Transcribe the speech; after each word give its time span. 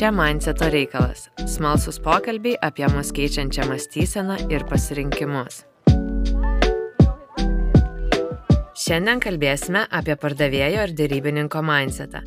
Čia 0.00 0.10
Mindseto 0.10 0.64
reikalas- 0.72 1.26
smalsus 1.54 1.98
pokalbiai 2.00 2.56
apie 2.62 2.86
mus 2.88 3.10
keičiančią 3.12 3.66
mąstyseną 3.68 4.36
ir 4.48 4.64
pasirinkimus. 4.64 5.58
Šiandien 8.84 9.20
kalbėsime 9.20 9.84
apie 9.98 10.16
pardavėjo 10.16 10.86
ir 10.88 10.96
dėrybininko 10.96 11.60
mindsetą. 11.60 12.24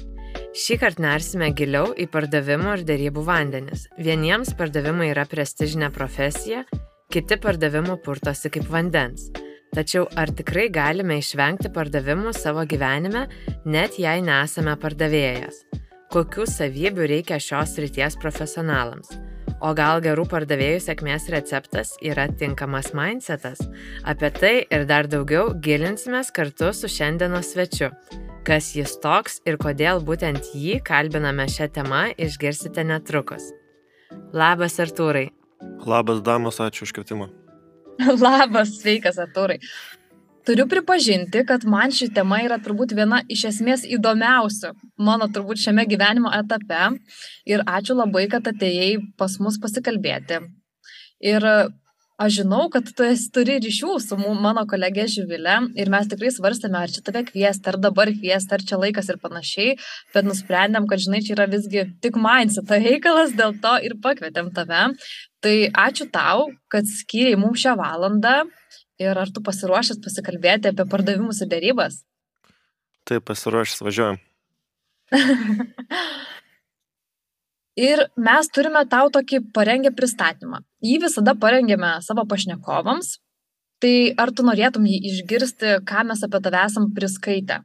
Šį 0.54 0.79
kartą 0.83 1.01
nersime 1.08 1.49
giliau 1.58 1.90
į 1.97 2.06
pardavimų 2.13 2.78
ir 2.78 2.86
dėrybų 2.92 3.26
vandenis. 3.26 3.87
Vieniems 3.97 4.53
pardavimai 4.53 5.10
yra 5.10 5.26
prestižinė 5.26 5.90
profesija, 5.90 6.65
kiti 7.10 7.42
pardavimų 7.42 8.03
purtosi 8.05 8.53
kaip 8.53 8.69
vandens. 8.69 9.31
Tačiau 9.74 10.05
ar 10.15 10.29
tikrai 10.29 10.69
galime 10.69 11.17
išvengti 11.17 11.74
pardavimų 11.74 12.37
savo 12.37 12.67
gyvenime, 12.69 13.28
net 13.65 13.97
jei 13.97 14.21
nesame 14.21 14.78
pardavėjas? 14.78 15.83
Kokių 16.14 16.44
savybių 16.45 17.08
reikia 17.09 17.40
šios 17.41 17.72
ryties 17.81 18.13
profesionalams? 18.21 19.16
O 19.66 19.71
gal 19.73 19.98
gerų 20.05 20.27
pardavėjų 20.30 20.84
sėkmės 20.85 21.23
receptas 21.34 21.95
yra 22.05 22.27
tinkamas 22.38 22.91
mindsetas? 22.94 23.63
Apie 24.05 24.30
tai 24.35 24.52
ir 24.62 24.85
dar 24.85 25.09
daugiau 25.09 25.55
gilinsimės 25.57 26.30
kartu 26.35 26.70
su 26.77 26.85
šiandienos 26.85 27.49
svečiu. 27.55 27.90
Kas 28.45 28.68
jis 28.77 28.94
toks 29.02 29.40
ir 29.49 29.57
kodėl 29.57 30.04
būtent 30.05 30.52
jį 30.54 30.84
kalbiname 30.85 31.48
šią 31.49 31.71
temą 31.80 32.04
išgirsite 32.21 32.85
netrukus. 32.85 33.49
Labas 34.38 34.77
Artūrai. 34.85 35.32
Labas 35.82 36.21
damas, 36.21 36.62
ačiū 36.62 36.85
už 36.85 36.93
kvietimą. 36.93 37.32
Labas, 38.27 38.77
sveikas 38.84 39.18
Artūrai. 39.18 39.57
Turiu 40.43 40.65
pripažinti, 40.67 41.45
kad 41.47 41.63
man 41.63 41.91
ši 41.95 42.09
tema 42.15 42.41
yra 42.43 42.57
turbūt 42.59 42.91
viena 42.97 43.21
iš 43.31 43.45
esmės 43.47 43.85
įdomiausių 43.88 44.73
mano 44.99 45.29
turbūt 45.31 45.61
šiame 45.61 45.85
gyvenimo 45.88 46.31
etape. 46.35 46.97
Ir 47.47 47.63
ačiū 47.63 47.95
labai, 47.95 48.25
kad 48.31 48.49
atėjai 48.51 48.98
pas 49.20 49.37
mus 49.40 49.55
pasikalbėti. 49.63 50.41
Ir 51.23 51.48
aš 52.20 52.35
žinau, 52.41 52.65
kad 52.73 52.90
tu 52.91 53.05
esi, 53.07 53.29
turi 53.31 53.55
ryšių 53.63 53.93
su 54.03 54.18
mano 54.20 54.65
kolegė 54.68 55.05
Živilė 55.13 55.55
ir 55.79 55.91
mes 55.93 56.09
tikrai 56.12 56.34
svarstėme, 56.35 56.81
ar 56.81 56.91
čia 56.91 57.05
tave 57.07 57.23
kviesti, 57.29 57.71
ar 57.71 57.79
dabar 57.85 58.12
kviesti, 58.12 58.57
ar 58.57 58.65
čia 58.68 58.79
laikas 58.81 59.07
ir 59.13 59.21
panašiai, 59.23 59.77
bet 60.12 60.27
nusprendėm, 60.27 60.90
kad 60.91 61.05
žinai, 61.05 61.21
čia 61.23 61.37
yra 61.37 61.48
visgi 61.51 61.85
tik 62.03 62.20
mindset 62.20 62.75
reikalas, 62.84 63.31
dėl 63.40 63.55
to 63.63 63.77
ir 63.87 63.96
pakvietėm 64.03 64.52
tave. 64.59 64.90
Tai 65.44 65.56
ačiū 65.88 66.09
tau, 66.12 66.50
kad 66.72 66.88
skyriai 66.88 67.40
mums 67.40 67.64
šią 67.64 67.78
valandą 67.80 68.42
ir 69.04 69.20
ar 69.20 69.32
tu 69.34 69.44
pasiruošęs 69.46 70.02
pasikalbėti 70.04 70.72
apie 70.72 70.86
pardavimus 70.90 71.42
ir 71.44 71.52
dėrybas? 71.52 72.02
Taip, 73.08 73.26
pasiruošęs 73.28 73.84
važiuojam. 73.84 74.22
Ir 77.74 78.04
mes 78.22 78.50
turime 78.54 78.84
tau 78.86 79.09
tokį 79.09 79.40
parengę 79.54 79.90
pristatymą. 79.98 80.62
Jį 80.86 81.00
visada 81.08 81.34
parengėme 81.34 81.96
savo 82.06 82.26
pašnekovams. 82.30 83.18
Tai 83.81 83.96
ar 84.22 84.31
tu 84.31 84.46
norėtum 84.46 84.86
jį 84.88 85.00
išgirsti, 85.09 85.80
ką 85.84 86.06
mes 86.08 86.22
apie 86.24 86.40
tave 86.46 86.62
esam 86.64 86.92
priskaitę? 86.96 87.64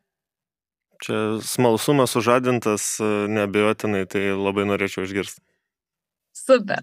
Čia 1.04 1.18
smalsumas 1.46 2.10
sužadintas, 2.16 2.96
neabejotinai, 3.30 4.02
tai 4.10 4.32
labai 4.32 4.64
norėčiau 4.66 5.04
išgirsti. 5.06 5.44
Super. 6.34 6.82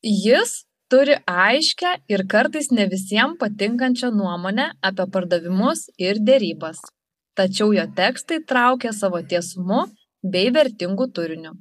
Jis 0.00 0.62
turi 0.94 1.14
aiškę 1.26 1.90
ir 2.14 2.22
kartais 2.32 2.68
ne 2.70 2.84
visiems 2.90 3.38
patinkančią 3.40 4.12
nuomonę 4.14 4.66
apie 4.88 5.06
pardavimus 5.14 5.80
ir 6.08 6.20
dėrybas. 6.28 6.78
Tačiau 7.38 7.72
jo 7.74 7.86
tekstai 7.96 8.38
traukia 8.50 8.92
savo 8.94 9.18
tiesumu 9.32 9.80
bei 10.34 10.52
vertingų 10.54 11.08
turiniu. 11.16 11.56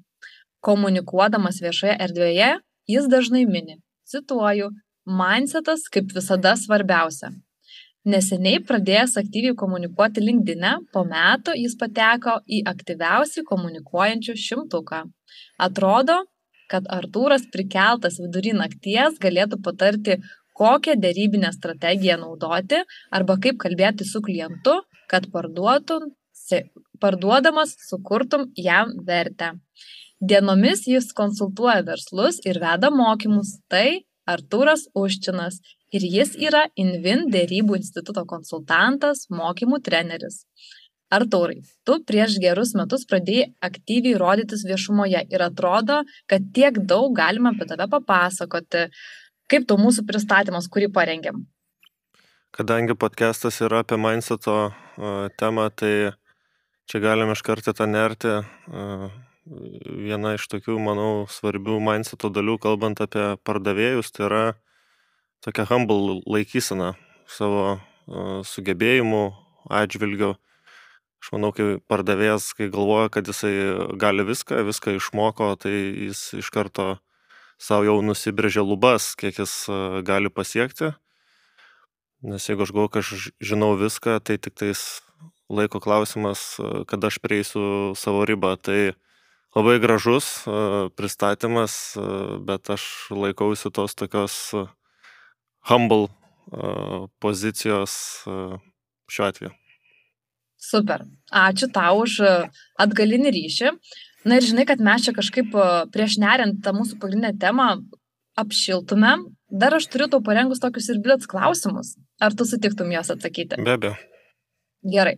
Komunikuodamas 0.67 1.57
viešoje 1.65 1.95
erdvėje, 2.05 2.49
jis 2.93 3.07
dažnai 3.13 3.41
mini, 3.55 3.79
cituoju, 4.11 4.69
mindsetas 5.21 5.87
kaip 5.95 6.13
visada 6.13 6.53
svarbiausia. 6.65 7.31
Neseniai 8.05 8.61
pradėjęs 8.69 9.17
aktyviai 9.23 9.57
komunikuoti 9.63 10.21
LinkedIn, 10.27 10.67
po 10.93 11.07
metų 11.09 11.57
jis 11.57 11.73
pateko 11.81 12.37
į 12.45 12.61
aktyviausiai 12.69 13.47
komunikuojančių 13.49 14.37
šimtuką. 14.45 15.01
Atrodo, 15.67 16.21
kad 16.71 16.87
Artūras 16.91 17.45
prikeltas 17.53 18.19
vidury 18.21 18.53
nakties 18.57 19.19
galėtų 19.23 19.59
patarti, 19.65 20.19
kokią 20.57 20.95
dėrybinę 21.01 21.51
strategiją 21.53 22.19
naudoti 22.21 22.83
arba 23.11 23.37
kaip 23.41 23.59
kalbėti 23.63 24.05
su 24.05 24.21
klientu, 24.21 24.79
kad 25.09 25.29
parduotum, 25.33 26.11
parduodamas 27.01 27.75
sukurtum 27.89 28.49
jam 28.57 28.93
vertę. 29.07 29.53
Dienomis 30.23 30.85
jis 30.87 31.11
konsultuoja 31.17 31.81
verslus 31.83 32.39
ir 32.47 32.61
veda 32.63 32.91
mokymus. 32.93 33.57
Tai 33.67 34.03
Artūras 34.29 34.85
Užčinas 34.95 35.57
ir 35.91 36.05
jis 36.07 36.37
yra 36.39 36.63
Invin 36.79 37.25
dėrybų 37.33 37.75
instituto 37.81 38.23
konsultantas, 38.29 39.25
mokymų 39.29 39.81
treneris. 39.83 40.45
Artūrai, 41.13 41.59
tu 41.85 41.99
prieš 42.07 42.39
gerus 42.41 42.73
metus 42.77 43.03
pradėjai 43.09 43.51
aktyviai 43.67 44.17
rodytis 44.21 44.63
viešumoje 44.65 45.25
ir 45.29 45.43
atrodo, 45.45 46.01
kad 46.31 46.45
tiek 46.55 46.79
daug 46.89 47.13
galima 47.17 47.51
apie 47.53 47.67
tave 47.69 47.85
papasakoti. 47.91 48.87
Kaip 49.51 49.67
tau 49.69 49.77
mūsų 49.77 50.07
pristatymas, 50.09 50.69
kurį 50.71 50.89
parengėm? 50.95 51.43
Kadangi 52.53 52.95
podcastas 52.97 53.59
yra 53.65 53.83
apie 53.83 53.97
mindseto 53.97 54.71
temą, 55.41 55.67
tai 55.73 56.13
čia 56.89 57.01
galim 57.03 57.33
iš 57.33 57.41
karto 57.45 57.73
tą 57.73 57.87
nerti. 57.89 58.39
Viena 60.07 60.35
iš 60.37 60.47
tokių, 60.47 60.77
manau, 60.79 61.25
svarbių 61.29 61.79
mindseto 61.83 62.31
dalių, 62.33 62.59
kalbant 62.63 63.01
apie 63.03 63.33
pardavėjus, 63.43 64.13
tai 64.15 64.27
yra 64.29 64.43
tokia 65.43 65.67
humble 65.67 66.21
laikysena 66.23 66.93
savo 67.27 67.81
sugebėjimų 68.47 69.23
atžvilgiu 69.81 70.33
aš 71.23 71.31
manau, 71.31 71.53
kai 71.55 71.77
pardavėjas, 71.87 72.49
kai 72.57 72.67
galvoja, 72.67 73.07
kad 73.15 73.29
jisai 73.31 73.53
gali 73.95 74.25
viską, 74.27 74.59
viską 74.67 74.97
išmoko, 74.97 75.53
tai 75.55 75.71
jis 76.09 76.33
iš 76.41 76.49
karto 76.51 76.97
savo 77.63 77.87
jau 77.87 78.01
nusibrėžė 78.03 78.65
lubas, 78.65 79.13
kiek 79.15 79.39
jis 79.39 79.53
e, 79.71 79.77
gali 80.03 80.27
pasiekti. 80.27 80.91
Nes 82.27 82.43
jeigu 82.49 82.65
aš 82.65 82.73
galvoju, 82.75 82.91
kad 82.91 83.07
aš 83.07 83.29
žinau 83.39 83.71
viską, 83.79 84.17
tai 84.19 84.35
tik 84.35 84.57
tais 84.59 84.83
laiko 85.47 85.79
klausimas, 85.83 86.57
e, 86.59 86.83
kada 86.91 87.07
aš 87.07 87.21
prieisiu 87.23 87.95
savo 87.95 88.27
ribą. 88.27 88.57
Tai 88.59 88.91
labai 89.55 89.79
gražus 89.79 90.43
e, 90.43 90.59
pristatymas, 90.91 91.95
bet 92.43 92.67
aš 92.75 92.89
laikausi 93.15 93.71
tos 93.71 93.95
tokios 93.95 94.35
humble 95.71 96.09
pozicijos 97.23 97.93
šiuo 99.07 99.27
atveju. 99.29 99.62
Super. 100.63 101.03
Ačiū 101.33 101.67
tau 101.75 102.03
už 102.05 102.19
e, 102.23 102.31
atgalinį 102.79 103.33
ryšį. 103.35 103.73
Na 104.29 104.39
ir 104.39 104.47
žinai, 104.47 104.63
kad 104.69 104.79
mes 104.79 105.03
čia 105.03 105.11
kažkaip 105.15 105.51
e, 105.51 105.67
prieš 105.91 106.15
neriant 106.23 106.61
tą 106.63 106.71
mūsų 106.77 106.99
pagrindinę 107.01 107.33
temą 107.41 107.67
apšiltume. 108.39 109.17
Dar 109.51 109.75
aš 109.77 109.89
turiu 109.91 110.07
tau 110.09 110.23
parengus 110.25 110.63
tokius 110.63 110.87
ir 110.93 111.01
blitz 111.03 111.27
klausimus. 111.29 111.97
Ar 112.23 112.35
tu 112.37 112.47
sutiktum 112.47 112.93
juos 112.95 113.11
atsakyti? 113.13 113.59
Be 113.59 113.75
abejo. 113.75 113.97
Gerai. 114.95 115.17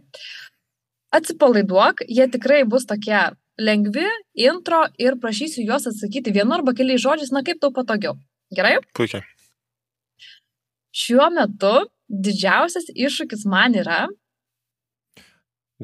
Atsipalaiduok, 1.15 2.03
jie 2.09 2.25
tikrai 2.33 2.63
bus 2.67 2.89
tokie 2.89 3.21
lengvi, 3.61 4.07
intro 4.47 4.81
ir 4.99 5.15
prašysiu 5.21 5.63
juos 5.69 5.85
atsakyti 5.91 6.33
vienu 6.35 6.57
arba 6.57 6.73
keliais 6.75 7.05
žodžiais, 7.05 7.31
na 7.31 7.45
kaip 7.45 7.61
tau 7.61 7.71
patogiau. 7.75 8.17
Gerai? 8.55 8.79
Puikiai. 8.97 9.23
Šiuo 10.95 11.29
metu 11.37 11.77
didžiausias 12.09 12.89
iššūkis 12.93 13.45
man 13.51 13.77
yra 13.79 14.05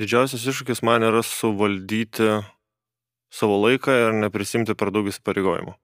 Didžiausias 0.01 0.47
iššūkis 0.50 0.79
man 0.81 1.03
yra 1.06 1.19
suvaldyti 1.22 2.40
savo 3.29 3.59
laiką 3.61 3.93
ir 3.93 4.16
neprisimti 4.23 4.73
per 4.73 4.90
daug 4.90 5.05
įsipareigojimų. 5.11 5.76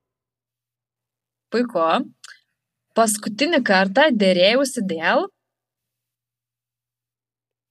Puiku. 1.54 1.84
Paskutinį 2.98 3.60
kartą 3.68 4.08
dėrėjusi 4.24 4.82
dėl. 4.90 5.28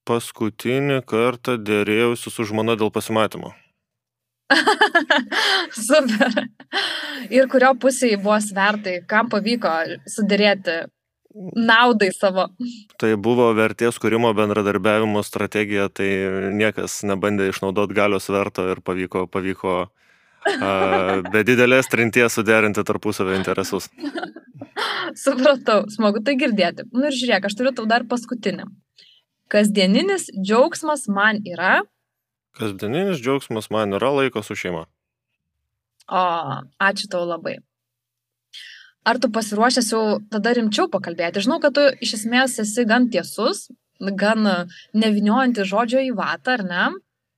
Paskutinį 0.07 1.01
kartą 1.11 1.57
dėrėjusi 1.59 2.31
su 2.31 2.47
žmona 2.47 2.79
dėl 2.79 2.95
pasimatymo. 2.95 3.51
Super. 5.89 6.31
Ir 7.35 7.51
kurio 7.51 7.73
pusėje 7.83 8.21
buvo 8.23 8.39
svertai, 8.45 9.01
kam 9.11 9.27
pavyko 9.33 9.73
sudėrėti 10.15 10.85
naudai 11.57 12.11
savo. 12.15 12.49
Tai 13.01 13.13
buvo 13.21 13.49
vertės 13.57 14.01
kūrimo 14.03 14.33
bendradarbiavimo 14.37 15.23
strategija, 15.27 15.89
tai 15.93 16.09
niekas 16.57 17.03
nebandė 17.09 17.51
išnaudoti 17.53 17.97
galios 17.97 18.29
verto 18.33 18.67
ir 18.73 18.83
pavyko, 18.85 19.27
pavyko 19.33 19.77
a, 19.85 20.71
be 21.33 21.45
didelės 21.47 21.91
trinties 21.93 22.39
suderinti 22.39 22.85
tarpusavio 22.87 23.37
interesus. 23.37 23.91
Supratau, 25.25 25.85
smagu 25.93 26.23
tai 26.25 26.37
girdėti. 26.41 26.89
Na 26.93 27.07
nu 27.07 27.11
ir 27.11 27.17
žiūrėk, 27.17 27.49
aš 27.49 27.57
turiu 27.59 27.73
tau 27.77 27.87
dar 27.89 28.05
paskutinį. 28.09 28.67
Kasdieninis 29.53 30.29
džiaugsmas 30.35 31.07
man 31.13 31.41
yra. 31.47 31.79
Kasdieninis 32.59 33.23
džiaugsmas 33.23 33.71
man 33.71 33.95
yra 33.97 34.11
laiko 34.17 34.43
su 34.43 34.57
šeima. 34.59 34.87
O, 36.07 36.27
ačiū 36.83 37.11
tau 37.11 37.25
labai. 37.27 37.59
Ar 39.07 39.21
tu 39.23 39.31
pasiruošęs 39.31 39.89
jau 39.93 40.03
tada 40.33 40.53
rimčiau 40.57 40.91
pakalbėti? 40.91 41.45
Žinau, 41.45 41.61
kad 41.63 41.77
tu 41.79 41.85
iš 42.03 42.17
esmės 42.19 42.59
esi 42.63 42.85
gan 42.89 43.07
tiesus, 43.13 43.69
gan 44.01 44.49
neviniojantis 44.97 45.69
žodžio 45.71 46.03
į 46.09 46.15
vatą, 46.19 46.57
ar 46.59 46.65
ne? 46.67 46.87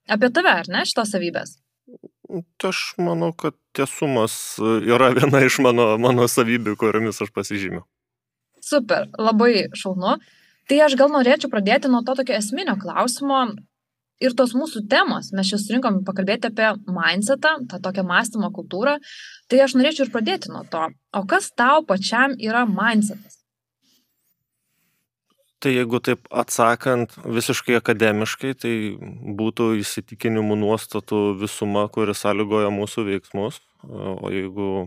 Apie 0.08 0.30
tave, 0.32 0.54
ar 0.62 0.70
ne, 0.72 0.86
šitos 0.88 1.12
savybės? 1.12 1.58
Aš 2.64 2.80
manau, 3.00 3.30
kad 3.36 3.56
tiesumas 3.76 4.56
yra 4.60 5.12
viena 5.16 5.44
iš 5.44 5.60
mano, 5.64 5.90
mano 6.00 6.24
savybių, 6.28 6.76
kuriomis 6.80 7.20
aš 7.24 7.32
pasižymiu. 7.36 7.84
Super, 8.64 9.08
labai 9.20 9.68
šaunu. 9.76 10.18
Tai 10.68 10.78
aš 10.84 10.96
gal 11.00 11.12
norėčiau 11.12 11.52
pradėti 11.52 11.88
nuo 11.88 12.02
to 12.04 12.16
tokio 12.18 12.36
esminio 12.36 12.74
klausimo 12.80 13.44
ir 14.22 14.34
tos 14.38 14.54
mūsų 14.58 14.84
temos. 14.90 15.32
Mes 15.36 15.50
čia 15.50 15.60
surinkom 15.62 16.02
pakalbėti 16.06 16.50
apie 16.50 16.72
mindsetą, 16.86 17.54
tą 17.70 17.80
tokią 17.82 18.04
mąstymo 18.08 18.52
kultūrą. 18.54 18.98
Tai 19.48 19.64
aš 19.64 19.78
norėčiau 19.78 20.06
ir 20.06 20.14
pradėti 20.14 20.52
nuo 20.52 20.64
to. 20.70 20.88
O 21.16 21.24
kas 21.28 21.50
tau 21.56 21.84
pačiam 21.86 22.34
yra 22.38 22.66
mindsetas? 22.68 23.38
Tai 25.58 25.72
jeigu 25.74 25.98
taip 25.98 26.28
atsakant 26.30 27.16
visiškai 27.26 27.80
akademiškai, 27.80 28.52
tai 28.62 28.74
būtų 29.38 29.72
įsitikinimų 29.80 30.54
nuostatų 30.60 31.22
visuma, 31.40 31.88
kuri 31.90 32.14
sąlygoja 32.14 32.70
mūsų 32.70 33.08
veiksmus. 33.08 33.58
O 33.82 34.30
jeigu 34.30 34.86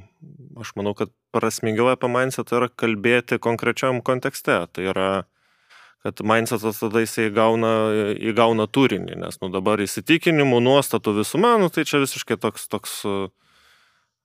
aš 0.59 0.71
manau, 0.79 0.93
kad 0.95 1.11
prasmingiau 1.35 1.89
apie 1.91 2.07
mindsetą 2.11 2.61
yra 2.61 2.71
kalbėti 2.71 3.39
konkrečiam 3.43 3.99
kontekste. 3.99 4.61
Tai 4.71 4.87
yra 4.93 5.09
kad 6.01 6.23
mindsetas 6.25 6.81
tada 6.81 7.03
jisai 7.03 7.29
įgauna, 7.29 7.73
įgauna 8.31 8.65
turinį, 8.67 9.19
nes 9.21 9.37
nu, 9.41 9.51
dabar 9.53 9.81
įsitikinimų, 9.83 10.61
nuostatų 10.65 11.19
visuma, 11.21 11.55
nu, 11.61 11.69
tai 11.73 11.85
čia 11.85 12.01
visiškai 12.01 12.39
toks, 12.41 12.67
toks 12.71 12.97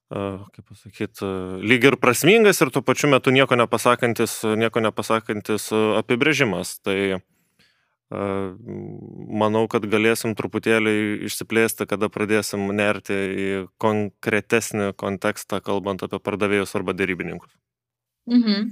kaip 0.08 0.62
pasakyti, 0.70 1.26
lyg 1.66 1.84
ir 1.84 1.96
prasmingas 1.98 2.60
ir 2.62 2.70
tuo 2.70 2.82
pačiu 2.86 3.10
metu 3.10 3.32
nieko 3.34 3.58
nepasakantis, 3.58 4.38
nieko 4.56 4.80
nepasakantis 4.84 5.72
apibrėžimas. 5.98 6.78
Tai 6.86 7.18
manau, 8.10 9.64
kad 9.66 9.82
galėsim 9.90 10.36
truputėlį 10.38 11.26
išsiplėsti, 11.26 11.88
kada 11.90 12.08
pradėsim 12.08 12.68
nerti 12.70 13.14
į 13.14 13.48
konkretesnį 13.82 14.92
kontekstą, 14.94 15.58
kalbant 15.60 16.06
apie 16.06 16.22
pardavėjus 16.22 16.76
arba 16.78 16.94
dėrybininkus. 16.94 17.50
Mhm. 18.30 18.70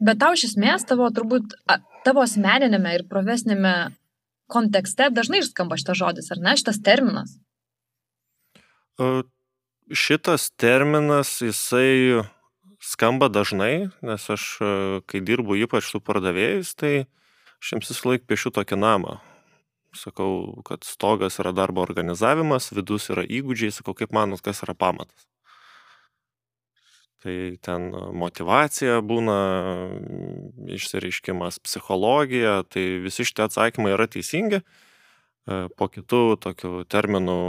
Bet 0.00 0.20
tau 0.22 0.32
iš 0.32 0.46
esmės 0.48 0.86
tavo 0.88 1.08
turbūt 1.12 1.54
tavo 2.06 2.24
asmeninėme 2.24 2.94
ir 2.96 3.06
profesinėme 3.08 3.74
kontekste 4.50 5.10
dažnai 5.12 5.42
skamba 5.44 5.76
šitas 5.80 6.00
žodis, 6.00 6.30
ar 6.32 6.40
ne, 6.42 6.56
šitas 6.58 6.80
terminas? 6.84 7.36
Šitas 9.90 10.48
terminas, 10.60 11.36
jisai 11.44 12.24
skamba 12.80 13.28
dažnai, 13.28 13.90
nes 14.00 14.26
aš, 14.32 14.46
kai 15.10 15.20
dirbu 15.20 15.58
ypač 15.66 15.90
su 15.90 16.00
pardavėjais, 16.00 16.72
tai 16.80 16.94
aš 17.60 17.74
jiems 17.74 17.92
visą 17.92 18.14
laiką 18.14 18.28
piešiu 18.30 18.54
tokį 18.56 18.80
namą. 18.80 19.18
Sakau, 19.96 20.62
kad 20.64 20.86
stogas 20.86 21.40
yra 21.42 21.52
darbo 21.52 21.82
organizavimas, 21.82 22.70
vidus 22.72 23.10
yra 23.12 23.26
įgūdžiai, 23.26 23.74
sakau, 23.74 23.92
kaip 23.98 24.14
manot, 24.16 24.40
kas 24.44 24.62
yra 24.64 24.76
pamatas 24.78 25.26
tai 27.20 27.36
ten 27.62 27.90
motyvacija 28.16 29.00
būna, 29.04 29.38
išsireiškimas 30.76 31.60
psichologija, 31.64 32.60
tai 32.68 32.84
visi 33.04 33.26
šitie 33.28 33.44
atsakymai 33.46 33.94
yra 33.96 34.08
teisingi. 34.10 34.60
E, 34.60 35.58
po 35.76 35.88
kitų 35.92 36.22
tokių 36.44 36.72
terminų, 36.90 37.40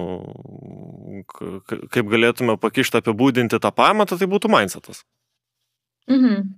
kaip 1.92 2.12
galėtume 2.12 2.58
pakišti 2.62 3.02
apibūdinti 3.02 3.62
tą 3.62 3.72
pamatą, 3.76 4.20
tai 4.20 4.28
būtų 4.32 4.52
mindsetas. 4.52 5.06
Mhm. 6.12 6.58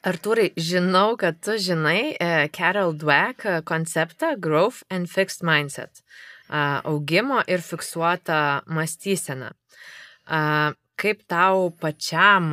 Artūrai, 0.00 0.48
žinau, 0.56 1.12
kad 1.20 1.42
tu 1.44 1.58
žinai 1.60 2.14
uh, 2.14 2.46
Carol 2.56 2.94
Dweck 2.96 3.44
konceptą 3.68 4.30
Growth 4.40 4.80
and 4.88 5.10
Fixed 5.12 5.44
Mindset 5.44 6.00
augimo 6.84 7.42
ir 7.46 7.62
fiksuota 7.62 8.62
mąstysena. 8.66 9.52
Kaip 11.00 11.22
tau 11.30 11.70
pačiam 11.80 12.50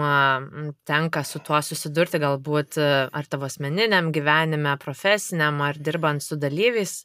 tenka 0.87 1.23
su 1.27 1.41
tuo 1.43 1.59
susidurti, 1.59 2.21
galbūt 2.23 2.77
ar 2.79 3.27
tavo 3.27 3.49
asmeniniam 3.49 4.13
gyvenime, 4.15 4.77
profesiniam, 4.79 5.59
ar 5.65 5.75
dirbant 5.75 6.23
su 6.23 6.37
dalyviais, 6.39 7.01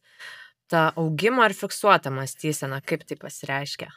ta 0.70 0.92
augimo 0.96 1.42
ar 1.42 1.54
fiksuota 1.56 2.14
mąstysena, 2.14 2.78
kaip 2.86 3.02
tai 3.08 3.18
pasireiškia? 3.18 3.90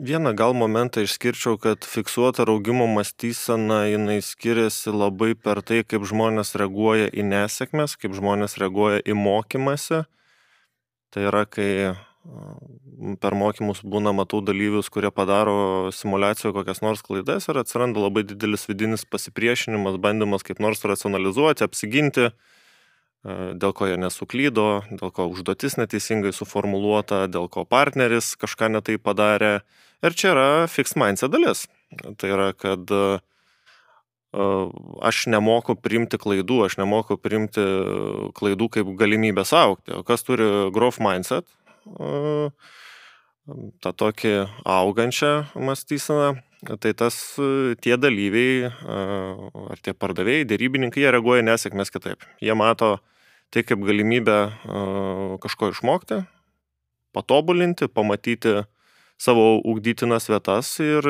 Vieną 0.00 0.32
gal 0.38 0.54
momentą 0.54 1.02
išskirčiau, 1.02 1.58
kad 1.58 1.84
fiksuota 1.84 2.44
augimo 2.48 2.86
mąstysena, 2.86 3.82
jinai 3.90 4.20
skiriasi 4.22 4.94
labai 4.94 5.34
per 5.34 5.60
tai, 5.66 5.82
kaip 5.84 6.06
žmonės 6.06 6.54
reaguoja 6.56 7.08
į 7.10 7.26
nesėkmes, 7.26 7.98
kaip 7.98 8.14
žmonės 8.14 8.54
reaguoja 8.62 9.02
į 9.02 9.16
mokymasi. 9.18 10.04
Tai 11.10 11.24
yra, 11.26 11.42
kai 11.42 11.68
per 13.20 13.34
mokymus 13.34 13.80
būna 13.80 14.12
matau 14.12 14.42
dalyvius, 14.44 14.90
kurie 14.92 15.08
padaro 15.14 15.88
simulacijoje 15.94 16.52
kokias 16.58 16.82
nors 16.84 17.00
klaidas 17.04 17.48
ir 17.48 17.60
atsiranda 17.62 18.02
labai 18.02 18.26
didelis 18.28 18.66
vidinis 18.68 19.06
pasipriešinimas, 19.08 19.96
bandymas 19.96 20.44
kaip 20.44 20.60
nors 20.60 20.84
racionalizuoti, 20.84 21.64
apsiginti, 21.64 22.28
dėl 23.24 23.72
ko 23.76 23.88
jie 23.88 23.96
nesuklydo, 24.00 24.68
dėl 24.92 25.12
ko 25.16 25.28
užduotis 25.32 25.78
neteisingai 25.80 26.32
suformuoluota, 26.36 27.24
dėl 27.32 27.48
ko 27.52 27.64
partneris 27.68 28.34
kažką 28.40 28.68
netai 28.76 29.00
padarė. 29.00 29.60
Ir 30.04 30.16
čia 30.16 30.32
yra 30.34 30.48
fixed 30.68 31.00
mindset 31.00 31.32
dalis. 31.32 31.66
Tai 32.20 32.28
yra, 32.32 32.52
kad 32.56 32.88
aš 34.30 35.24
nemoku 35.26 35.74
priimti 35.74 36.20
klaidų, 36.20 36.60
aš 36.68 36.76
nemoku 36.78 37.16
priimti 37.18 37.64
klaidų 38.36 38.68
kaip 38.76 38.92
galimybę 39.00 39.42
aukti. 39.42 39.96
O 39.96 40.04
kas 40.06 40.22
turi 40.22 40.70
growth 40.72 41.00
mindset? 41.02 41.48
Tą 43.80 43.92
tokį 44.02 44.34
augančią 44.68 45.32
mąstyseną, 45.54 46.34
tai 46.80 46.92
tas 46.94 47.16
tie 47.80 47.96
dalyviai 47.96 48.68
ar 48.68 49.80
tie 49.80 49.94
pardavėjai, 49.96 50.48
dėrybininkai, 50.50 51.02
jie 51.04 51.14
reaguoja 51.14 51.46
nesėkmės 51.46 51.90
kitaip. 51.94 52.26
Jie 52.44 52.54
mato 52.58 52.98
tai 53.50 53.64
kaip 53.66 53.80
galimybę 53.82 54.40
kažko 55.42 55.72
išmokti, 55.72 56.20
patobulinti, 57.16 57.88
pamatyti 57.90 58.60
savo 59.20 59.58
ugdytinas 59.68 60.30
vietas 60.30 60.70
ir 60.80 61.04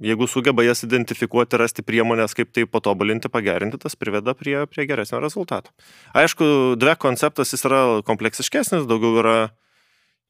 jeigu 0.00 0.28
sugeba 0.30 0.64
jas 0.64 0.80
identifikuoti, 0.86 1.58
rasti 1.60 1.84
priemonės, 1.84 2.32
kaip 2.36 2.52
tai 2.56 2.64
patobulinti, 2.70 3.28
pagerinti, 3.28 3.80
tas 3.82 3.98
priveda 3.98 4.32
prie, 4.38 4.62
prie 4.70 4.86
geresnio 4.88 5.20
rezultato. 5.20 5.74
Aišku, 6.16 6.78
dve 6.80 6.94
konceptas 6.96 7.52
jis 7.52 7.66
yra 7.68 7.82
kompleksiškesnis, 8.08 8.88
daugiau 8.88 9.20
yra 9.20 9.36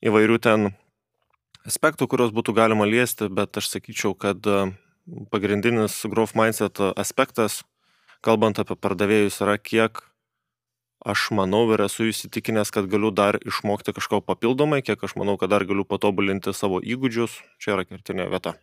įvairių 0.05 0.39
ten 0.43 0.73
aspektų, 1.67 2.09
kuriuos 2.11 2.35
būtų 2.37 2.57
galima 2.57 2.87
liesti, 2.89 3.31
bet 3.33 3.57
aš 3.57 3.71
sakyčiau, 3.73 4.15
kad 4.19 4.45
e, 4.47 4.67
pagrindinis 5.33 6.03
growth 6.11 6.37
mindset 6.39 6.81
aspektas, 6.97 7.63
kalbant 8.27 8.59
apie 8.63 8.77
pardavėjus, 8.77 9.41
yra 9.45 9.57
kiek 9.59 10.03
aš 11.07 11.29
manau 11.39 11.65
ir 11.75 11.87
esu 11.87 12.09
įsitikinęs, 12.11 12.73
kad 12.75 12.89
galiu 12.91 13.13
dar 13.15 13.39
išmokti 13.39 13.95
kažko 13.97 14.23
papildomai, 14.27 14.83
kiek 14.83 15.03
aš 15.07 15.15
manau, 15.21 15.37
kad 15.39 15.53
dar 15.55 15.67
galiu 15.69 15.87
patobulinti 15.87 16.55
savo 16.57 16.83
įgūdžius, 16.83 17.39
čia 17.63 17.77
yra 17.77 17.87
kertinė 17.87 18.27
vieta. 18.33 18.57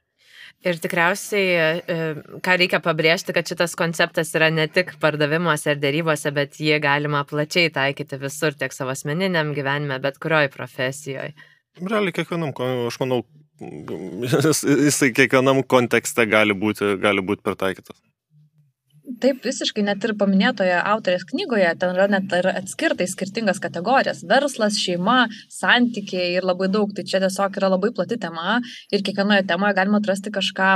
Ir 0.64 0.78
tikriausiai, 0.80 1.48
e, 1.92 1.96
ką 2.44 2.54
reikia 2.62 2.80
pabrėžti, 2.84 3.34
kad 3.36 3.50
šitas 3.50 3.74
konceptas 3.76 4.32
yra 4.38 4.48
ne 4.54 4.70
tik 4.72 4.94
pardavimuose 5.02 5.74
ir 5.74 5.82
dėrybose, 5.82 6.32
bet 6.36 6.56
jį 6.56 6.78
galima 6.84 7.26
plačiai 7.28 7.72
taikyti 7.74 8.20
visur, 8.22 8.56
tiek 8.56 8.72
savo 8.72 8.94
asmeniniam 8.96 9.52
gyvenime, 9.58 10.00
bet 10.04 10.22
kurioj 10.24 10.48
profesijoje. 10.54 11.34
Realiai 11.82 12.16
kiekvienam, 12.16 12.56
aš 12.88 13.00
manau, 13.04 13.24
jisai 14.88 15.12
kiekvienam 15.18 15.66
kontekste 15.68 16.30
gali 16.32 16.56
būti, 16.56 16.96
gali 17.04 17.26
būti 17.26 17.44
pritaikytas. 17.44 18.00
Taip, 19.04 19.42
visiškai 19.44 19.84
net 19.84 20.04
ir 20.08 20.14
paminėtoje 20.20 20.76
autorės 20.80 21.26
knygoje, 21.28 21.68
ten 21.80 21.92
yra 21.92 22.06
net 22.12 22.32
ir 22.38 22.48
atskirtai 22.54 23.08
skirtingas 23.12 23.60
kategorijas- 23.64 24.24
verslas, 24.32 24.78
šeima, 24.80 25.28
santykiai 25.52 26.38
ir 26.38 26.48
labai 26.48 26.70
daug. 26.72 26.94
Tai 26.96 27.04
čia 27.04 27.20
tiesiog 27.20 27.58
yra 27.60 27.70
labai 27.76 27.92
plati 27.92 28.18
tema 28.18 28.62
ir 28.92 29.04
kiekvienoje 29.04 29.48
temoje 29.48 29.76
galima 29.76 30.00
atrasti 30.00 30.32
kažką 30.32 30.70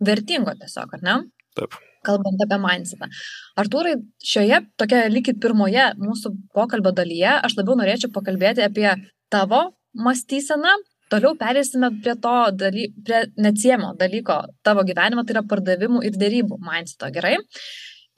vertingo 0.00 0.54
tiesiog, 0.56 0.94
ar 0.94 1.02
ne? 1.02 1.16
Taip. 1.56 1.76
Kalbant 2.04 2.40
apie 2.40 2.58
mindsetą. 2.60 3.08
Artūrai, 3.56 3.94
šioje 4.20 4.66
tokia 4.78 5.08
likit 5.08 5.40
pirmoje 5.40 5.94
mūsų 5.96 6.34
pokalbio 6.54 6.92
dalyje 6.92 7.40
aš 7.42 7.56
labiau 7.56 7.76
norėčiau 7.76 8.12
pakalbėti 8.12 8.64
apie 8.64 8.90
tavo 9.30 9.74
mąstyseną, 9.94 10.72
Toliau 11.12 11.34
perėsime 11.38 11.90
prie 12.02 12.14
to, 12.20 12.36
daly, 12.56 12.86
prie 13.04 13.24
neatsiemo 13.36 13.92
dalyko 14.00 14.38
tavo 14.66 14.84
gyvenimo, 14.88 15.24
tai 15.24 15.36
yra 15.36 15.44
pardavimų 15.48 16.00
ir 16.08 16.16
dėrybų 16.20 16.58
mindseto, 16.64 17.10
gerai? 17.12 17.36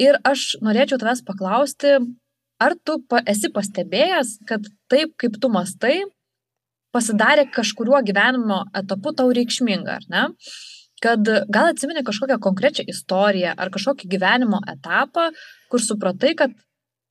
Ir 0.03 0.21
aš 0.29 0.53
norėčiau 0.63 1.01
tavęs 1.01 1.25
paklausti, 1.27 1.97
ar 2.63 2.77
tu 2.87 3.01
pa, 3.11 3.23
esi 3.27 3.51
pastebėjęs, 3.53 4.37
kad 4.49 4.69
taip, 4.93 5.17
kaip 5.21 5.39
tu 5.43 5.51
mastai, 5.53 5.99
pasidarė 6.95 7.47
kažkuriuo 7.53 8.01
gyvenimo 8.07 8.63
etapu 8.77 9.13
tau 9.17 9.33
reikšminga, 9.35 9.99
ar 9.99 10.07
ne? 10.13 10.27
Kad 11.05 11.29
gal 11.53 11.73
atsimeni 11.73 12.05
kažkokią 12.07 12.39
konkrečią 12.45 12.87
istoriją 12.89 13.53
ar 13.53 13.73
kažkokį 13.75 14.09
gyvenimo 14.15 14.63
etapą, 14.73 15.29
kur 15.73 15.83
supratai, 15.85 16.33
kad 16.39 16.55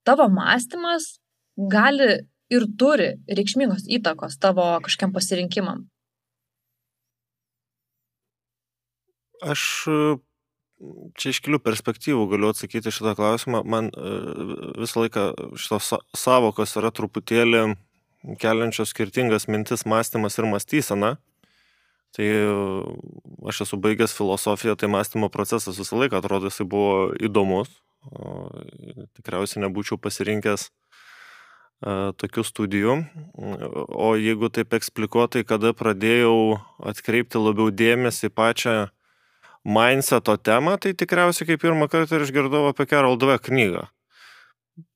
tavo 0.08 0.25
mąstymas 0.32 1.20
gali 1.55 2.24
ir 2.53 2.67
turi 2.79 3.15
reikšmingos 3.29 3.87
įtakos 3.97 4.37
tavo 4.41 4.67
kažkiam 4.85 5.13
pasirinkimam. 5.15 5.85
Aš 9.45 9.61
čia 11.15 11.31
iš 11.31 11.41
kelių 11.45 11.59
perspektyvų 11.63 12.25
galiu 12.33 12.51
atsakyti 12.51 12.93
šitą 12.93 13.15
klausimą. 13.17 13.63
Man 13.67 13.91
e, 13.91 14.15
visą 14.81 15.05
laiką 15.05 15.27
šitos 15.59 15.93
savokos 16.17 16.75
yra 16.79 16.91
truputėlį 16.95 17.63
keliančios 18.41 18.91
skirtingas 18.91 19.47
mintis, 19.51 19.85
mąstymas 19.87 20.37
ir 20.39 20.49
mąstysena. 20.51 21.15
Tai 22.15 22.27
e, 22.27 22.43
aš 23.51 23.65
esu 23.67 23.79
baigęs 23.81 24.15
filosofiją, 24.15 24.75
tai 24.79 24.91
mąstymo 24.91 25.31
procesas 25.31 25.79
visą 25.79 25.99
laiką 26.01 26.19
atrodo, 26.19 26.51
jisai 26.51 26.67
buvo 26.67 27.11
įdomus. 27.23 27.71
Tikriausiai 29.17 29.63
nebūčiau 29.63 29.97
pasirinkęs 29.97 30.67
e, 30.67 30.71
tokių 31.84 32.44
studijų. 32.46 32.94
O 33.91 34.13
jeigu 34.15 34.50
taip 34.53 34.75
eksplikuotai, 34.77 35.44
kada 35.48 35.74
pradėjau 35.75 36.60
atkreipti 36.79 37.41
labiau 37.41 37.74
dėmesį 37.74 38.32
pačią 38.32 38.75
mindseto 39.65 40.38
temą, 40.38 40.77
tai 40.77 40.94
tikriausiai 40.94 41.50
kaip 41.50 41.62
pirmą 41.65 41.89
kartą 41.89 42.20
ir 42.20 42.25
išgirdau 42.27 42.70
apie 42.70 42.86
Carol 42.89 43.17
Dweck 43.17 43.50
knygą. 43.50 43.88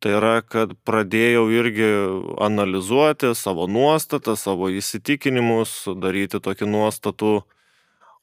Tai 0.04 0.12
yra, 0.12 0.34
kad 0.44 0.74
pradėjau 0.84 1.46
irgi 1.56 1.88
analizuoti 2.44 3.32
savo 3.36 3.68
nuostatą, 3.72 4.36
savo 4.36 4.68
įsitikinimus, 4.76 5.86
daryti 6.04 6.42
tokį 6.44 6.68
nuostatų 6.68 7.32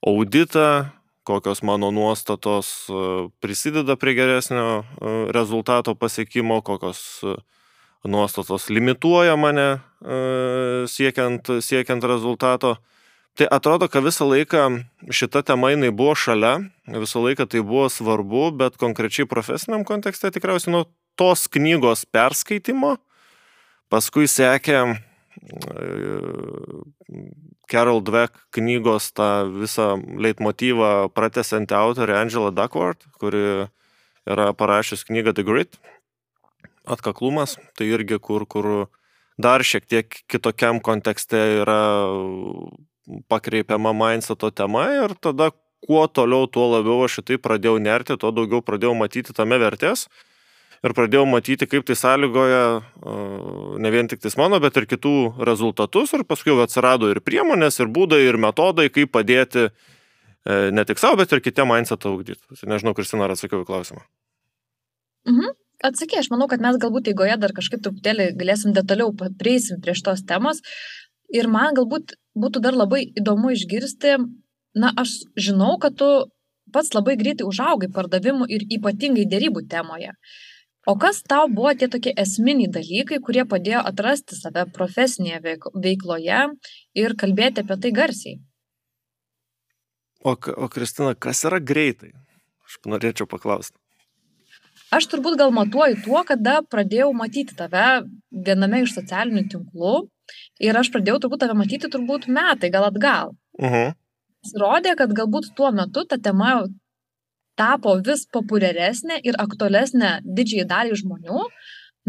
auditą, 0.05 0.93
kokios 1.27 1.63
mano 1.65 1.89
nuostatos 1.91 2.87
e, 2.93 3.01
prisideda 3.41 3.97
prie 3.97 4.15
geresnio 4.15 4.85
e, 4.85 5.15
rezultato 5.33 5.97
pasiekimo, 5.97 6.61
kokios 6.63 7.01
e, 7.25 7.35
nuostatos 8.05 8.69
limituoja 8.71 9.37
mane 9.37 9.79
siekiant, 10.89 11.49
siekiant 11.61 12.05
rezultato. 12.05 12.77
Tai 13.37 13.47
atrodo, 13.53 13.89
kad 13.93 14.05
visą 14.05 14.25
laiką 14.25 14.63
šita 15.13 15.43
tema 15.45 15.69
jinai 15.75 15.91
buvo 15.93 16.15
šalia, 16.17 16.55
visą 16.89 17.21
laiką 17.21 17.45
tai 17.53 17.61
buvo 17.61 17.91
svarbu, 17.93 18.49
bet 18.57 18.79
konkrečiai 18.81 19.29
profesiniam 19.29 19.85
kontekste 19.85 20.31
tikriausiai 20.33 20.73
nuo 20.73 20.87
tos 21.21 21.45
knygos 21.53 22.07
perskaitimo, 22.09 22.95
paskui 23.93 24.25
sekė 24.25 24.79
e, 24.87 24.95
Carol 27.69 28.01
Dweck 28.07 28.47
knygos 28.57 29.11
tą 29.13 29.29
visą 29.53 29.97
leitmotyvą 30.01 31.11
pratesianti 31.13 31.77
autorė 31.77 32.17
Angela 32.23 32.55
Duckworth, 32.57 33.05
kuri 33.21 33.67
yra 34.25 34.49
parašius 34.57 35.05
knygą 35.11 35.37
The 35.37 35.45
Grit, 35.45 35.77
atkaklumas, 36.87 37.57
tai 37.79 37.91
irgi 37.91 38.19
kur, 38.23 38.47
kur 38.47 38.89
dar 39.39 39.65
šiek 39.67 39.87
tiek 39.87 40.19
kitokiam 40.31 40.81
kontekste 40.81 41.41
yra 41.61 41.81
pakreipiama 43.31 43.93
mindseto 43.95 44.51
tema 44.51 44.87
ir 45.05 45.15
tada 45.21 45.51
kuo 45.87 46.07
toliau, 46.09 46.47
tuo 46.51 46.67
labiau 46.73 47.05
aš 47.07 47.21
šitai 47.21 47.39
pradėjau 47.43 47.77
nerti, 47.83 48.17
tuo 48.19 48.33
daugiau 48.35 48.63
pradėjau 48.65 48.97
matyti 48.99 49.35
tame 49.37 49.59
vertės 49.63 50.07
ir 50.85 50.95
pradėjau 50.97 51.27
matyti, 51.29 51.69
kaip 51.71 51.87
tai 51.89 51.97
sąlygoja 51.99 52.63
ne 53.83 53.93
vien 53.95 54.09
tik 54.11 54.23
tais 54.23 54.37
mano, 54.39 54.59
bet 54.63 54.77
ir 54.81 54.89
kitų 54.91 55.15
rezultatus 55.47 56.15
ir 56.17 56.25
paskui 56.29 56.53
jau 56.53 56.63
atsirado 56.65 57.11
ir 57.13 57.23
priemonės, 57.25 57.81
ir 57.81 57.93
būdai, 57.93 58.23
ir 58.27 58.41
metodai, 58.41 58.89
kaip 58.93 59.13
padėti 59.15 59.67
e, 59.67 59.71
ne 60.75 60.85
tik 60.89 61.01
savo, 61.03 61.21
bet 61.21 61.33
ir 61.33 61.43
kitiem 61.45 61.71
mindsetą 61.73 62.13
ugdyti. 62.17 62.43
Nežinau, 62.69 62.95
Kristina, 62.99 63.27
ar 63.27 63.37
atsakiau 63.37 63.65
į 63.65 63.69
klausimą. 63.69 64.05
Mhm. 65.27 65.55
Atsakė, 65.85 66.23
aš 66.23 66.31
manau, 66.33 66.47
kad 66.49 66.63
mes 66.65 66.79
galbūt 66.81 67.11
eigoje 67.13 67.37
dar 67.41 67.53
kažkaip 67.57 67.83
truputėlį 67.85 68.31
galėsim 68.41 68.73
detaliau 68.77 69.13
prieisim 69.13 69.83
prie 69.85 69.93
šitos 69.99 70.25
temos. 70.29 70.63
Ir 71.29 71.51
man 71.53 71.77
galbūt 71.77 72.17
būtų 72.39 72.63
dar 72.65 72.77
labai 72.79 73.03
įdomu 73.19 73.53
išgirsti, 73.53 74.17
na, 74.79 74.93
aš 74.97 75.19
žinau, 75.37 75.75
kad 75.83 75.97
tu 76.01 76.09
pats 76.73 76.93
labai 76.95 77.17
greitai 77.21 77.47
užaugai 77.49 77.91
pardavimų 77.93 78.49
ir 78.49 78.65
ypatingai 78.79 79.27
dėrybų 79.29 79.67
temoje. 79.71 80.15
O 80.87 80.95
kas 81.03 81.19
tau 81.27 81.49
buvo 81.51 81.73
tie 81.75 81.89
tokie 81.91 82.13
esminiai 82.23 82.71
dalykai, 82.71 83.19
kurie 83.19 83.43
padėjo 83.45 83.83
atrasti 83.91 84.39
save 84.39 84.69
profesinėje 84.75 85.57
veikloje 85.75 86.43
ir 87.03 87.17
kalbėti 87.23 87.65
apie 87.65 87.79
tai 87.83 87.91
garsiai? 87.97 88.37
O, 90.23 90.35
o 90.35 90.69
Kristina, 90.71 91.15
kas 91.15 91.43
yra 91.47 91.59
greitai? 91.61 92.13
Aš 92.67 92.79
norėčiau 92.87 93.27
paklausti. 93.31 93.79
Aš 94.95 95.09
turbūt 95.11 95.39
gal 95.39 95.51
matuoju 95.51 96.03
tuo, 96.05 96.21
kada 96.27 96.61
pradėjau 96.63 97.11
matyti 97.17 97.57
tave 97.59 98.05
viename 98.31 98.85
iš 98.85 98.95
socialinių 98.95 99.49
tinklų 99.51 99.95
Ir 100.67 100.79
aš 100.81 100.91
pradėjau 100.95 101.21
turbūt 101.23 101.45
tave 101.45 101.57
matyti 101.59 101.91
turbūt 101.93 102.27
metai 102.33 102.73
gal 102.75 102.89
atgal. 102.89 103.33
Uh 103.61 103.71
-huh. 103.73 103.95
Rodė, 104.63 104.95
kad 105.01 105.15
galbūt 105.19 105.53
tuo 105.57 105.71
metu 105.73 106.05
ta 106.05 106.19
tema 106.29 106.53
tapo 107.61 107.97
vis 108.09 108.27
populiaresnė 108.37 109.19
ir 109.29 109.35
aktualesnė 109.47 110.11
didžiai 110.39 110.67
daliai 110.73 111.01
žmonių. 111.03 111.43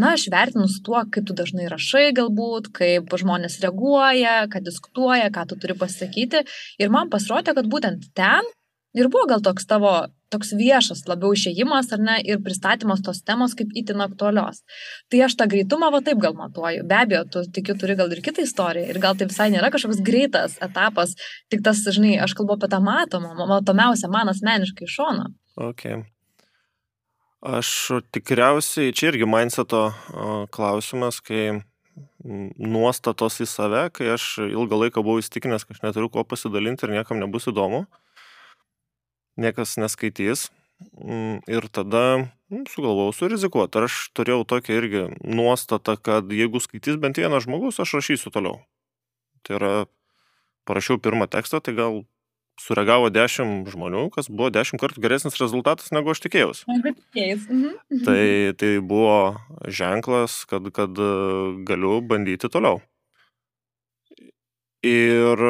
Na, 0.02 0.12
aš 0.14 0.28
vertinu 0.30 0.68
su 0.70 0.82
tuo, 0.86 1.00
kaip 1.14 1.26
tu 1.28 1.34
dažnai 1.34 1.68
rašai 1.74 2.12
galbūt, 2.20 2.70
kaip 2.80 3.16
žmonės 3.22 3.60
reaguoja, 3.64 4.36
ką 4.52 4.62
diskutuoja, 4.68 5.32
ką 5.36 5.48
tu 5.50 5.56
turi 5.62 5.74
pasakyti. 5.74 6.44
Ir 6.78 6.90
man 6.90 7.10
pasirodė, 7.10 7.56
kad 7.58 7.66
būtent 7.66 8.06
ten 8.14 8.44
ir 8.98 9.10
buvo 9.14 9.28
gal 9.30 9.44
toks 9.46 9.70
tavo 9.70 9.96
toks 10.34 10.52
viešas 10.60 11.06
labiau 11.08 11.36
išėjimas 11.36 11.92
ar 11.96 12.02
ne 12.04 12.18
ir 12.28 12.42
pristatymas 12.44 13.04
tos 13.06 13.22
temos 13.28 13.56
kaip 13.58 13.72
itin 13.80 14.04
aktualios. 14.04 14.64
Tai 15.12 15.22
aš 15.28 15.38
tą 15.40 15.48
greitumą 15.52 15.92
va 15.94 16.02
taip 16.04 16.20
gal 16.24 16.36
matuoju. 16.38 16.84
Be 16.88 17.00
abejo, 17.00 17.24
tu 17.32 17.44
tikiu 17.58 17.78
turi 17.80 17.96
gal 18.00 18.12
ir 18.12 18.22
kitą 18.26 18.44
istoriją 18.44 18.92
ir 18.92 19.00
gal 19.04 19.18
tai 19.20 19.30
visai 19.30 19.50
nėra 19.54 19.72
kažkoks 19.74 20.04
greitas 20.06 20.58
etapas, 20.64 21.16
tik 21.52 21.64
tas, 21.66 21.84
žinai, 21.86 22.18
aš 22.24 22.36
kalbu 22.38 22.58
apie 22.58 22.72
tą 22.72 22.82
matomą, 22.84 23.34
matomiausią 23.54 24.12
man 24.12 24.34
asmeniškai 24.34 24.88
iš 24.88 25.00
šono. 25.00 25.32
Okay. 25.70 26.04
Aš 27.48 27.70
tikriausiai, 28.12 28.92
čia 28.98 29.12
irgi 29.12 29.28
mindseto 29.30 29.88
klausimas, 30.52 31.22
kai 31.24 31.62
nuostatos 32.58 33.40
į 33.42 33.48
save, 33.48 33.88
kai 33.96 34.10
aš 34.18 34.26
ilgą 34.44 34.82
laiką 34.84 35.02
buvau 35.06 35.22
įstikinęs, 35.22 35.64
kad 35.66 35.78
aš 35.78 35.86
neturiu 35.86 36.10
kuo 36.12 36.26
pasidalinti 36.28 36.86
ir 36.86 36.98
niekam 36.98 37.22
nebus 37.22 37.48
įdomu 37.50 37.86
niekas 39.38 39.78
neskaitys. 39.82 40.50
Mm, 40.94 41.42
ir 41.50 41.66
tada 41.74 42.30
nu, 42.54 42.64
sugalvojau 42.70 43.16
surizikuoti. 43.16 43.82
Aš 43.88 44.12
turėjau 44.18 44.46
tokią 44.46 44.76
irgi 44.78 45.04
nuostatą, 45.26 45.98
kad 45.98 46.30
jeigu 46.30 46.62
skaitys 46.62 47.00
bent 47.02 47.18
vienas 47.18 47.48
žmogus, 47.48 47.80
aš 47.82 47.98
rašysiu 47.98 48.34
toliau. 48.34 48.60
Tai 49.46 49.58
yra, 49.58 49.74
parašiau 50.70 51.02
pirmą 51.02 51.26
tekstą, 51.34 51.64
tai 51.66 51.74
gal 51.78 52.04
sureagavo 52.62 53.10
dešimt 53.14 53.70
žmonių, 53.70 54.08
kas 54.14 54.30
buvo 54.34 54.50
dešimt 54.54 54.82
kartų 54.82 55.02
geresnis 55.04 55.38
rezultatas, 55.42 55.92
negu 55.94 56.14
aš 56.14 56.22
tikėjausi. 56.26 56.66
Mhm. 57.90 58.04
Tai, 58.06 58.22
tai 58.58 58.72
buvo 58.82 59.38
ženklas, 59.66 60.44
kad, 60.50 60.70
kad 60.74 61.02
galiu 61.70 62.00
bandyti 62.06 62.50
toliau. 62.54 62.82
Ir 64.86 65.42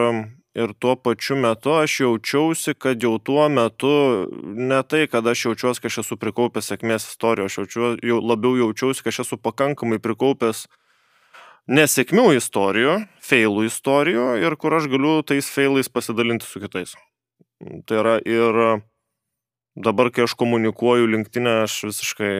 ir 0.58 0.74
tuo 0.80 0.96
pačiu 0.96 1.38
metu 1.38 1.76
aš 1.78 2.00
jaučiausi, 2.02 2.74
kad 2.74 3.04
jau 3.04 3.18
tuo 3.20 3.46
metu 3.50 3.92
ne 4.42 4.82
tai, 4.84 5.06
kad 5.12 5.28
aš 5.28 5.46
jaučiuosi, 5.46 5.84
kad 5.84 5.92
aš 5.92 6.02
esu 6.04 6.18
prikaupęs 6.18 6.72
sėkmės 6.72 7.06
istorijų, 7.12 7.46
aš 7.46 7.58
jaučiu, 7.62 7.86
jau, 8.10 8.18
labiau 8.24 8.58
jaučiausi, 8.64 9.04
kad 9.06 9.14
aš 9.14 9.26
esu 9.28 9.38
pakankamai 9.38 10.02
prikaupęs 10.02 10.66
nesėkmių 11.68 12.32
istorijų, 12.40 12.98
failų 13.22 13.68
istorijų 13.68 14.28
ir 14.42 14.58
kur 14.58 14.78
aš 14.80 14.90
galiu 14.90 15.20
tais 15.28 15.50
failais 15.52 15.92
pasidalinti 15.92 16.48
su 16.48 16.64
kitais. 16.64 16.96
Tai 17.86 18.02
yra 18.02 18.18
ir 18.26 18.62
dabar, 19.78 20.10
kai 20.14 20.26
aš 20.26 20.34
komunikuoju 20.40 21.10
linktinę, 21.12 21.64
aš 21.68 21.84
visiškai 21.92 22.34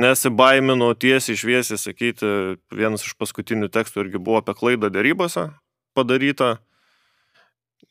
nesibaiminu 0.00 0.92
tiesiai 0.94 1.36
išviesiai 1.36 1.80
sakyti, 1.80 2.32
vienas 2.72 3.04
iš 3.04 3.16
paskutinių 3.18 3.68
tekstų 3.74 4.06
irgi 4.06 4.22
buvo 4.22 4.40
apie 4.40 4.54
klaidą 4.56 4.92
dėrybose 4.94 5.50
padaryta 5.98 6.60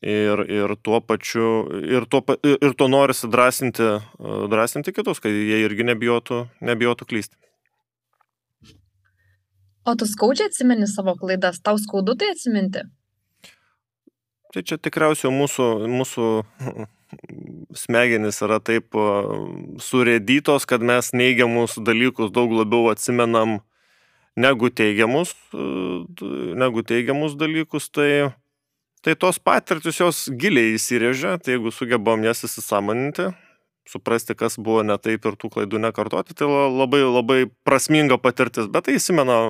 ir, 0.01 0.43
ir 0.47 0.75
tuo 0.83 1.01
pačiu, 1.01 1.49
ir 1.83 2.05
tuo, 2.09 2.23
ir 2.43 2.73
tuo 2.77 2.87
norisi 2.87 3.27
drąsinti, 3.31 3.89
drąsinti 4.51 4.93
kitus, 4.95 5.19
kad 5.23 5.31
jie 5.31 5.61
irgi 5.65 5.87
nebijotų, 5.91 6.45
nebijotų 6.63 7.09
klysti. 7.09 7.35
O 9.87 9.95
tu 9.97 10.05
skaudžiai 10.05 10.49
atsimeni 10.51 10.87
savo 10.87 11.15
klaidas, 11.17 11.59
tau 11.63 11.79
skaudu 11.81 12.15
tai 12.19 12.33
atsiminti? 12.35 12.83
Tai 14.53 14.63
čia 14.65 14.79
tikriausiai 14.81 15.31
mūsų, 15.33 15.65
mūsų 15.89 16.27
smegenys 17.77 18.41
yra 18.45 18.59
taip 18.61 18.97
surėdytos, 19.81 20.65
kad 20.69 20.83
mes 20.85 21.11
neigiamus 21.13 21.77
dalykus 21.85 22.31
daug 22.33 22.53
labiau 22.53 22.89
atsimenam 22.91 23.59
negu 24.39 24.69
teigiamus, 24.69 25.33
negu 25.53 26.83
teigiamus 26.85 27.35
dalykus, 27.37 27.89
tai, 27.93 28.31
tai 29.05 29.15
tos 29.15 29.39
patirtis 29.39 29.99
jos 30.01 30.25
giliai 30.39 30.75
įsirėžia, 30.75 31.37
tai 31.41 31.55
jeigu 31.55 31.71
sugebam 31.73 32.23
jas 32.27 32.43
įsisamoninti, 32.47 33.29
suprasti, 33.89 34.35
kas 34.37 34.59
buvo 34.61 34.83
ne 34.85 34.97
taip 35.01 35.25
ir 35.25 35.37
tų 35.39 35.51
klaidų 35.55 35.81
nekartoti, 35.87 36.35
tai 36.37 36.47
labai 36.49 37.01
labai 37.07 37.39
prasminga 37.67 38.19
patirtis, 38.21 38.69
bet 38.71 38.87
tai 38.87 38.97
įsimena 38.99 39.41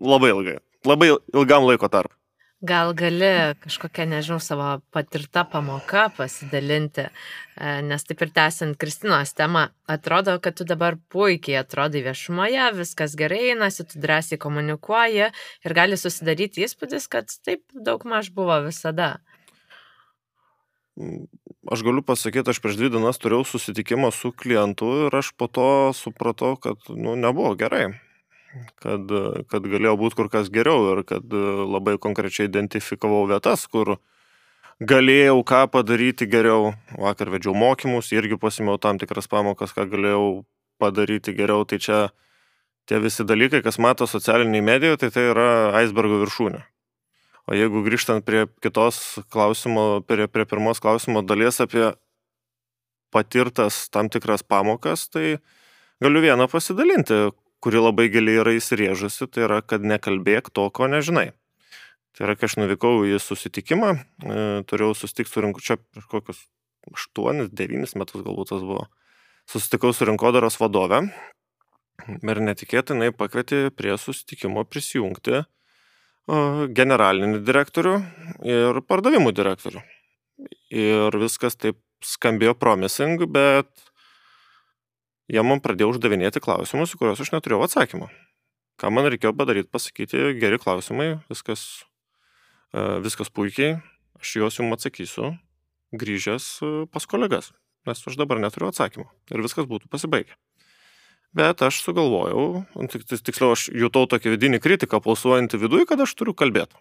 labai 0.00 0.32
ilgai, 0.34 0.58
labai 0.88 1.14
ilgam 1.34 1.68
laiko 1.68 1.90
tarp. 1.92 2.12
Gal 2.64 2.94
gali 2.96 3.52
kažkokią, 3.60 4.06
nežinau, 4.08 4.38
savo 4.40 4.80
patirtą 4.90 5.42
pamoką 5.44 6.06
pasidalinti, 6.16 7.02
e, 7.04 7.82
nes 7.84 8.04
taip 8.08 8.22
ir 8.24 8.30
tęsiant 8.32 8.78
Kristinos 8.80 9.34
temą, 9.36 9.66
atrodo, 9.84 10.38
kad 10.40 10.56
tu 10.56 10.64
dabar 10.64 10.96
puikiai 11.12 11.58
atrodai 11.60 12.00
viešumoje, 12.06 12.70
viskas 12.78 13.12
gerai 13.12 13.50
einasi, 13.50 13.84
tu 13.84 14.00
drąsiai 14.00 14.40
komunikuoji 14.40 15.28
ir 15.28 15.76
gali 15.76 16.00
susidaryti 16.00 16.64
įspūdis, 16.64 17.10
kad 17.12 17.28
taip 17.44 17.60
daug 17.76 18.08
maž 18.08 18.32
buvo 18.32 18.56
visada. 18.64 19.18
Aš 21.68 21.84
galiu 21.84 22.00
pasakyti, 22.00 22.56
aš 22.56 22.62
prieš 22.64 22.80
dvi 22.80 22.88
dienas 22.96 23.20
turėjau 23.20 23.44
susitikimą 23.52 24.08
su 24.16 24.32
klientu 24.32 25.10
ir 25.10 25.20
aš 25.20 25.34
po 25.36 25.52
to 25.52 25.92
supratau, 25.92 26.56
kad 26.56 26.80
nu, 26.88 27.20
nebuvo 27.20 27.52
gerai. 27.52 27.92
Kad, 28.82 29.10
kad 29.50 29.66
galėjo 29.66 29.96
būti 30.00 30.18
kur 30.18 30.28
kas 30.32 30.50
geriau 30.52 30.92
ir 30.92 31.02
kad 31.08 31.32
labai 31.32 31.96
konkrečiai 32.02 32.48
identifikavau 32.50 33.24
vietas, 33.30 33.66
kur 33.70 33.96
galėjau 34.80 35.40
ką 35.48 35.62
padaryti 35.72 36.28
geriau. 36.30 36.74
Vakar 37.00 37.32
vedžiau 37.32 37.56
mokymus, 37.56 38.12
irgi 38.12 38.38
pasimėjau 38.40 38.78
tam 38.82 39.00
tikras 39.02 39.28
pamokas, 39.32 39.74
ką 39.76 39.88
galėjau 39.92 40.44
padaryti 40.82 41.34
geriau. 41.36 41.64
Tai 41.64 41.80
čia 41.80 42.00
tie 42.86 43.00
visi 43.02 43.26
dalykai, 43.26 43.62
kas 43.64 43.80
mato 43.82 44.06
socialiniai 44.06 44.64
medijoje, 44.64 45.02
tai 45.04 45.12
tai 45.14 45.28
yra 45.32 45.50
aisbergo 45.80 46.20
viršūnė. 46.22 46.62
O 47.46 47.54
jeigu 47.54 47.84
grįžtant 47.86 48.24
prie 48.26 48.46
kitos 48.62 49.20
klausimo, 49.30 50.02
prie, 50.06 50.26
prie 50.26 50.46
pirmos 50.50 50.82
klausimo 50.82 51.22
dalies 51.22 51.60
apie 51.62 51.92
patirtas 53.14 53.86
tam 53.94 54.10
tikras 54.10 54.42
pamokas, 54.42 55.06
tai 55.08 55.38
galiu 56.02 56.24
vieną 56.24 56.48
pasidalinti, 56.50 57.30
kuri 57.64 57.80
labai 57.82 58.08
giliai 58.12 58.42
yra 58.42 58.54
įsirėžusi, 58.56 59.28
tai 59.32 59.46
yra, 59.48 59.62
kad 59.62 59.84
nekalbėk 59.86 60.52
to, 60.54 60.68
ko 60.70 60.88
nežinai. 60.90 61.30
Tai 62.16 62.28
yra, 62.28 62.36
kai 62.38 62.48
aš 62.48 62.58
nuvykau 62.60 63.04
į 63.08 63.18
susitikimą, 63.20 63.94
e, 63.96 64.44
turėjau 64.68 64.94
susitikti 64.96 65.32
su 65.32 65.44
rinku 65.44 65.64
čia 65.64 65.78
prieš 65.80 66.06
kokius 66.12 66.44
8-9 66.92 67.96
metus 67.98 68.22
galbūt 68.22 68.52
tas 68.52 68.62
buvo. 68.62 68.86
Susitikau 69.50 69.92
su 69.94 70.06
rinkodaros 70.08 70.58
vadove 70.60 71.02
ir 72.06 72.40
netikėtinai 72.48 73.12
pakvietė 73.16 73.68
prie 73.74 73.94
susitikimo 73.98 74.64
prisijungti 74.68 75.44
generalinį 76.74 77.42
direktorių 77.46 77.94
ir 78.46 78.80
pardavimų 78.82 79.32
direktorių. 79.36 79.82
Ir 80.74 81.14
viskas 81.22 81.54
taip 81.56 81.78
skambėjo 82.04 82.56
promising, 82.58 83.22
bet 83.30 83.70
jie 85.32 85.42
man 85.46 85.62
pradėjo 85.64 85.94
uždavinėti 85.94 86.42
klausimus, 86.42 86.94
į 86.94 87.00
kuriuos 87.00 87.22
aš 87.22 87.32
neturėjau 87.34 87.66
atsakymą. 87.66 88.08
Ką 88.76 88.92
man 88.92 89.08
reikėjo 89.08 89.32
padaryti, 89.36 89.72
pasakyti, 89.72 90.34
geri 90.40 90.58
klausimai, 90.60 91.16
viskas, 91.30 91.86
viskas 92.74 93.32
puikiai, 93.32 93.78
aš 94.20 94.34
juos 94.40 94.58
jums 94.60 94.76
atsakysiu, 94.76 95.32
grįžęs 95.96 96.50
pas 96.92 97.06
kolegas, 97.08 97.52
nes 97.88 98.02
aš 98.10 98.18
dabar 98.20 98.42
neturiu 98.42 98.68
atsakymą 98.68 99.08
ir 99.32 99.44
viskas 99.46 99.68
būtų 99.70 99.88
pasibaigę. 99.92 100.36
Bet 101.36 101.60
aš 101.60 101.82
sugalvojau, 101.84 102.64
tiksliau, 102.96 103.52
aš 103.52 103.66
jutau 103.68 104.06
tokį 104.08 104.32
vidinį 104.36 104.60
kritiką 104.64 105.02
pulsuojantį 105.04 105.60
viduje, 105.60 105.88
kad 105.88 106.00
aš 106.00 106.14
turiu 106.16 106.32
kalbėti. 106.32 106.78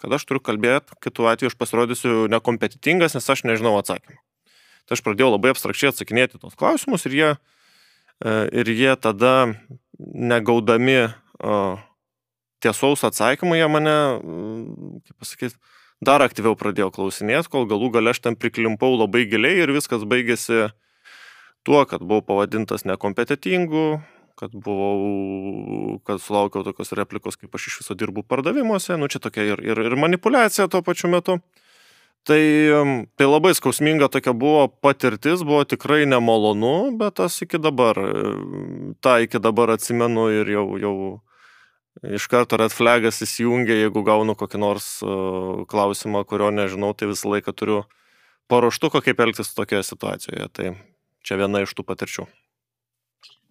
Kad 0.00 0.14
aš 0.16 0.24
turiu 0.28 0.40
kalbėti, 0.40 0.96
kitu 1.04 1.26
atveju 1.28 1.50
aš 1.52 1.56
pasirodysiu 1.60 2.12
nekompetitingas, 2.32 3.18
nes 3.18 3.28
aš 3.34 3.44
nežinau 3.44 3.74
atsakymą. 3.80 4.16
Tai 4.88 4.96
aš 4.96 5.02
pradėjau 5.04 5.34
labai 5.34 5.52
abstrakčiai 5.52 5.90
atsakinėti 5.92 6.40
tos 6.40 6.56
klausimus 6.58 7.04
ir 7.06 7.18
jie, 7.18 7.28
e, 7.36 7.61
ir 8.22 8.70
jie 8.70 8.94
tada, 9.00 9.52
negaudami 9.98 11.10
tiesaus 12.62 13.02
atsakymą, 13.04 13.56
jie 13.58 13.68
mane, 13.68 13.96
kaip 15.06 15.16
pasakyti, 15.18 15.58
dar 16.02 16.22
aktyviau 16.22 16.54
pradėjo 16.58 16.90
klausinėti, 16.94 17.50
kol 17.50 17.66
galų 17.70 17.90
gale 17.96 18.14
aš 18.14 18.22
ten 18.26 18.38
priklimpau 18.38 18.94
labai 18.94 19.24
giliai 19.30 19.62
ir 19.64 19.74
viskas 19.74 20.06
baigėsi 20.08 20.68
tuo, 21.66 21.82
kad 21.86 22.02
buvau 22.02 22.22
pavadintas 22.26 22.86
nekompetitingu, 22.86 24.02
kad 24.38 24.54
buvau, 24.54 25.98
kad 26.06 26.22
sulaukiau 26.22 26.64
tokios 26.66 26.94
replikos, 26.98 27.38
kaip 27.38 27.54
aš 27.54 27.68
iš 27.70 27.80
viso 27.82 27.98
dirbu 27.98 28.24
pardavimuose, 28.26 28.96
nu 28.98 29.10
čia 29.10 29.22
tokia 29.22 29.46
ir, 29.52 29.62
ir, 29.62 29.82
ir 29.86 29.98
manipulacija 29.98 30.70
tuo 30.70 30.82
pačiu 30.86 31.10
metu. 31.12 31.38
Tai, 32.22 32.42
tai 33.18 33.26
labai 33.26 33.50
skausminga 33.58 34.06
tokia 34.12 34.30
buvo 34.30 34.68
patirtis, 34.68 35.40
buvo 35.42 35.64
tikrai 35.66 36.04
nemalonu, 36.06 36.92
bet 36.98 37.16
tas 37.18 37.40
iki 37.42 37.58
dabar, 37.58 37.98
tą 39.02 39.16
iki 39.24 39.40
dabar 39.42 39.72
atsimenu 39.74 40.28
ir 40.30 40.52
jau, 40.54 40.66
jau 40.78 40.94
iš 42.14 42.28
karto 42.30 42.60
red 42.62 42.70
flagas 42.70 43.18
įsijungia, 43.26 43.74
jeigu 43.80 44.04
gaunu 44.06 44.36
kokį 44.38 44.62
nors 44.62 44.86
klausimą, 45.72 46.22
kurio 46.30 46.52
nežinau, 46.54 46.94
tai 46.94 47.10
visą 47.10 47.34
laiką 47.34 47.56
turiu 47.58 47.82
paruoštuką, 48.52 49.02
kaip 49.02 49.26
elgtis 49.26 49.50
tokioje 49.56 49.82
situacijoje. 49.90 50.48
Tai 50.54 50.70
čia 51.26 51.42
viena 51.42 51.66
iš 51.66 51.74
tų 51.74 51.86
patirčių. 51.90 52.28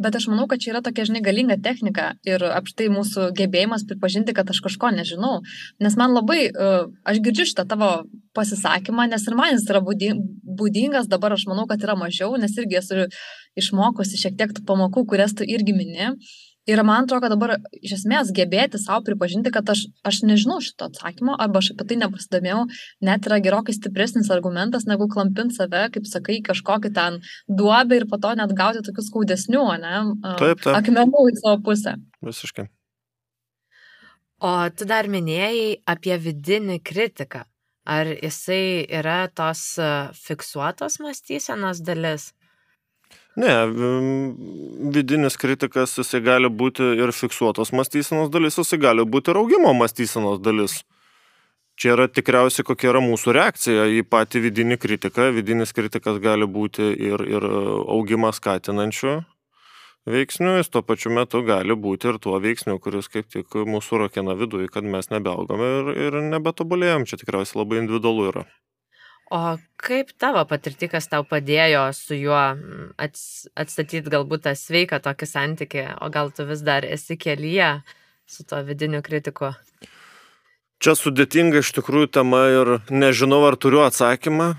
Bet 0.01 0.15
aš 0.17 0.27
manau, 0.31 0.47
kad 0.49 0.61
čia 0.63 0.71
yra 0.73 0.81
tokia, 0.81 1.05
žinai, 1.05 1.21
galinga 1.25 1.57
technika 1.61 2.11
ir 2.25 2.41
apštai 2.47 2.87
mūsų 2.93 3.27
gebėjimas 3.37 3.83
pripažinti, 3.89 4.33
kad 4.37 4.49
aš 4.49 4.61
kažko 4.65 4.89
nežinau. 4.95 5.41
Nes 5.83 5.97
man 5.99 6.15
labai, 6.15 6.47
aš 7.05 7.21
girdžiu 7.25 7.45
šitą 7.51 7.67
tavo 7.69 7.91
pasisakymą, 8.37 9.09
nes 9.11 9.27
ir 9.27 9.37
man 9.37 9.53
jis 9.53 9.67
yra 9.69 9.83
būdingas, 9.83 11.09
dabar 11.11 11.35
aš 11.35 11.45
manau, 11.51 11.67
kad 11.69 11.83
yra 11.85 11.97
mažiau, 11.99 12.33
nes 12.41 12.55
irgi 12.57 12.79
esu 12.79 13.05
išmokusi 13.59 14.21
šiek 14.23 14.39
tiek 14.39 14.55
tų 14.57 14.65
pamokų, 14.69 15.05
kurias 15.11 15.35
tu 15.37 15.45
irgi 15.45 15.75
mini. 15.75 16.15
Ir 16.69 16.83
man 16.85 17.07
atrodo, 17.07 17.23
kad 17.23 17.33
dabar 17.33 17.55
iš 17.81 17.95
esmės 17.95 18.29
gebėti 18.37 18.77
savo 18.77 19.01
pripažinti, 19.07 19.49
kad 19.53 19.69
aš, 19.73 19.87
aš 20.05 20.19
nežinau 20.29 20.59
šito 20.61 20.91
atsakymo 20.91 21.33
arba 21.41 21.57
aš 21.57 21.71
apie 21.73 21.87
tai 21.89 21.97
nepasidomėjau, 22.03 22.59
net 23.07 23.29
yra 23.29 23.39
gerokai 23.41 23.73
stipresnis 23.73 24.29
argumentas, 24.33 24.85
negu 24.89 25.07
klampinti 25.09 25.57
save, 25.57 25.87
kaip 25.95 26.05
sakai, 26.05 26.37
kažkokį 26.45 26.91
ten 26.93 27.17
duobę 27.49 27.97
ir 27.97 28.05
po 28.11 28.21
to 28.21 28.35
net 28.37 28.53
gauti 28.57 28.83
tokius 28.85 29.09
skaudesnių, 29.09 29.63
ne? 29.81 29.95
Taip, 30.37 30.61
taip. 30.61 30.75
Akmenų 30.77 31.23
į 31.31 31.39
savo 31.39 31.57
pusę. 31.65 31.95
Visiškai. 32.29 32.67
O 34.41 34.51
tu 34.73 34.85
dar 34.89 35.09
minėjai 35.09 35.79
apie 35.89 36.13
vidinį 36.21 36.77
kritiką. 36.85 37.47
Ar 37.89 38.05
jisai 38.13 38.85
yra 38.85 39.23
tos 39.33 39.63
fiksuotos 40.21 40.99
mąstysenos 41.01 41.81
dalis? 41.81 42.29
Ne, 43.39 43.51
vidinis 44.91 45.37
kritikas 45.39 45.93
jisai 45.95 46.19
gali 46.25 46.49
būti 46.51 46.83
ir 46.99 47.13
fiksuotos 47.15 47.71
mąstysenos 47.71 48.31
dalis, 48.33 48.57
jisai 48.59 48.79
gali 48.81 49.05
būti 49.07 49.31
ir 49.31 49.39
augimo 49.39 49.71
mąstysenos 49.77 50.41
dalis. 50.43 50.81
Čia 51.79 51.95
yra 51.95 52.09
tikriausiai 52.11 52.67
kokia 52.67 52.91
yra 52.91 52.99
mūsų 53.01 53.33
reakcija 53.37 53.85
į 53.95 54.03
patį 54.11 54.43
vidinį 54.43 54.77
kritiką. 54.77 55.29
Vidinis 55.33 55.71
kritikas 55.73 56.19
gali 56.21 56.45
būti 56.45 56.91
ir, 56.91 57.23
ir 57.23 57.47
augimą 57.47 58.33
skatinančiu 58.35 59.21
veiksniu, 60.05 60.57
jis 60.57 60.69
tuo 60.69 60.81
pačiu 60.85 61.13
metu 61.13 61.41
gali 61.45 61.75
būti 61.77 62.09
ir 62.11 62.19
tuo 62.21 62.39
veiksniu, 62.41 62.79
kuris 62.81 63.09
kaip 63.11 63.29
tik 63.31 63.53
mūsų 63.53 64.03
rakina 64.05 64.35
viduje, 64.37 64.69
kad 64.73 64.83
mes 64.83 65.09
nebeaugame 65.13 65.71
ir, 65.79 65.91
ir 66.07 66.19
nebetobulėjom. 66.33 67.07
Čia 67.09 67.21
tikriausiai 67.21 67.61
labai 67.61 67.81
individualu 67.83 68.27
yra. 68.33 68.45
O 69.31 69.55
kaip 69.79 70.09
tavo 70.19 70.41
patirti, 70.43 70.89
kas 70.91 71.05
tau 71.07 71.23
padėjo 71.23 71.85
su 71.95 72.17
juo 72.19 72.35
mm, 72.51 72.87
ats, 72.99 73.21
atstatyti 73.55 74.11
galbūt 74.11 74.43
tą 74.43 74.51
sveiką 74.59 74.99
tokį 75.05 75.27
santykį, 75.29 75.85
o 76.03 76.09
gal 76.11 76.33
tu 76.35 76.43
vis 76.49 76.59
dar 76.67 76.83
esi 76.83 77.15
kelyje 77.15 77.77
su 78.27 78.43
to 78.43 78.59
vidiniu 78.67 78.99
kritiku? 79.05 79.53
Čia 80.83 80.97
sudėtinga 80.99 81.61
iš 81.61 81.71
tikrųjų 81.77 82.09
tema 82.17 82.41
ir 82.51 82.73
nežinau, 82.91 83.39
ar 83.47 83.55
turiu 83.55 83.85
atsakymą. 83.85 84.49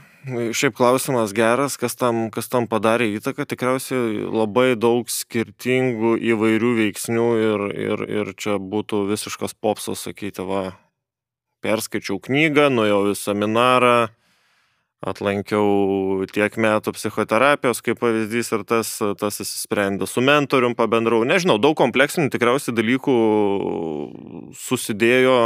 Šiaip 0.55 0.77
klausimas 0.79 1.35
geras, 1.35 1.75
kas 1.77 1.99
tam, 1.99 2.29
kas 2.33 2.47
tam 2.49 2.69
padarė 2.71 3.11
įtaką, 3.19 3.45
tikriausiai 3.51 4.23
labai 4.31 4.77
daug 4.79 5.11
skirtingų 5.11 6.15
įvairių 6.33 6.73
veiksnių 6.79 7.29
ir, 7.43 7.67
ir, 7.75 8.07
ir 8.23 8.33
čia 8.39 8.57
būtų 8.57 9.03
visiškas 9.11 9.59
popsas 9.59 10.07
sakyti, 10.07 10.47
va, 10.47 10.77
perskaičiau 11.61 12.23
knygą, 12.23 12.71
nuėjau 12.71 13.03
į 13.11 13.19
seminarą, 13.19 13.97
atlankiau 15.03 16.23
tiek 16.31 16.55
metų 16.63 16.95
psichoterapijos 16.95 17.83
kaip 17.83 17.99
pavyzdys 18.03 18.53
ir 18.55 18.65
tas, 18.69 18.95
tas 19.19 19.41
įsisprendė. 19.43 20.07
Su 20.07 20.23
mentorium 20.23 20.77
pabendrau. 20.79 21.25
Nežinau, 21.27 21.59
daug 21.63 21.75
kompleksinių 21.79 22.31
tikriausiai 22.31 22.75
dalykų 22.77 23.17
susidėjo, 24.59 25.39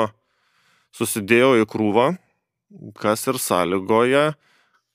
susidėjo 0.97 1.55
į 1.63 1.69
krūvą, 1.73 2.11
kas 3.01 3.25
ir 3.31 3.41
sąlygoja, 3.41 4.27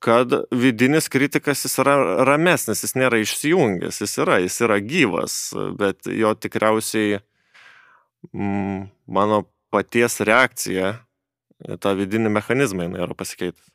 kad 0.01 0.33
vidinis 0.53 1.09
kritikas 1.13 1.65
jis 1.65 1.77
yra 1.81 1.97
ramesnis, 2.25 2.81
jis 2.85 2.95
nėra 2.97 3.21
išsijungęs, 3.21 4.01
jis 4.01 4.15
yra, 4.21 4.39
jis 4.41 4.61
yra 4.65 4.79
gyvas, 4.81 5.39
bet 5.77 6.09
jo 6.09 6.33
tikriausiai 6.37 7.19
mm, 8.33 8.87
mano 9.09 9.43
paties 9.73 10.19
reakcija 10.25 10.95
tą 11.81 11.93
vidinį 11.97 12.33
mechanizmą 12.33 12.89
jinai 12.89 13.05
yra 13.05 13.17
pasikeitus. 13.17 13.70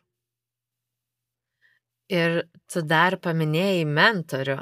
Ir 2.13 2.45
tu 2.71 2.83
dar 2.87 3.17
paminėjai 3.19 3.85
mentorių. 3.89 4.61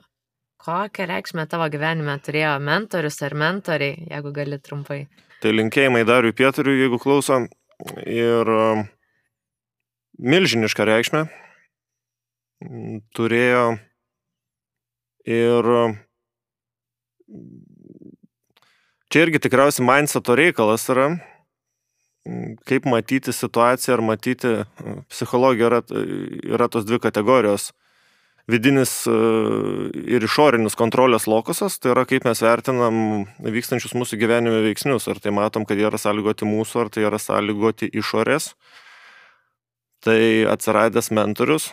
Kokią 0.65 1.05
reikšmę 1.11 1.45
tavo 1.53 1.67
gyvenime 1.69 2.15
turėjo 2.25 2.55
mentorius 2.65 3.21
ar 3.27 3.35
mentoriai, 3.37 3.99
jeigu 4.09 4.33
gali 4.33 4.57
trumpai? 4.65 5.03
Tai 5.45 5.53
linkėjimai 5.53 6.07
Dariui 6.09 6.33
Pieturiui, 6.33 6.79
jeigu 6.81 6.97
klauso. 7.03 7.43
Ir 8.09 8.49
um, 8.49 8.87
milžinišką 10.25 10.87
reikšmę 10.89 11.25
mm, 12.65 13.03
turėjo 13.13 13.65
ir 15.29 15.69
um, 15.75 15.99
čia 19.13 19.27
irgi 19.27 19.43
tikriausiai 19.45 19.85
mindseto 19.85 20.39
reikalas 20.39 20.87
yra, 20.95 21.11
kaip 22.69 22.87
matyti 22.89 23.33
situaciją 23.37 23.99
ar 23.99 24.03
matyti 24.15 24.53
uh, 24.63 25.01
psichologiją 25.13 25.71
yra, 25.71 25.81
yra 26.57 26.69
tos 26.73 26.87
dvi 26.89 27.01
kategorijos 27.05 27.73
vidinis 28.51 28.93
e, 29.09 29.15
ir 30.17 30.25
išorinis 30.25 30.77
kontrolės 30.77 31.29
lokusas, 31.31 31.79
tai 31.81 31.95
yra 31.95 32.05
kaip 32.09 32.27
mes 32.29 32.43
vertinam 32.45 32.97
vykstančius 33.41 33.97
mūsų 33.97 34.19
gyvenime 34.21 34.61
veiksnius, 34.67 35.09
ar 35.09 35.21
tai 35.23 35.33
matom, 35.35 35.65
kad 35.69 35.81
jie 35.81 35.89
yra 35.89 36.01
sąlygoti 36.01 36.49
mūsų, 36.49 36.85
ar 36.85 36.93
tai 36.93 37.07
yra 37.09 37.21
sąlygoti 37.21 37.89
išorės. 37.89 38.53
Tai 40.05 40.21
atsiradęs 40.53 41.09
mentorius 41.17 41.71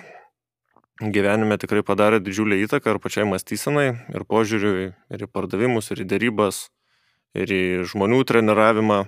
gyvenime 1.02 1.58
tikrai 1.60 1.82
padarė 1.84 2.22
didžiulį 2.24 2.62
įtaką 2.68 2.94
ir 2.94 3.00
pačiai 3.04 3.26
mąstysenai, 3.28 3.88
ir 4.14 4.24
požiūriui, 4.30 4.92
ir 5.12 5.26
į 5.26 5.28
pardavimus, 5.28 5.90
ir 5.92 6.06
į 6.06 6.08
dėrybas, 6.14 6.70
ir 7.36 7.52
į 7.52 7.64
žmonių 7.92 8.22
treniravimą. 8.30 9.02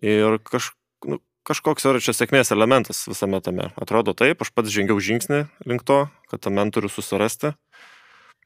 Ir 0.00 0.38
kaž, 0.44 0.72
nu, 1.04 1.20
kažkoks 1.44 1.84
yra 1.88 2.00
čia 2.00 2.14
sėkmės 2.16 2.52
elementas 2.54 3.04
visame 3.10 3.40
tame. 3.44 3.68
Atrodo 3.80 4.14
taip, 4.16 4.40
aš 4.40 4.52
pats 4.54 4.72
žengiau 4.72 5.00
žingsnį 5.00 5.44
link 5.68 5.84
to, 5.84 6.06
kad 6.30 6.44
tą 6.44 6.52
mentorių 6.56 6.88
susirasti. 6.92 7.54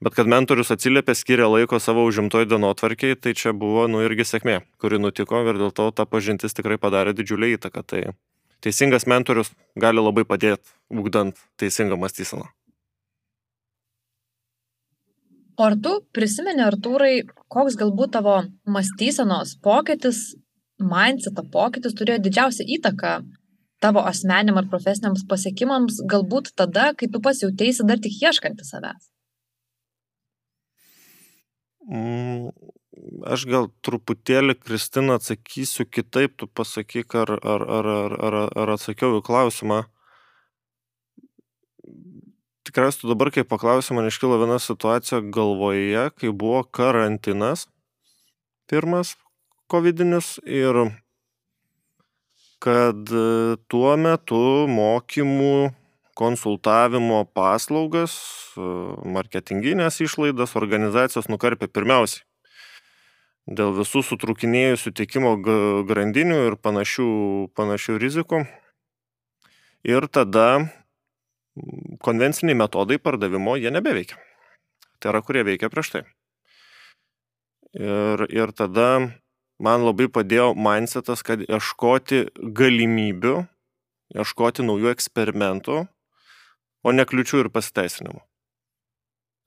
Bet 0.02 0.16
kad 0.18 0.28
mentorius 0.28 0.72
atsiliepė, 0.74 1.14
skiria 1.14 1.46
laiko 1.46 1.78
savo 1.78 2.02
užimtoj 2.08 2.48
dienotvarkiai, 2.50 3.14
tai 3.14 3.32
čia 3.38 3.54
buvo, 3.54 3.86
nu, 3.88 4.02
irgi 4.02 4.26
sėkmė, 4.26 4.58
kuri 4.82 4.98
nutiko 4.98 5.44
ir 5.46 5.60
dėl 5.60 5.70
to 5.70 5.86
ta 5.94 6.04
pažintis 6.04 6.56
tikrai 6.56 6.80
padarė 6.82 7.14
didžiulį 7.14 7.54
įtaką. 7.54 7.84
Tai 7.86 8.02
teisingas 8.64 9.06
mentorius 9.06 9.54
gali 9.78 10.02
labai 10.02 10.26
padėti, 10.26 10.74
ugdant 10.90 11.38
teisingą 11.62 11.96
mąstyseną. 12.00 12.50
O 15.54 15.68
ar 15.68 15.76
tu 15.78 16.00
prisimeni, 16.10 16.64
Artūrai, 16.66 17.22
koks 17.46 17.76
galbūt 17.78 18.16
tavo 18.16 18.40
mąstysenos 18.66 19.54
pokytis 19.62 20.32
mindseto 20.82 21.44
pokytis 21.52 21.94
turėjo 21.98 22.20
didžiausią 22.26 22.66
įtaką 22.78 23.14
tavo 23.84 24.04
asmeniam 24.08 24.58
ar 24.58 24.68
profesiniams 24.70 25.26
pasiekimams, 25.28 26.00
galbūt 26.10 26.54
tada, 26.56 26.92
kai 26.98 27.10
tu 27.12 27.20
pats 27.20 27.42
jautėsi 27.44 27.86
dar 27.88 28.00
tik 28.00 28.16
ieškanti 28.22 28.64
savęs? 28.66 29.10
Mm, 31.84 32.48
aš 33.28 33.44
gal 33.50 33.68
truputėlį, 33.84 34.56
Kristina, 34.56 35.18
atsakysiu 35.18 35.84
kitaip, 35.84 36.38
tu 36.40 36.48
pasakyk, 36.48 37.12
ar, 37.20 37.34
ar, 37.36 37.66
ar, 37.78 37.90
ar, 37.96 38.14
ar, 38.28 38.38
ar 38.62 38.72
atsakiau 38.78 39.18
į 39.18 39.26
klausimą. 39.26 39.82
Tikriausiai 42.64 43.02
tu 43.02 43.10
dabar, 43.10 43.28
kai 43.34 43.44
paklausai, 43.44 43.98
man 43.98 44.08
iškilo 44.08 44.40
viena 44.40 44.56
situacija 44.56 45.20
galvoje, 45.34 46.08
kai 46.16 46.32
buvo 46.32 46.64
karantinas 46.64 47.66
pirmas, 48.72 49.12
kovidinius 49.70 50.38
ir 50.44 50.86
kad 52.64 53.10
e, 53.12 53.56
tuo 53.68 53.94
metu 54.00 54.64
mokymų, 54.70 55.72
konsultavimo 56.16 57.24
paslaugas, 57.36 58.14
e, 58.56 58.68
marketinginės 59.16 60.00
išlaidas 60.04 60.54
organizacijos 60.60 61.28
nukarpė 61.32 61.68
pirmiausiai. 61.68 62.24
Dėl 63.44 63.74
visų 63.76 64.00
sutrukinėjusių 64.08 64.94
tiekimo 64.96 65.34
grandinių 65.84 66.38
ir 66.46 66.54
panašių, 66.56 67.08
panašių 67.52 67.98
rizikų. 68.00 68.46
Ir 69.84 70.06
tada 70.08 70.46
konvenciniai 72.00 72.56
metodai 72.56 72.96
pardavimo 72.96 73.58
jie 73.60 73.68
nebeveikia. 73.74 74.16
Tai 74.96 75.12
yra, 75.12 75.20
kurie 75.20 75.44
veikia 75.44 75.68
prieš 75.68 75.92
tai. 75.92 76.02
Ir, 77.76 78.24
ir 78.32 78.54
tada 78.56 78.88
man 79.64 79.86
labai 79.86 80.10
padėjo 80.12 80.52
mindsetas, 80.58 81.24
kad 81.26 81.42
ieškoti 81.44 82.26
galimybių, 82.60 83.34
ieškoti 84.14 84.66
naujų 84.66 84.92
eksperimentų, 84.92 85.80
o 86.84 86.92
ne 86.92 87.06
kliučių 87.08 87.44
ir 87.44 87.50
pasiteisinimų. 87.54 88.22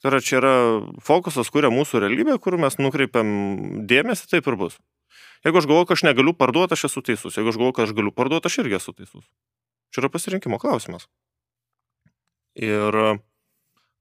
Tai 0.01 0.11
yra, 0.11 0.21
čia 0.21 0.37
yra 0.37 0.53
fokusas, 1.01 1.49
kuria 1.53 1.71
mūsų 1.73 2.03
realybė, 2.03 2.37
kur 2.41 2.59
mes 2.61 2.77
nukreipiam 2.77 3.29
dėmesį, 3.89 4.27
taip 4.33 4.49
ir 4.49 4.57
bus. 4.59 4.77
Jeigu 5.45 5.57
aš 5.57 5.67
galvoju, 5.69 5.87
kad 5.89 5.97
aš 5.97 6.03
negaliu 6.05 6.33
parduoti, 6.37 6.77
aš 6.77 6.87
esu 6.89 7.01
teisus. 7.05 7.37
Jeigu 7.37 7.49
aš 7.49 7.57
galvoju, 7.57 7.77
kad 7.77 7.87
aš 7.87 7.95
galiu 7.97 8.13
parduoti, 8.13 8.49
aš 8.49 8.59
irgi 8.61 8.77
esu 8.77 8.93
teisus. 8.93 9.25
Čia 9.93 10.03
yra 10.03 10.11
pasirinkimo 10.13 10.59
klausimas. 10.61 11.07
Ir 12.57 12.93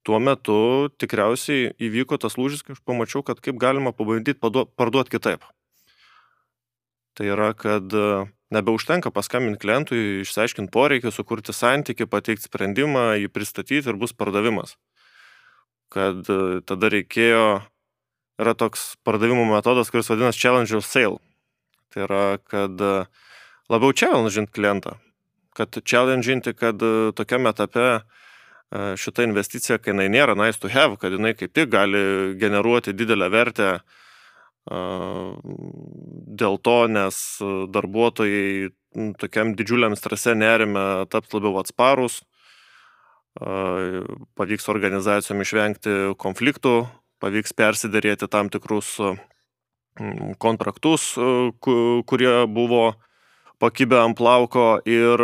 tuo 0.06 0.20
metu 0.22 0.58
tikriausiai 1.00 1.72
įvyko 1.82 2.20
tas 2.20 2.36
lūžis, 2.40 2.64
kai 2.64 2.76
aš 2.76 2.82
pamačiau, 2.88 3.24
kad 3.26 3.40
kaip 3.44 3.56
galima 3.60 3.92
pabandyti 3.96 4.36
parduoti 4.40 5.16
kitaip. 5.16 5.44
Tai 7.16 7.30
yra, 7.32 7.52
kad 7.56 7.94
e, 7.96 8.26
nebeužtenka 8.52 9.08
paskambinti 9.14 9.62
klientui, 9.62 10.00
išsiaiškinti 10.20 10.72
poreikį, 10.72 11.12
sukurti 11.14 11.54
santyki, 11.56 12.04
pateikti 12.12 12.50
sprendimą, 12.50 13.14
jį 13.22 13.30
pristatyti 13.32 13.88
ir 13.88 13.96
bus 13.96 14.12
pardavimas. 14.12 14.74
Kad 15.92 16.28
e, 16.28 16.60
tada 16.68 16.92
reikėjo, 16.92 17.46
yra 18.42 18.54
toks 18.60 18.84
pardavimo 19.06 19.46
metodas, 19.48 19.88
kuris 19.92 20.12
vadinasi 20.12 20.44
challenge 20.44 20.76
of 20.76 20.84
sale. 20.84 21.16
Tai 21.94 22.04
yra, 22.04 22.22
kad 22.52 22.84
e, 22.84 22.94
labiau 23.72 23.96
challengint 23.96 24.52
klientą. 24.52 24.98
Kad 25.56 25.80
challenginti, 25.88 26.52
kad 26.52 26.82
tokiame 27.16 27.48
etape 27.48 27.86
šita 29.00 29.24
investicija, 29.24 29.78
kai 29.80 29.94
jinai 29.94 30.10
nėra 30.12 30.34
nice 30.36 30.60
to 30.60 30.68
have, 30.68 30.98
kad 31.00 31.14
jinai 31.16 31.32
kaip 31.38 31.54
tik 31.56 31.70
gali 31.72 32.34
generuoti 32.36 32.92
didelę 32.92 33.30
vertę 33.32 33.70
dėl 34.66 36.58
to, 36.58 36.78
nes 36.90 37.16
darbuotojai 37.70 38.70
tokiam 39.20 39.54
didžiuliam 39.54 39.94
strese 39.94 40.34
nerime 40.34 41.06
taps 41.10 41.30
labiau 41.36 41.60
atsparus, 41.60 42.22
pavyks 43.38 44.68
organizacijom 44.72 45.44
išvengti 45.44 45.96
konfliktų, 46.18 46.86
pavyks 47.22 47.54
persidarėti 47.54 48.26
tam 48.32 48.50
tikrus 48.50 48.96
kontraktus, 50.42 51.14
kurie 51.60 52.34
buvo 52.50 52.96
pakibę 53.62 54.02
ant 54.02 54.18
plauko 54.18 54.80
ir 54.84 55.22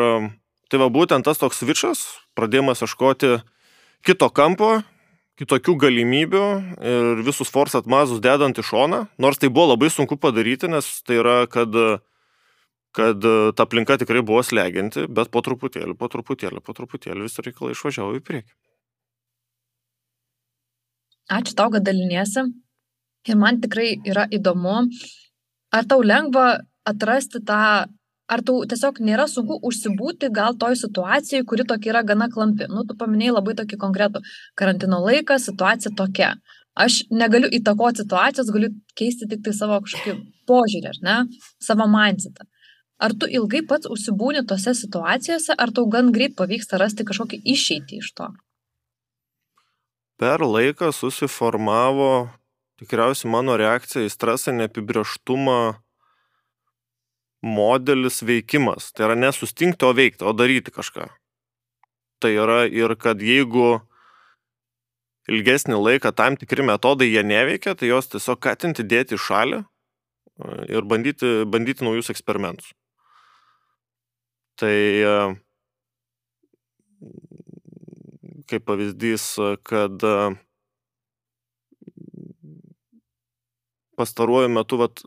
tai 0.72 0.80
va 0.80 0.88
būtent 0.88 1.26
tas 1.26 1.40
toks 1.40 1.60
svičas, 1.60 2.06
pradėjimas 2.38 2.80
ieškoti 2.84 3.42
kito 4.06 4.30
kampo, 4.32 4.80
kitokių 5.40 5.74
galimybių 5.86 6.46
ir 6.92 7.22
visus 7.26 7.50
force 7.52 7.78
atmazus 7.78 8.20
dedant 8.24 8.58
į 8.58 8.64
šoną, 8.68 9.04
nors 9.22 9.40
tai 9.40 9.50
buvo 9.52 9.72
labai 9.72 9.88
sunku 9.92 10.18
padaryti, 10.20 10.68
nes 10.70 10.88
tai 11.06 11.20
yra, 11.22 11.36
kad, 11.50 11.72
kad 12.96 13.24
ta 13.56 13.66
aplinka 13.66 13.96
tikrai 14.02 14.24
buvo 14.26 14.42
slegianti, 14.44 15.06
bet 15.08 15.32
po 15.32 15.42
truputėlį, 15.44 15.96
po 15.98 16.10
truputėlį, 16.12 16.60
po 16.64 16.76
truputėlį 16.76 17.26
visą 17.28 17.46
reikalą 17.46 17.72
išvažiavo 17.72 18.18
į 18.18 18.22
priekį. 18.28 18.52
Ačiū 21.32 21.56
tau, 21.56 21.70
kad 21.72 21.84
daliniesi. 21.86 22.44
Ir 23.30 23.38
man 23.38 23.60
tikrai 23.62 23.94
yra 24.02 24.26
įdomu, 24.34 24.82
ar 25.72 25.86
tau 25.88 26.02
lengva 26.02 26.58
atrasti 26.84 27.40
tą 27.46 27.86
ar 28.30 28.42
tau 28.46 28.62
tiesiog 28.68 29.00
nėra 29.04 29.26
sunku 29.30 29.58
užsibūti 29.68 30.30
gal 30.34 30.56
toj 30.58 30.78
situacijoj, 30.84 31.44
kuri 31.48 31.66
tokia 31.68 31.92
yra 31.94 32.02
gana 32.06 32.28
klampi? 32.32 32.68
Nu, 32.70 32.84
tu 32.88 32.96
paminėjai 32.98 33.36
labai 33.36 33.56
tokį 33.58 33.78
konkretų 33.82 34.22
karantino 34.58 35.02
laiką, 35.04 35.38
situacija 35.42 35.94
tokia. 35.98 36.34
Aš 36.72 37.02
negaliu 37.12 37.50
įtakoti 37.52 38.04
situacijos, 38.04 38.48
galiu 38.54 38.70
keisti 38.96 39.28
tik 39.28 39.42
tai 39.44 39.52
savo 39.56 39.76
kažkokį 39.84 40.14
požiūrį, 40.48 40.92
ar 40.94 41.00
ne, 41.04 41.16
savo 41.60 41.88
mindsetą. 41.90 42.48
Ar 43.02 43.12
tu 43.18 43.26
ilgai 43.26 43.64
pats 43.68 43.90
užsibūni 43.90 44.44
tose 44.48 44.72
situacijose, 44.78 45.56
ar 45.58 45.72
tau 45.74 45.84
gan 45.90 46.12
greit 46.14 46.36
pavyksta 46.38 46.78
rasti 46.80 47.04
kažkokį 47.04 47.42
išeitį 47.52 47.98
iš 47.98 48.12
to? 48.16 48.30
Per 50.22 50.44
laiką 50.46 50.92
susiformavo 50.94 52.30
tikriausiai 52.78 53.30
mano 53.30 53.56
reakcija 53.58 54.06
į 54.06 54.12
stresą, 54.12 54.54
neapibrieštumą, 54.54 55.58
modelis 57.42 58.22
veikimas. 58.22 58.92
Tai 58.92 59.10
yra 59.10 59.18
nesustingti, 59.18 59.84
o 59.84 59.92
veikti, 59.96 60.24
o 60.24 60.32
daryti 60.36 60.74
kažką. 60.74 61.08
Tai 62.22 62.30
yra 62.30 62.62
ir 62.70 62.94
kad 62.96 63.22
jeigu 63.22 63.82
ilgesnį 65.30 65.78
laiką 65.78 66.12
tam 66.14 66.36
tikri 66.38 66.64
metodai 66.66 67.10
jie 67.10 67.22
neveikia, 67.26 67.74
tai 67.78 67.90
juos 67.90 68.10
tiesiog 68.10 68.40
katinti 68.42 68.86
dėti 68.86 69.18
į 69.18 69.22
šalį, 69.22 69.62
ir 70.70 70.86
bandyti, 70.88 71.42
bandyti 71.46 71.84
naujus 71.86 72.10
eksperimentus. 72.14 72.72
Tai 74.58 74.74
kaip 78.50 78.66
pavyzdys, 78.68 79.26
kad 79.66 80.02
pastaruoju 84.02 84.50
metu, 84.52 84.80
vat, 84.82 85.04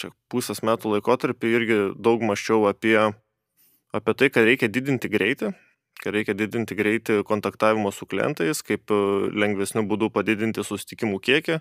čia 0.00 0.10
pusės 0.32 0.64
metų 0.66 0.96
laikotarpį 0.96 1.54
irgi 1.60 1.78
daug 2.00 2.24
maščiau 2.24 2.66
apie, 2.72 2.98
apie 3.94 4.18
tai, 4.18 4.32
kad 4.32 4.48
reikia 4.48 4.72
didinti 4.72 5.12
greitį, 5.12 5.54
kad 6.02 6.16
reikia 6.16 6.34
didinti 6.34 6.76
greitį 6.76 7.22
kontaktavimo 7.28 7.92
su 7.94 8.08
klientais, 8.10 8.64
kaip 8.66 8.90
lengvesniu 8.90 9.84
būdu 9.86 10.10
padidinti 10.16 10.64
susitikimų 10.66 11.20
kiekį 11.28 11.60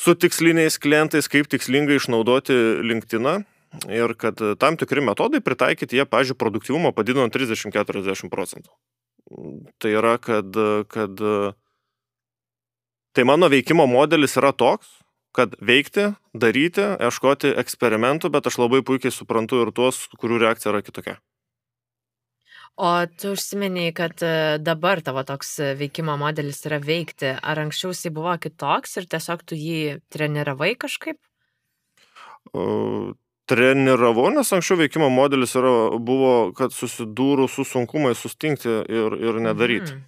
su 0.00 0.14
tiksliniais 0.14 0.78
klientais, 0.80 1.28
kaip 1.28 1.48
tikslingai 1.50 1.98
išnaudoti 2.00 2.56
LinkedIn 2.86 3.44
ir 3.90 4.14
kad 4.18 4.40
tam 4.58 4.78
tikri 4.80 5.02
metodai 5.04 5.42
pritaikyti, 5.44 5.98
jie, 6.00 6.06
pažiūrėjau, 6.08 6.38
produktivumą 6.40 6.94
padidino 6.96 7.26
30-40 7.30 8.32
procentų. 8.32 8.72
Tai 9.78 9.90
yra, 9.94 10.16
kad, 10.18 10.56
kad 10.90 11.20
tai 13.14 13.26
mano 13.28 13.50
veikimo 13.52 13.86
modelis 13.90 14.34
yra 14.40 14.50
toks, 14.56 14.88
kad 15.36 15.54
veikti, 15.62 16.10
daryti, 16.34 16.84
ieškoti 16.98 17.54
eksperimentų, 17.62 18.30
bet 18.34 18.48
aš 18.50 18.58
labai 18.62 18.82
puikiai 18.86 19.14
suprantu 19.14 19.62
ir 19.64 19.72
tuos, 19.76 20.06
kurių 20.20 20.40
reakcija 20.44 20.72
yra 20.74 20.82
kitokia. 20.86 21.16
O 22.80 22.90
tu 23.20 23.34
užsimeniai, 23.34 23.92
kad 23.92 24.22
e, 24.24 24.58
dabar 24.62 25.02
tavo 25.04 25.20
toks 25.28 25.58
veikimo 25.76 26.14
modelis 26.16 26.62
yra 26.64 26.78
veikti. 26.80 27.34
Ar 27.36 27.60
anksčiau 27.60 27.92
jisai 27.92 28.12
buvo 28.16 28.32
kitoks 28.40 28.96
ir 28.96 29.08
tiesiog 29.10 29.42
tu 29.44 29.58
jį 29.58 29.98
treniravai 30.08 30.72
kažkaip? 30.80 31.18
Uh, 32.56 33.12
treniravau, 33.50 34.30
nes 34.32 34.52
anksčiau 34.54 34.78
veikimo 34.80 35.10
modelis 35.12 35.52
yra, 35.58 35.72
buvo, 35.98 36.32
kad 36.56 36.72
susidūrų 36.74 37.50
su 37.50 37.66
sunkumai 37.68 38.14
sustingti 38.16 38.70
ir, 38.70 39.18
ir 39.18 39.42
nedaryti. 39.42 39.98
Mhm. 39.98 40.06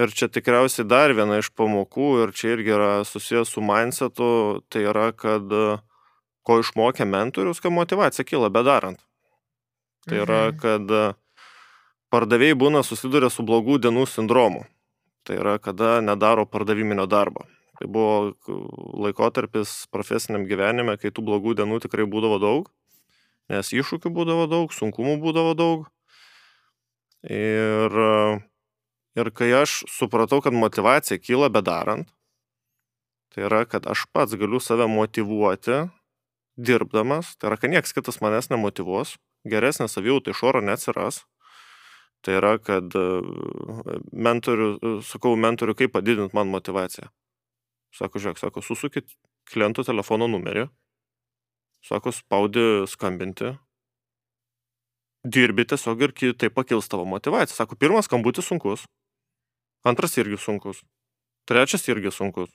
Ir 0.00 0.12
čia 0.16 0.30
tikriausiai 0.32 0.86
dar 0.88 1.12
viena 1.12 1.36
iš 1.42 1.50
pamokų, 1.52 2.08
ir 2.24 2.30
čia 2.32 2.54
irgi 2.54 2.72
yra 2.72 2.92
susijęs 3.04 3.50
su 3.52 3.60
mindsetu, 3.60 4.28
tai 4.72 4.86
yra, 4.88 5.10
kad 5.12 5.52
ko 6.42 6.58
išmokė 6.62 7.04
mentorius, 7.04 7.60
kad 7.60 7.74
motivacija 7.76 8.24
kyla 8.24 8.48
bedarant. 8.54 9.02
Tai 10.08 10.22
yra, 10.24 10.40
mhm. 10.48 10.60
kad 10.62 11.18
pardavėjai 12.12 12.58
būna 12.58 12.82
susiduria 12.86 13.30
su 13.30 13.44
blogų 13.46 13.78
dienų 13.84 14.06
sindromu. 14.08 14.64
Tai 15.28 15.36
yra, 15.38 15.58
kada 15.62 16.00
nedaro 16.02 16.46
pardaviminio 16.48 17.06
darbo. 17.06 17.44
Tai 17.78 17.88
buvo 17.90 18.32
laikotarpis 19.04 19.86
profesiniam 19.92 20.44
gyvenime, 20.48 20.96
kai 21.00 21.12
tų 21.14 21.24
blogų 21.28 21.54
dienų 21.60 21.82
tikrai 21.84 22.08
būdavo 22.10 22.38
daug, 22.42 22.70
nes 23.52 23.72
iššūkių 23.74 24.12
būdavo 24.14 24.48
daug, 24.50 24.74
sunkumų 24.74 25.16
būdavo 25.22 25.54
daug. 25.58 25.86
Ir 27.22 27.96
Ir 29.18 29.28
kai 29.36 29.50
aš 29.52 29.82
supratau, 29.92 30.40
kad 30.40 30.56
motivacija 30.56 31.20
kyla 31.20 31.50
bedarant, 31.52 32.08
tai 33.32 33.44
yra, 33.48 33.64
kad 33.68 33.84
aš 33.88 34.06
pats 34.12 34.36
galiu 34.40 34.60
save 34.60 34.86
motivuoti 34.88 35.82
dirbdamas, 36.56 37.34
tai 37.36 37.50
yra, 37.50 37.58
kad 37.60 37.72
niekas 37.72 37.92
kitas 37.96 38.22
manęs 38.24 38.48
nemotivuos, 38.52 39.18
geresnė 39.48 39.88
savijauta 39.88 40.32
iš 40.32 40.42
oro 40.48 40.62
neatsiras. 40.64 41.22
Tai 42.22 42.36
yra, 42.38 42.52
kad 42.62 42.94
e, 42.94 43.02
mentorių, 44.14 44.68
e, 44.78 44.92
sakau, 45.02 45.34
mentorių, 45.34 45.74
kaip 45.80 45.92
padidinti 45.96 46.36
man 46.38 46.52
motivaciją. 46.52 47.08
Sako, 47.98 48.22
žiūrėk, 48.22 48.38
sako, 48.38 48.62
susukit 48.62 49.10
kliento 49.50 49.82
telefono 49.84 50.28
numerį, 50.30 50.68
sako, 51.84 52.12
spaudi 52.14 52.86
skambinti, 52.88 53.50
dirbi 55.26 55.66
tiesiog 55.66 56.06
ir 56.06 56.14
tai 56.38 56.52
pakils 56.54 56.88
tavo 56.88 57.04
motivacija. 57.10 57.58
Sako, 57.58 57.74
pirmas 57.74 58.06
skambutis 58.06 58.46
sunkus, 58.46 58.86
Antras 59.82 60.14
irgi 60.16 60.38
sunkus. 60.38 60.84
Trečias 61.48 61.88
irgi 61.90 62.12
sunkus. 62.14 62.50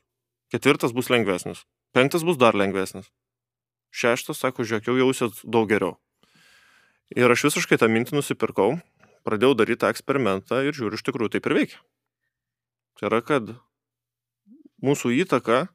Ketvirtas 0.51 0.93
bus 0.95 1.09
lengvesnis. 1.11 1.65
Penktas 1.91 2.23
bus 2.23 2.37
dar 2.39 2.55
lengvesnis. 2.55 3.09
Šeštas, 3.91 4.39
sako, 4.39 4.63
žiūrėk, 4.63 4.87
jau 4.87 4.95
jausit 4.95 5.41
daug 5.43 5.67
geriau. 5.67 5.97
Ir 7.11 7.31
aš 7.31 7.47
visiškai 7.49 7.79
tą 7.79 7.89
mintį 7.91 8.15
nusipirkau, 8.15 8.77
pradėjau 9.27 9.57
daryti 9.59 9.81
tą 9.83 9.91
eksperimentą 9.91 10.61
ir 10.63 10.75
žiūriu, 10.75 10.99
iš 10.99 11.03
tikrųjų 11.07 11.35
taip 11.35 11.47
ir 11.47 11.55
veikia. 11.57 11.81
Tai 12.99 13.09
yra, 13.09 13.21
kad 13.23 13.51
mūsų 14.83 15.11
įtaka, 15.19 15.65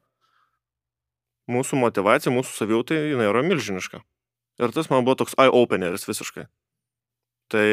mūsų 1.53 1.81
motivacija, 1.85 2.33
mūsų 2.33 2.57
savijautai, 2.57 3.01
jinai 3.13 3.29
yra 3.29 3.45
milžiniška. 3.45 4.01
Ir 4.61 4.73
tas 4.73 4.89
man 4.93 5.05
buvo 5.05 5.21
toks 5.21 5.37
eye-openeris 5.41 6.09
visiškai. 6.09 6.49
Tai 7.53 7.67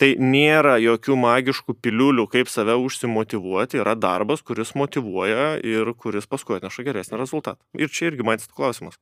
Tai 0.00 0.14
nėra 0.16 0.78
jokių 0.80 1.12
magiškų 1.20 1.74
piliulių, 1.84 2.24
kaip 2.32 2.48
save 2.48 2.72
užsimotivuoti, 2.80 3.82
yra 3.82 3.92
darbas, 4.00 4.40
kuris 4.40 4.72
motivuoja 4.72 5.58
ir 5.60 5.92
kuris 6.00 6.24
paskui 6.30 6.56
atneša 6.56 6.86
geresnį 6.86 7.20
rezultatą. 7.20 7.60
Ir 7.76 7.92
čia 7.92 8.08
irgi 8.08 8.24
man 8.24 8.40
klausimas. 8.56 8.96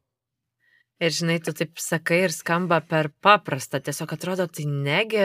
Ir 0.99 1.15
žinai, 1.15 1.39
tu 1.39 1.55
taip 1.55 1.79
sakai 1.79 2.25
ir 2.25 2.35
skamba 2.35 2.81
per 2.83 3.13
paprasta, 3.23 3.79
tiesiog 3.79 4.17
atrodo, 4.17 4.49
tai 4.51 4.67
negi 4.67 5.23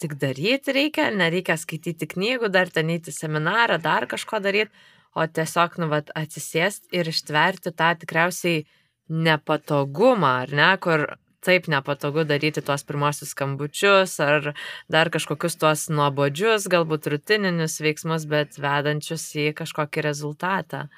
tik 0.00 0.16
daryti 0.22 0.72
reikia, 0.72 1.10
nereikia 1.12 1.58
skaityti 1.60 2.08
knygų, 2.14 2.48
dar 2.48 2.72
ten 2.72 2.88
eiti 2.88 3.12
seminarą, 3.12 3.76
dar 3.84 4.08
kažko 4.08 4.40
daryti, 4.40 4.72
o 5.12 5.26
tiesiog, 5.28 5.76
nu, 5.82 5.90
vat, 5.92 6.08
atsisėsti 6.16 6.96
ir 6.96 7.12
ištverti 7.12 7.74
tą 7.76 7.90
tikriausiai 8.00 8.64
nepatogumą, 9.12 10.32
ar 10.46 10.56
ne, 10.56 10.70
kur 10.80 11.04
taip 11.44 11.68
nepatogu 11.72 12.24
daryti 12.28 12.62
tuos 12.64 12.84
pirmosius 12.86 13.34
skambučius 13.34 14.16
ar 14.24 14.52
dar 14.92 15.10
kažkokius 15.12 15.56
tuos 15.60 15.86
nuobodžius, 15.92 16.68
galbūt 16.72 17.08
rutininius 17.12 17.80
veiksmus, 17.84 18.26
bet 18.30 18.60
vedančius 18.60 19.26
į 19.36 19.50
kažkokį 19.60 20.04
rezultatą. 20.08 20.88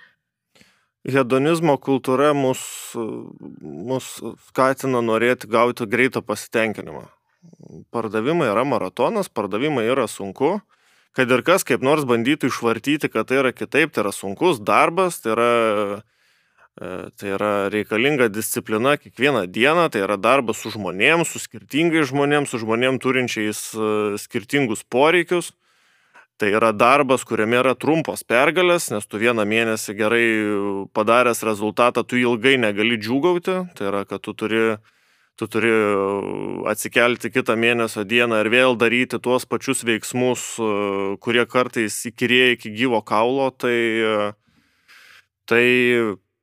Hedonizmo 1.02 1.74
kultūra 1.82 2.30
mus, 2.36 2.60
mus 2.94 4.12
skatina 4.46 5.00
norėti 5.02 5.50
gauti 5.50 5.88
greitą 5.90 6.22
pasitenkinimą. 6.22 7.08
Pardavimai 7.90 8.46
yra 8.52 8.62
maratonas, 8.62 9.26
pardavimai 9.26 9.88
yra 9.90 10.06
sunku. 10.06 10.60
Kad 11.12 11.32
ir 11.34 11.42
kas 11.44 11.66
kaip 11.66 11.82
nors 11.84 12.06
bandytų 12.08 12.48
išvartyti, 12.48 13.10
kad 13.12 13.26
tai 13.28 13.42
yra 13.42 13.50
kitaip, 13.52 13.90
tai 13.92 14.06
yra 14.06 14.12
sunkus 14.14 14.62
darbas, 14.62 15.18
tai 15.20 15.34
yra 15.34 15.50
tai 16.80 17.34
yra 17.36 17.68
reikalinga 17.68 18.30
disciplina 18.32 18.96
kiekvieną 18.96 19.44
dieną, 19.46 19.90
tai 19.92 20.00
yra 20.06 20.16
darbas 20.16 20.62
su 20.62 20.70
žmonėms, 20.72 21.28
su 21.28 21.42
skirtingais 21.42 22.08
žmonėms, 22.08 22.48
su 22.48 22.62
žmonėms 22.62 23.02
turinčiais 23.02 23.60
e, 23.76 23.90
skirtingus 24.16 24.80
poreikius. 24.88 25.52
Tai 26.40 26.48
yra 26.48 26.72
darbas, 26.72 27.26
kuriame 27.28 27.60
yra 27.60 27.74
trumpos 27.76 28.24
pergalės, 28.24 28.88
nes 28.90 29.04
tu 29.06 29.20
vieną 29.20 29.44
mėnesį 29.46 29.94
gerai 29.94 30.24
padaręs 30.96 31.44
rezultatą, 31.44 32.02
tu 32.08 32.16
ilgai 32.16 32.56
negali 32.58 32.96
džiūgauti. 32.96 33.58
Tai 33.76 33.86
yra, 33.92 34.02
kad 34.08 34.24
tu 34.24 34.32
turi, 34.32 34.64
tu 35.36 35.46
turi 35.52 35.70
atsikelti 36.72 37.30
kitą 37.36 37.54
mėnesio 37.54 38.08
dieną 38.08 38.40
ir 38.42 38.50
vėl 38.50 38.80
daryti 38.80 39.20
tuos 39.20 39.44
pačius 39.44 39.84
veiksmus, 39.84 40.48
e, 40.56 40.72
kurie 41.20 41.44
kartais 41.44 42.00
įkyrėja 42.08 42.56
iki 42.56 42.72
gyvo 42.80 43.04
kaulo. 43.04 43.52
Tai, 43.52 43.76
tai 45.44 45.64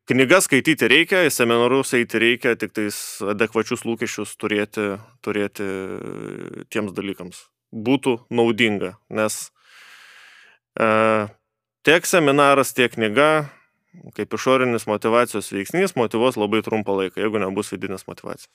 Knygas 0.10 0.48
skaityti 0.48 0.88
reikia, 0.90 1.20
į 1.28 1.30
seminarus 1.30 1.94
eiti 1.94 2.18
reikia, 2.18 2.56
tik 2.58 2.72
tais 2.74 2.96
adekvačius 3.30 3.84
lūkesčius 3.86 4.32
turėti, 4.42 4.96
turėti 5.22 5.68
tiems 6.74 6.96
dalykams. 6.98 7.44
Būtų 7.70 8.16
naudinga, 8.34 8.96
nes 9.14 9.38
e, 10.74 10.88
tiek 11.86 12.10
seminaras, 12.10 12.74
tiek 12.74 12.96
knyga, 12.96 13.30
kaip 14.18 14.34
išorinis 14.34 14.88
motivacijos 14.90 15.52
veiksnys, 15.54 15.94
motivuos 16.00 16.42
labai 16.42 16.64
trumpą 16.66 16.98
laiką, 17.04 17.22
jeigu 17.22 17.46
nebus 17.46 17.70
vidinės 17.76 18.08
motivacijos. 18.10 18.50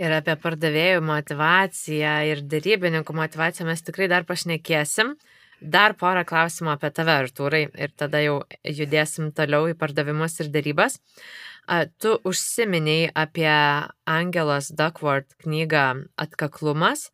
Ir 0.00 0.12
apie 0.16 0.36
pardavėjų 0.40 1.00
motivaciją 1.04 2.12
ir 2.30 2.44
darybininkų 2.48 3.16
motivaciją 3.16 3.66
mes 3.68 3.84
tikrai 3.84 4.12
dar 4.12 4.28
pašnekėsim. 4.28 5.16
Dar 5.62 5.94
porą 5.98 6.24
klausimų 6.26 6.72
apie 6.74 6.90
tave, 6.94 7.14
Artūrai, 7.22 7.62
ir 7.70 7.94
tada 7.96 8.20
jau 8.22 8.40
judėsim 8.66 9.30
toliau 9.36 9.68
į 9.70 9.76
pardavimus 9.78 10.40
ir 10.42 10.50
darybas. 10.54 10.98
Tu 12.02 12.16
užsiminiai 12.26 13.12
apie 13.14 13.52
Angelos 14.10 14.72
Duckworth 14.74 15.36
knygą 15.44 16.08
Atkaklumas 16.18 17.12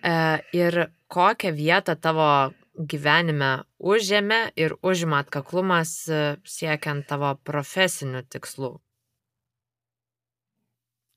e, 0.00 0.40
ir 0.56 0.78
kokią 1.12 1.52
vietą 1.52 1.98
tavo 2.00 2.54
gyvenime 2.72 3.66
užėmė 3.78 4.40
ir 4.56 4.78
užima 4.80 5.20
atkaklumas 5.26 5.92
e, 6.08 6.22
siekiant 6.48 7.04
tavo 7.10 7.34
profesinių 7.44 8.24
tikslų. 8.32 8.72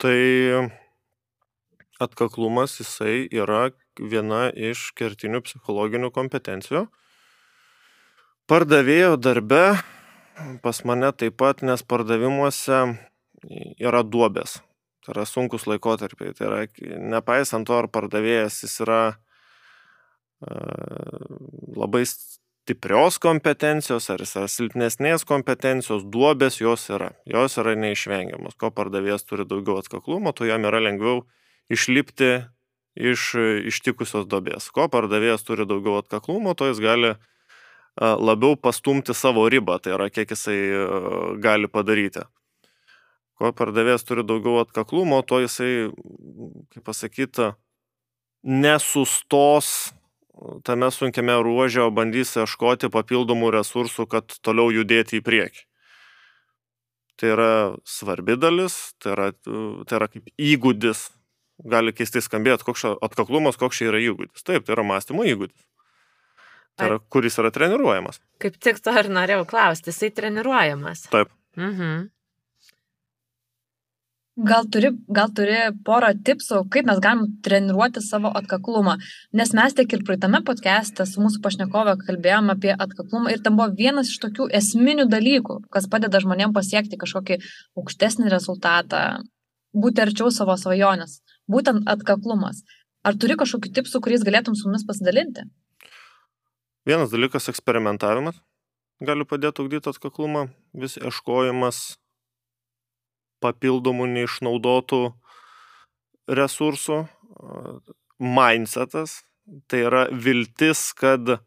Tai 0.04 0.20
atkaklumas 2.04 2.76
jisai 2.82 3.24
yra 3.32 3.70
viena 4.00 4.48
iš 4.52 4.92
kertinių 4.98 5.42
psichologinių 5.46 6.12
kompetencijų. 6.16 6.86
Pardavėjo 8.50 9.16
darbe 9.18 9.78
pas 10.62 10.84
mane 10.86 11.12
taip 11.16 11.38
pat, 11.40 11.64
nes 11.66 11.82
pardavimuose 11.82 12.80
yra 13.82 14.04
duobės. 14.04 14.60
Tai 15.06 15.14
yra 15.16 15.26
sunkus 15.30 15.68
laikotarpiai. 15.70 16.34
Tai 16.36 16.48
yra, 16.50 16.64
nepaisant 17.16 17.68
to, 17.68 17.78
ar 17.78 17.90
pardavėjas 17.94 18.64
jis 18.66 18.80
yra 18.86 19.02
labai 21.76 22.04
stiprios 22.06 23.20
kompetencijos 23.22 24.10
ar 24.12 24.22
jis 24.24 24.36
yra 24.36 24.50
silpnesnės 24.52 25.26
kompetencijos, 25.28 26.06
duobės 26.12 26.60
jos 26.62 26.90
yra. 26.90 27.14
Jos 27.30 27.58
yra 27.62 27.76
neišvengiamos. 27.80 28.58
Ko 28.60 28.72
pardavėjas 28.74 29.26
turi 29.30 29.46
daugiau 29.48 29.80
atkaklumo, 29.82 30.34
to 30.36 30.50
jam 30.50 30.66
yra 30.68 30.82
lengviau 30.84 31.24
išlipti 31.72 32.44
iš 32.96 33.34
ištikusios 33.72 34.28
dobės. 34.32 34.70
Ko 34.72 34.88
pardavėjas 34.92 35.44
turi 35.48 35.68
daugiau 35.68 36.00
atkaklumo, 36.00 36.56
to 36.56 36.70
jis 36.72 36.82
gali 36.84 37.16
labiau 38.00 38.56
pastumti 38.60 39.16
savo 39.16 39.46
ribą, 39.52 39.78
tai 39.80 39.96
yra 39.96 40.10
kiek 40.12 40.32
jisai 40.32 40.58
gali 41.44 41.72
padaryti. 41.72 42.26
Ko 43.36 43.52
pardavėjas 43.52 44.08
turi 44.08 44.24
daugiau 44.24 44.62
atkaklumo, 44.64 45.20
to 45.28 45.42
jisai, 45.44 45.92
kaip 46.72 46.84
pasakyti, 46.88 47.52
nesustos 48.44 49.92
tame 50.64 50.92
sunkiame 50.92 51.36
ruože, 51.44 51.84
o 51.84 51.92
bandys 51.92 52.36
ieškoti 52.40 52.92
papildomų 52.92 53.52
resursų, 53.56 54.08
kad 54.12 54.36
toliau 54.44 54.72
judėti 54.74 55.20
į 55.20 55.26
priekį. 55.26 55.64
Tai 57.16 57.30
yra 57.32 57.52
svarbi 57.88 58.36
dalis, 58.36 58.76
tai 59.00 59.14
yra, 59.16 59.28
tai 59.88 60.00
yra 60.00 60.10
kaip 60.12 60.28
įgūdis. 60.36 61.08
Gali 61.64 61.94
keistai 61.96 62.20
skambėti, 62.24 62.66
koks 62.68 62.84
atkaklumas, 63.06 63.56
koks 63.60 63.80
čia 63.80 63.92
yra 63.94 64.02
įgūdis. 64.04 64.44
Taip, 64.44 64.66
tai 64.68 64.76
yra 64.76 64.84
mąstymo 64.88 65.24
įgūdis. 65.24 65.62
Tai 66.76 66.90
yra, 66.90 66.98
kuris 67.14 67.40
yra 67.40 67.52
treniruojamas. 67.56 68.20
Kaip 68.44 68.58
tik 68.60 68.82
to 68.84 68.92
ir 69.00 69.08
norėjau 69.08 69.46
klausti, 69.48 69.94
jisai 69.94 70.12
treniruojamas. 70.18 71.08
Taip. 71.14 71.32
Mhm. 71.56 72.10
Gal 74.36 74.66
turi, 74.68 74.90
gal 75.16 75.30
turi 75.32 75.60
porą 75.88 76.10
tipsų, 76.28 76.66
kaip 76.68 76.90
mes 76.90 76.98
galim 77.00 77.38
treniruoti 77.40 78.02
savo 78.04 78.28
atkaklumą. 78.36 78.98
Nes 79.32 79.54
mes 79.56 79.76
tiek 79.78 79.94
ir 79.96 80.02
praeitame 80.04 80.42
podcast'e 80.44 81.06
su 81.08 81.24
mūsų 81.24 81.40
pašnekovė 81.46 81.94
kalbėjom 82.02 82.52
apie 82.52 82.74
atkaklumą 82.76 83.32
ir 83.32 83.40
tam 83.46 83.56
buvo 83.56 83.70
vienas 83.78 84.12
iš 84.12 84.20
tokių 84.26 84.50
esminių 84.60 85.08
dalykų, 85.08 85.62
kas 85.72 85.88
padeda 85.88 86.20
žmonėm 86.20 86.52
pasiekti 86.52 87.00
kažkokį 87.00 87.40
aukštesnį 87.80 88.28
rezultatą, 88.36 89.06
būti 89.72 90.04
arčiau 90.04 90.28
savo 90.28 90.60
svajonės. 90.60 91.22
Būtent 91.52 91.86
atkaklumas. 91.90 92.64
Ar 93.06 93.18
turi 93.22 93.38
kažkokių 93.38 93.72
tipsų, 93.78 94.02
kuriais 94.02 94.26
galėtum 94.26 94.56
su 94.58 94.68
mumis 94.68 94.86
pasidalinti? 94.88 95.46
Vienas 96.86 97.12
dalykas- 97.14 97.50
eksperimentavimas. 97.54 98.42
Gali 99.02 99.26
padėti 99.26 99.62
ugdyti 99.62 99.92
atkaklumą, 99.92 100.50
vis 100.74 100.96
ieškojimas 100.98 101.98
papildomų 103.44 104.08
neišnaudotų 104.16 105.02
resursų. 106.28 107.08
Mindsetas 108.20 109.24
tai 109.68 109.84
yra 109.86 110.06
viltis, 110.10 110.94
kad 110.96 111.40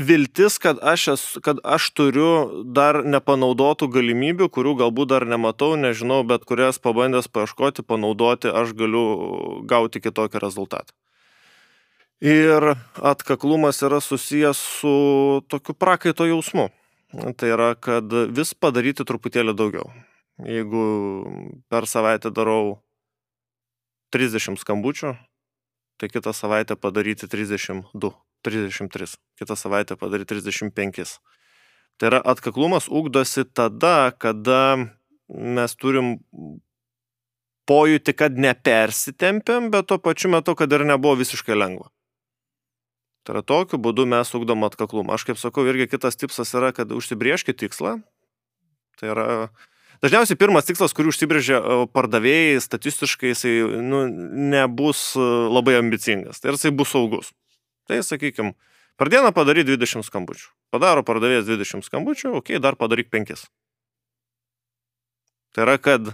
viltis, 0.00 0.58
kad 0.58 0.78
aš, 0.82 1.08
esu, 1.14 1.40
kad 1.44 1.60
aš 1.64 1.90
turiu 1.96 2.62
dar 2.64 3.02
nepanaudotų 3.04 3.88
galimybių, 3.92 4.48
kurių 4.52 4.74
galbūt 4.82 5.12
dar 5.12 5.26
nematau, 5.28 5.74
nežinau, 5.80 6.22
bet 6.26 6.46
kurias 6.48 6.80
pabandęs 6.82 7.30
paieškoti, 7.32 7.84
panaudoti, 7.86 8.50
aš 8.50 8.74
galiu 8.78 9.04
gauti 9.68 10.02
kitokį 10.02 10.42
rezultatą. 10.42 10.94
Ir 12.20 12.74
atkaklumas 13.00 13.80
yra 13.86 14.02
susijęs 14.04 14.60
su 14.80 14.94
tokiu 15.48 15.72
prakaito 15.72 16.26
jausmu. 16.28 16.68
Tai 17.10 17.48
yra, 17.48 17.72
kad 17.74 18.12
vis 18.30 18.52
padaryti 18.54 19.06
truputėlį 19.08 19.56
daugiau. 19.56 19.88
Jeigu 20.44 20.82
per 21.72 21.88
savaitę 21.88 22.30
darau 22.32 22.78
30 24.14 24.60
skambučių, 24.60 25.14
tai 26.00 26.08
kitą 26.12 26.32
savaitę 26.36 26.76
padaryti 26.76 27.28
32, 27.28 28.12
33, 28.46 29.16
kitą 29.38 29.56
savaitę 29.56 29.96
padaryti 29.96 30.34
35. 30.34 31.20
Tai 32.00 32.08
yra 32.08 32.20
atkaklumas 32.32 32.88
ugdosi 32.88 33.44
tada, 33.44 34.12
kada 34.16 34.90
mes 35.28 35.76
turim 35.76 36.14
pojūti, 37.70 38.14
kad 38.16 38.38
nepersitempėm, 38.40 39.70
bet 39.70 39.90
tuo 39.90 40.00
pačiu 40.02 40.32
metu, 40.32 40.56
kad 40.58 40.72
ir 40.72 40.86
nebuvo 40.88 41.18
visiškai 41.20 41.58
lengva. 41.58 41.90
Tai 43.24 43.36
yra 43.36 43.44
tokiu 43.46 43.78
būdu 43.78 44.06
mes 44.08 44.32
ugdom 44.34 44.64
atkaklumą. 44.66 45.14
Aš 45.14 45.28
kaip 45.28 45.38
sakau, 45.38 45.66
irgi 45.68 45.90
kitas 45.92 46.16
tipsas 46.16 46.54
yra, 46.56 46.72
kad 46.74 46.90
užsibrieškite 46.96 47.66
tikslą. 47.66 47.98
Tai 48.98 49.12
yra 49.12 49.26
Dažniausiai 50.00 50.38
pirmas 50.40 50.64
tikslas, 50.64 50.94
kurį 50.96 51.10
užsibrėžia 51.12 51.58
e, 51.60 51.74
pardavėjai, 51.92 52.60
statistiškai 52.64 53.34
jisai 53.34 53.52
nu, 53.84 54.06
nebus 54.48 55.10
e, 55.12 55.24
labai 55.52 55.74
ambicingas. 55.76 56.40
Tai 56.40 56.52
ir 56.52 56.56
jisai 56.56 56.72
bus 56.72 56.94
saugus. 56.94 57.28
Tai 57.90 57.98
sakykime, 58.06 58.52
per 59.00 59.10
dieną 59.10 59.32
padaryti 59.34 59.74
20 59.74 60.06
skambučių. 60.06 60.46
Padaro 60.70 61.02
pardavėjas 61.02 61.48
20 61.48 61.82
skambučių, 61.88 62.36
ok, 62.38 62.54
dar 62.62 62.78
padaryk 62.78 63.10
5. 63.10 63.42
Tai 65.50 65.66
yra, 65.66 65.74
kad 65.82 66.12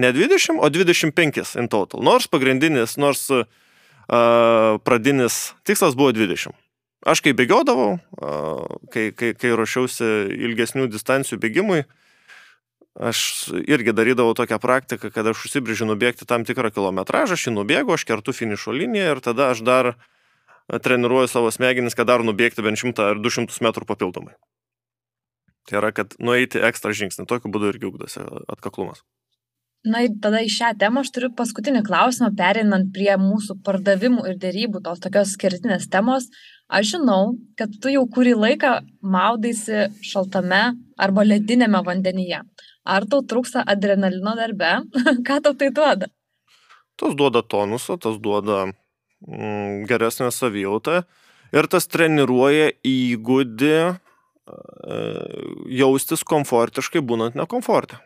ne 0.00 0.12
20, 0.16 0.56
o 0.56 0.72
25 0.72 1.44
in 1.60 1.68
total. 1.68 2.00
Nors 2.00 2.30
pagrindinis, 2.32 2.96
nors 2.96 3.26
uh, 3.28 3.44
pradinis 4.80 5.50
tikslas 5.68 5.98
buvo 5.98 6.14
20. 6.16 6.56
Aš 7.04 7.20
kai 7.24 7.36
bėgiodavau, 7.36 7.98
uh, 8.00 8.80
kai, 8.92 9.10
kai, 9.12 9.34
kai 9.36 9.52
ruošiausi 9.52 10.08
ilgesnių 10.48 10.88
distancijų 10.88 11.40
bėgimui, 11.44 11.84
uh, 11.84 11.96
aš 13.00 13.50
irgi 13.68 13.94
darydavau 13.94 14.34
tokią 14.34 14.58
praktiką, 14.60 15.10
kad 15.14 15.26
aš 15.30 15.46
užsibrėžiu 15.46 15.88
nubėgti 15.88 16.26
tam 16.28 16.44
tikrą 16.44 16.72
kilometražą, 16.74 17.36
aš 17.36 17.46
jį 17.48 17.54
nubėgu, 17.54 17.94
aš 17.94 18.04
kertu 18.08 18.34
finišo 18.34 18.74
liniją 18.74 19.14
ir 19.14 19.22
tada 19.24 19.50
aš 19.54 19.62
dar 19.66 19.94
treniruoju 20.78 21.28
savo 21.30 21.50
smegenis, 21.50 21.96
kad 21.98 22.06
dar 22.10 22.22
nubėgti 22.26 22.62
bent 22.62 22.78
100 22.78 23.06
ar 23.12 23.22
200 23.22 23.64
metrų 23.66 23.88
papildomai. 23.88 24.36
Tai 25.68 25.80
yra, 25.80 25.90
kad 25.94 26.14
nueiti 26.22 26.62
ekstra 26.66 26.94
žingsnį, 26.96 27.26
tokiu 27.30 27.50
būdu 27.52 27.72
irgi 27.72 27.88
ugdosi 27.90 28.22
atkaklumas. 28.50 29.02
Na 29.88 30.02
ir 30.04 30.12
tada 30.20 30.42
į 30.44 30.48
šią 30.52 30.74
temą 30.80 31.00
aš 31.00 31.10
turiu 31.14 31.30
paskutinį 31.36 31.80
klausimą, 31.86 32.34
perinant 32.36 32.90
prie 32.92 33.12
mūsų 33.16 33.62
pardavimų 33.64 34.26
ir 34.28 34.34
dėrybų, 34.42 34.82
tos 34.84 35.00
tokios 35.00 35.32
skirtinės 35.36 35.86
temos. 35.92 36.26
Aš 36.68 36.96
žinau, 36.96 37.38
kad 37.56 37.72
tu 37.80 37.88
jau 37.88 38.02
kurį 38.12 38.34
laiką 38.36 38.74
maudaisi 39.00 39.88
šaltame 40.04 40.60
arba 41.00 41.24
ledinėme 41.24 41.80
vandenyje. 41.86 42.42
Ar 42.84 43.06
tau 43.08 43.24
trūksta 43.24 43.64
adrenalino 43.64 44.36
darbe? 44.36 44.74
Ką 45.26 45.40
tau 45.46 45.56
tai 45.56 45.70
duoda? 45.72 46.10
Tas 47.00 47.16
duoda 47.16 47.40
tonusą, 47.40 47.96
tas 47.96 48.20
duoda 48.20 48.66
geresnę 49.20 50.30
savijautą 50.32 51.02
ir 51.52 51.68
tas 51.70 51.88
treniruoja 51.90 52.70
įgūdį 52.86 53.74
e, 53.80 53.90
jaustis 55.80 56.24
komfortiškai 56.24 57.02
būnant 57.04 57.36
nekomfortė. 57.38 58.00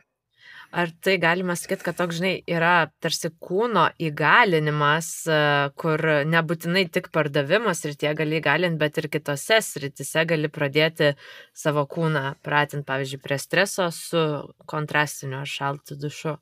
Ar 0.74 0.90
tai 1.07 1.20
galima 1.22 1.55
sakyti, 1.55 1.85
kad 1.87 1.94
toks, 2.00 2.16
žinai, 2.18 2.33
yra 2.50 2.88
tarsi 2.98 3.29
kūno 3.31 3.85
įgalinimas, 4.03 5.11
e, 5.31 5.37
kur 5.79 6.03
nebūtinai 6.27 6.88
tik 6.90 7.12
pardavimas 7.14 7.85
ir 7.87 7.94
tie 8.00 8.11
gali 8.18 8.40
įgalinti, 8.40 8.81
bet 8.81 8.98
ir 8.98 9.07
kitose 9.12 9.61
sritise 9.62 10.24
gali 10.27 10.50
pradėti 10.50 11.12
savo 11.55 11.85
kūną 11.87 12.35
pratinti, 12.42 12.88
pavyzdžiui, 12.88 13.22
prie 13.22 13.38
streso 13.38 13.87
su 13.94 14.24
kontrastiniu 14.66 15.44
ar 15.44 15.53
šaltu 15.53 15.94
dušu? 15.94 16.35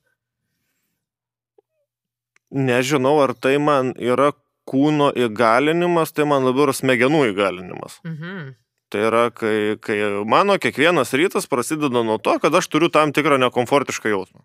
Nežinau, 2.52 3.18
ar 3.20 3.36
tai 3.36 3.58
man 3.60 3.92
yra 4.00 4.32
kūno 4.72 5.12
įgalinimas, 5.26 6.14
tai 6.16 6.26
man 6.28 6.46
labiau 6.48 6.66
yra 6.68 6.76
smegenų 6.76 7.26
įgalinimas. 7.30 8.00
Mhm. 8.08 8.54
Tai 8.92 9.04
yra, 9.08 9.22
kai, 9.32 9.78
kai 9.80 9.96
mano 10.28 10.58
kiekvienas 10.60 11.14
rytas 11.16 11.46
prasideda 11.48 12.02
nuo 12.04 12.18
to, 12.20 12.34
kad 12.42 12.52
aš 12.52 12.68
turiu 12.68 12.90
tam 12.92 13.14
tikrą 13.16 13.38
nekomfortišką 13.40 14.12
jausmą. 14.12 14.42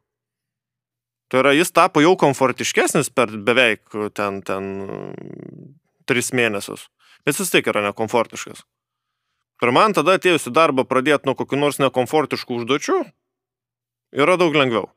Tai 1.27 1.41
yra, 1.41 1.51
jis 1.51 1.73
tapo 1.75 1.99
jau 1.99 2.13
komfortiškesnis 2.19 3.11
per 3.11 3.33
beveik 3.43 3.91
ten, 4.15 4.39
ten 4.47 4.69
tris 6.07 6.31
mėnesius. 6.31 6.87
Bet 7.27 7.35
vis 7.35 7.51
tiek 7.51 7.67
yra 7.67 7.83
nekomfortiškas. 7.89 8.63
Ir 9.65 9.73
man 9.75 9.95
tada 9.97 10.15
atėjus 10.15 10.47
į 10.47 10.53
darbą 10.55 10.85
pradėti 10.87 11.27
nuo 11.27 11.35
kokių 11.35 11.59
nors 11.59 11.81
nekomfortiškų 11.81 12.61
užduočių 12.61 12.97
yra 14.15 14.37
daug 14.39 14.55
lengviau. 14.55 14.87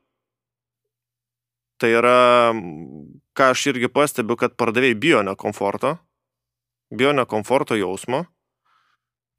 Tai 1.80 1.90
yra, 1.96 2.18
ką 3.36 3.52
aš 3.54 3.70
irgi 3.72 3.88
pastebiu, 3.92 4.36
kad 4.40 4.58
pardavėjai 4.58 4.98
bijo 4.98 5.22
nekomforto, 5.26 5.96
bijo 6.90 7.14
nekomforto 7.16 7.78
jausmo 7.78 8.24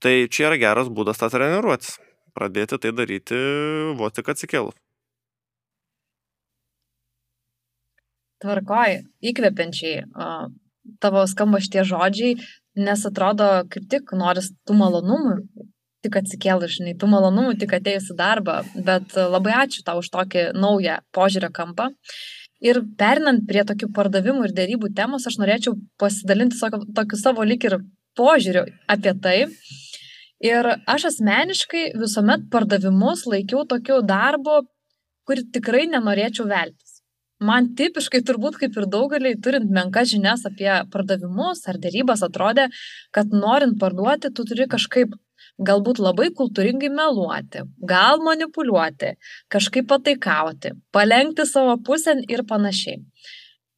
Tai 0.02 0.14
čia 0.34 0.48
yra 0.50 0.58
geras 0.58 0.88
būdas 0.90 1.20
tą 1.22 1.30
treniruotis. 1.30 2.00
Pradėti 2.34 2.80
tai 2.82 2.92
daryti 2.98 3.38
vos 4.00 4.16
tik 4.16 4.32
atsikėlus. 4.34 4.74
Tvarkoj, 8.42 8.96
įkvepiančiai 9.30 10.00
tavo 11.04 11.28
skamba 11.30 11.60
šitie 11.62 11.84
žodžiai, 11.86 12.40
nes 12.82 13.04
atrodo 13.06 13.52
kaip 13.70 13.86
tik 13.92 14.16
noris 14.18 14.50
tų 14.66 14.80
malonumų, 14.80 15.36
tik 16.02 16.18
atsikėlus, 16.24 16.80
žinai, 16.80 16.96
tų 16.98 17.12
malonumų 17.12 17.60
tik 17.62 17.76
atėjus 17.78 18.10
į 18.16 18.18
darbą, 18.18 18.58
bet 18.88 19.14
labai 19.14 19.54
ačiū 19.60 19.86
tau 19.86 20.02
už 20.02 20.10
tokį 20.16 20.48
naują 20.58 20.98
požiūrio 21.14 21.52
kampą. 21.54 21.92
Ir 22.62 22.78
perinant 22.98 23.42
prie 23.50 23.64
tokių 23.66 23.90
pardavimų 23.96 24.46
ir 24.48 24.56
dėrybų 24.58 24.92
temos, 24.98 25.26
aš 25.26 25.40
norėčiau 25.42 25.74
pasidalinti 26.02 26.60
tokiu 26.96 27.18
savo 27.18 27.46
lik 27.48 27.66
ir 27.66 27.80
požiūriu 28.18 28.68
apie 28.92 29.16
tai. 29.24 29.38
Ir 30.42 30.70
aš 30.90 31.08
asmeniškai 31.12 31.92
visuomet 32.02 32.48
pardavimus 32.54 33.26
laikiau 33.30 33.66
tokiu 33.70 34.02
darbu, 34.06 34.64
kur 35.26 35.42
tikrai 35.54 35.88
nenorėčiau 35.90 36.48
veltis. 36.50 37.02
Man 37.42 37.72
tipiškai 37.78 38.22
turbūt 38.26 38.60
kaip 38.62 38.76
ir 38.78 38.86
daugeliai, 38.94 39.38
turint 39.42 39.70
menkas 39.74 40.12
žinias 40.14 40.46
apie 40.46 40.70
pardavimus 40.94 41.64
ar 41.70 41.80
dėrybas, 41.82 42.22
atrodė, 42.26 42.68
kad 43.18 43.34
norint 43.34 43.80
parduoti, 43.82 44.30
tu 44.30 44.46
turi 44.46 44.68
kažkaip 44.70 45.16
galbūt 45.62 46.02
labai 46.02 46.30
kultūringai 46.38 46.90
meluoti, 46.94 47.66
gal 47.88 48.22
manipuliuoti, 48.26 49.14
kažkaip 49.52 49.88
pataikauti, 49.92 50.74
palengti 50.94 51.46
savo 51.50 51.78
pusę 51.86 52.18
ir 52.30 52.46
panašiai. 52.50 53.02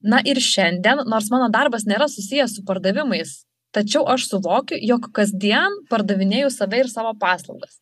Na 0.03 0.19
ir 0.27 0.39
šiandien, 0.43 1.05
nors 1.07 1.29
mano 1.31 1.47
darbas 1.51 1.85
nėra 1.87 2.09
susijęs 2.11 2.57
su 2.57 2.63
pardavimais, 2.67 3.43
tačiau 3.75 4.03
aš 4.11 4.27
suvokiu, 4.31 4.79
jog 4.83 5.07
kasdien 5.15 5.77
pardavinėjau 5.91 6.49
save 6.51 6.83
ir 6.83 6.91
savo 6.91 7.13
paslaugas. 7.19 7.79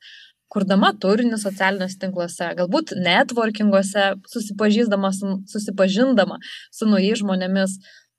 Kurdama 0.52 0.92
turinį 1.00 1.40
socialiniuose 1.40 1.98
tinkluose, 1.98 2.50
galbūt 2.60 2.92
networkinguose, 3.00 4.12
susipažindama 4.28 5.12
su 5.16 6.90
naujais 6.90 7.22
žmonėmis, 7.24 7.78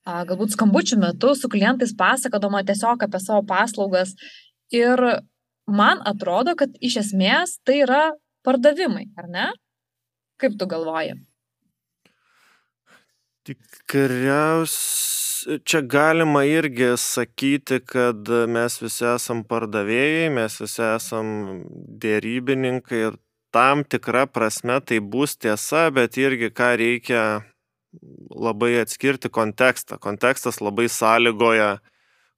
galbūt 0.09 0.57
skambučių 0.57 0.99
metu 1.03 1.35
su 1.39 1.51
klientais 1.53 1.93
pasakodama 1.99 2.65
tiesiog 2.67 3.05
apie 3.07 3.21
savo 3.23 3.45
paslaugas. 3.47 4.17
Ir 4.73 4.99
man 5.67 5.99
atrodo, 6.09 6.55
kad 6.59 6.71
iš 6.81 6.97
esmės 7.07 7.59
tai 7.67 7.83
yra 7.87 8.13
pardavimai, 8.47 9.07
ar 9.19 9.29
ne? 9.31 9.53
Kaip 10.43 10.59
tu 10.59 10.67
galvoji? 10.71 11.15
Tikriausiai 13.47 15.13
čia 15.65 15.81
galima 15.83 16.45
irgi 16.47 16.93
sakyti, 16.99 17.81
kad 17.87 18.29
mes 18.49 18.79
visi 18.83 19.05
esam 19.11 19.43
pardavėjai, 19.49 20.31
mes 20.35 20.59
visi 20.61 20.83
esam 20.87 21.27
dėrybininkai 22.03 23.01
ir 23.09 23.17
tam 23.53 23.85
tikra 23.85 24.27
prasme 24.31 24.79
tai 24.81 25.01
bus 25.01 25.37
tiesa, 25.37 25.89
bet 25.95 26.17
irgi 26.21 26.53
ką 26.55 26.71
reikia 26.81 27.23
labai 28.31 28.79
atskirti 28.81 29.29
kontekstą. 29.29 29.99
Kontekstas 30.01 30.63
labai 30.65 30.89
sąlygoja 30.89 31.77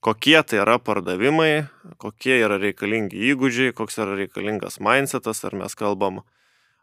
kokie 0.05 0.43
tai 0.45 0.61
yra 0.61 0.77
pardavimai, 0.79 1.65
kokie 2.03 2.37
yra 2.45 2.59
reikalingi 2.61 3.23
įgūdžiai, 3.33 3.73
koks 3.77 3.97
yra 4.03 4.19
reikalingas 4.19 4.77
mindsetas, 4.85 5.41
ar 5.49 5.57
mes 5.57 5.73
kalbam 5.79 6.21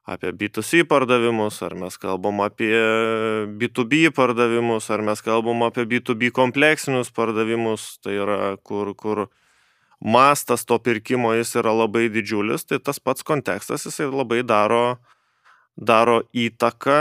apie 0.10 0.32
B2C 0.34 0.82
pardavimus, 0.90 1.60
ar 1.62 1.76
mes 1.78 1.98
kalbam 2.02 2.42
apie 2.42 2.74
B2B 3.62 4.10
pardavimus, 4.18 4.90
ar 4.90 5.04
mes 5.06 5.22
kalbam 5.22 5.62
apie 5.68 5.86
B2B 5.86 6.32
kompleksinius 6.34 7.14
pardavimus, 7.14 8.00
tai 8.02 8.18
yra 8.18 8.56
kur, 8.66 8.96
kur 8.98 9.28
mastas 10.02 10.66
to 10.66 10.80
pirkimo 10.82 11.36
jis 11.38 11.54
yra 11.62 11.76
labai 11.78 12.08
didžiulis, 12.10 12.66
tai 12.66 12.80
tas 12.82 12.98
pats 12.98 13.22
kontekstas 13.22 13.86
jisai 13.86 14.08
labai 14.10 14.42
daro, 14.42 14.98
daro 15.78 16.24
įtaką 16.34 16.98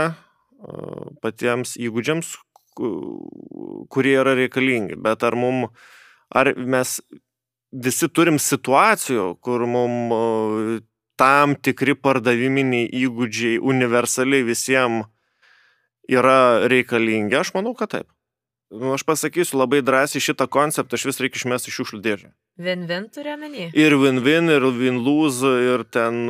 patiems 1.25 1.73
įgūdžiams, 1.81 2.35
kurie 2.77 4.13
yra 4.21 4.37
reikalingi. 4.37 4.99
Bet 5.01 5.25
ar 5.25 5.33
mums 5.33 5.73
ar 6.31 6.53
mes 6.55 6.99
visi 7.71 8.09
turim 8.11 8.39
situacijų, 8.39 9.27
kur 9.43 9.65
mums 9.69 10.81
tam 11.21 11.53
tikri 11.55 11.93
pardaviminiai 11.95 12.89
įgūdžiai 13.03 13.59
universaliai 13.61 14.45
visiems 14.47 15.05
yra 16.11 16.67
reikalingi, 16.71 17.37
aš 17.37 17.53
manau, 17.55 17.75
kad 17.77 17.93
taip. 17.93 18.09
Nu, 18.71 18.93
aš 18.95 19.03
pasakysiu 19.03 19.59
labai 19.59 19.81
drąsiai 19.83 20.23
šitą 20.23 20.47
konceptą, 20.47 20.95
aš 20.95 21.03
vis 21.09 21.17
reikia 21.19 21.41
išmesti 21.41 21.67
iš 21.67 21.77
šiukšlių 21.77 21.97
dėžę. 22.05 22.29
Win-win 22.63 23.09
turiu 23.11 23.33
menį. 23.39 23.65
Ir 23.75 23.95
win-win, 23.99 24.47
ir 24.53 24.63
win-lose, 24.77 25.51
ir 25.67 25.83
ten, 25.91 26.23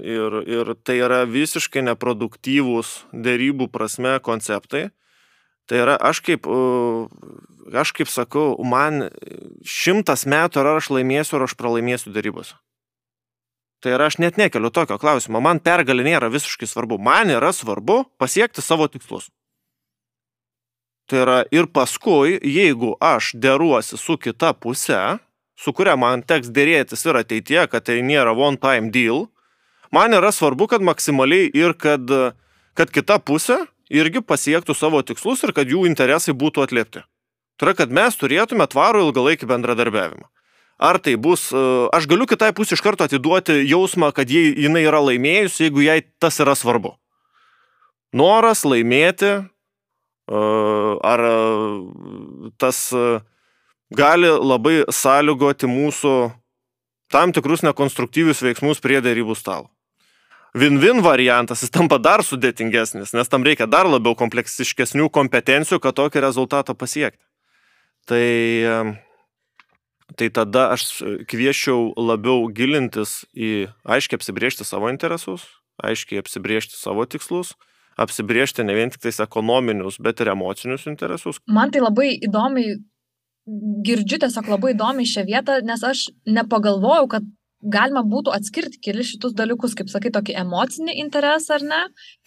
ir, 0.00 0.38
ir 0.48 0.72
tai 0.80 0.96
yra 1.04 1.26
visiškai 1.28 1.84
neproduktyvūs 1.90 2.94
dėrybų 3.12 3.68
prasme 3.74 4.16
konceptai. 4.24 4.88
Tai 5.70 5.78
yra, 5.78 5.94
aš 5.94 6.18
kaip, 6.26 6.48
aš 7.78 7.92
kaip 7.94 8.08
sakau, 8.10 8.56
man 8.66 9.04
šimtas 9.62 10.26
metų 10.26 10.64
ar 10.64 10.72
aš 10.72 10.88
laimėsiu, 10.96 11.36
ar 11.38 11.46
aš 11.46 11.54
pralaimėsiu 11.54 12.10
darybose. 12.10 12.56
Tai 13.80 13.94
yra, 13.94 14.08
aš 14.10 14.18
net 14.18 14.34
nekeliu 14.40 14.72
tokio 14.74 14.98
klausimo. 14.98 15.38
Man 15.38 15.62
pergalė 15.62 16.08
nėra 16.08 16.26
visiškai 16.32 16.66
svarbu. 16.66 16.98
Man 16.98 17.30
yra 17.30 17.52
svarbu 17.54 18.02
pasiekti 18.18 18.64
savo 18.66 18.90
tikslus. 18.90 19.30
Tai 21.06 21.22
yra, 21.22 21.38
ir 21.54 21.70
paskui, 21.70 22.34
jeigu 22.42 22.96
aš 22.98 23.30
deruosi 23.38 23.94
su 23.98 24.18
kita 24.18 24.50
puse, 24.58 24.98
su 25.54 25.72
kuria 25.72 25.94
man 25.94 26.26
teks 26.26 26.50
dėrėtis 26.50 27.06
ir 27.06 27.22
ateitie, 27.22 27.62
kad 27.70 27.86
tai 27.86 28.02
nėra 28.02 28.34
one 28.34 28.58
time 28.58 28.90
deal, 28.90 29.28
man 29.94 30.18
yra 30.18 30.34
svarbu, 30.34 30.66
kad 30.74 30.82
maksimaliai 30.82 31.46
ir 31.54 31.78
kad, 31.78 32.10
kad 32.74 32.90
kita 32.90 33.22
pusė 33.22 33.62
irgi 33.90 34.22
pasiektų 34.22 34.74
savo 34.76 35.02
tikslus 35.02 35.42
ir 35.44 35.52
kad 35.56 35.70
jų 35.70 35.84
interesai 35.88 36.34
būtų 36.36 36.64
atliepti. 36.64 37.02
Tai 37.58 37.68
yra, 37.68 37.76
kad 37.76 37.92
mes 37.92 38.16
turėtume 38.16 38.64
tvarų 38.70 39.08
ilgalaikį 39.08 39.48
bendradarbiavimą. 39.50 40.28
Ar 40.80 40.96
tai 41.02 41.18
bus, 41.20 41.50
e, 41.52 41.60
aš 41.92 42.06
galiu 42.08 42.24
kitai 42.24 42.54
pusė 42.56 42.78
iš 42.78 42.80
karto 42.80 43.04
atiduoti 43.04 43.58
jausmą, 43.68 44.14
kad 44.16 44.30
jie, 44.32 44.46
jinai 44.64 44.86
yra 44.86 45.02
laimėjusi, 45.04 45.66
jeigu 45.66 45.84
jai 45.84 45.98
tas 46.22 46.40
yra 46.40 46.54
svarbu. 46.56 46.94
Noras 48.16 48.64
laimėti, 48.64 49.34
e, 49.44 50.40
ar 51.04 51.24
e, 51.28 51.34
tas 52.56 52.80
gali 53.92 54.30
labai 54.30 54.86
sąlygoti 54.88 55.68
mūsų 55.68 56.14
tam 57.12 57.34
tikrus 57.36 57.66
nekonstruktyvius 57.66 58.40
veiksmus 58.46 58.80
prie 58.80 59.02
dėrybų 59.04 59.36
stalo 59.36 59.68
win-win 60.56 61.02
variantas, 61.04 61.62
jis 61.62 61.72
tampa 61.74 61.98
dar 62.02 62.24
sudėtingesnis, 62.26 63.14
nes 63.14 63.30
tam 63.30 63.44
reikia 63.46 63.68
dar 63.70 63.88
labiau 63.90 64.16
kompleksiškesnių 64.18 65.10
kompetencijų, 65.14 65.80
kad 65.82 65.98
tokį 65.98 66.24
rezultatą 66.24 66.74
pasiekti. 66.74 67.22
Tai, 68.08 68.26
tai 70.18 70.28
tada 70.34 70.70
aš 70.74 70.86
kviečiau 71.30 71.92
labiau 71.94 72.48
gilintis 72.50 73.22
į 73.36 73.70
aiškiai 73.84 74.18
apsibriežti 74.18 74.66
savo 74.66 74.90
interesus, 74.90 75.46
aiškiai 75.84 76.22
apsibriežti 76.22 76.78
savo 76.78 77.04
tikslus, 77.06 77.54
apsibriežti 78.00 78.64
ne 78.64 78.74
vien 78.76 78.90
tik 78.90 79.04
tais 79.04 79.20
ekonominius, 79.22 80.00
bet 80.02 80.22
ir 80.22 80.32
emocinius 80.32 80.88
interesus. 80.90 81.38
Man 81.46 81.70
tai 81.70 81.84
labai 81.84 82.14
įdomiai 82.18 82.80
girdžiu 83.86 84.20
tiesiog 84.22 84.48
labai 84.50 84.74
įdomiai 84.74 85.08
šią 85.08 85.26
vietą, 85.28 85.58
nes 85.66 85.82
aš 85.86 86.08
nepagalvojau, 86.28 87.06
kad 87.10 87.26
galima 87.60 88.02
būtų 88.06 88.32
atskirti 88.34 88.80
kelis 88.82 89.10
šitus 89.12 89.34
dalykus, 89.36 89.74
kaip 89.76 89.90
sakai, 89.92 90.12
tokį 90.14 90.36
emocinį 90.42 90.96
interesą 91.02 91.58
ar 91.58 91.66
ne, 91.66 91.80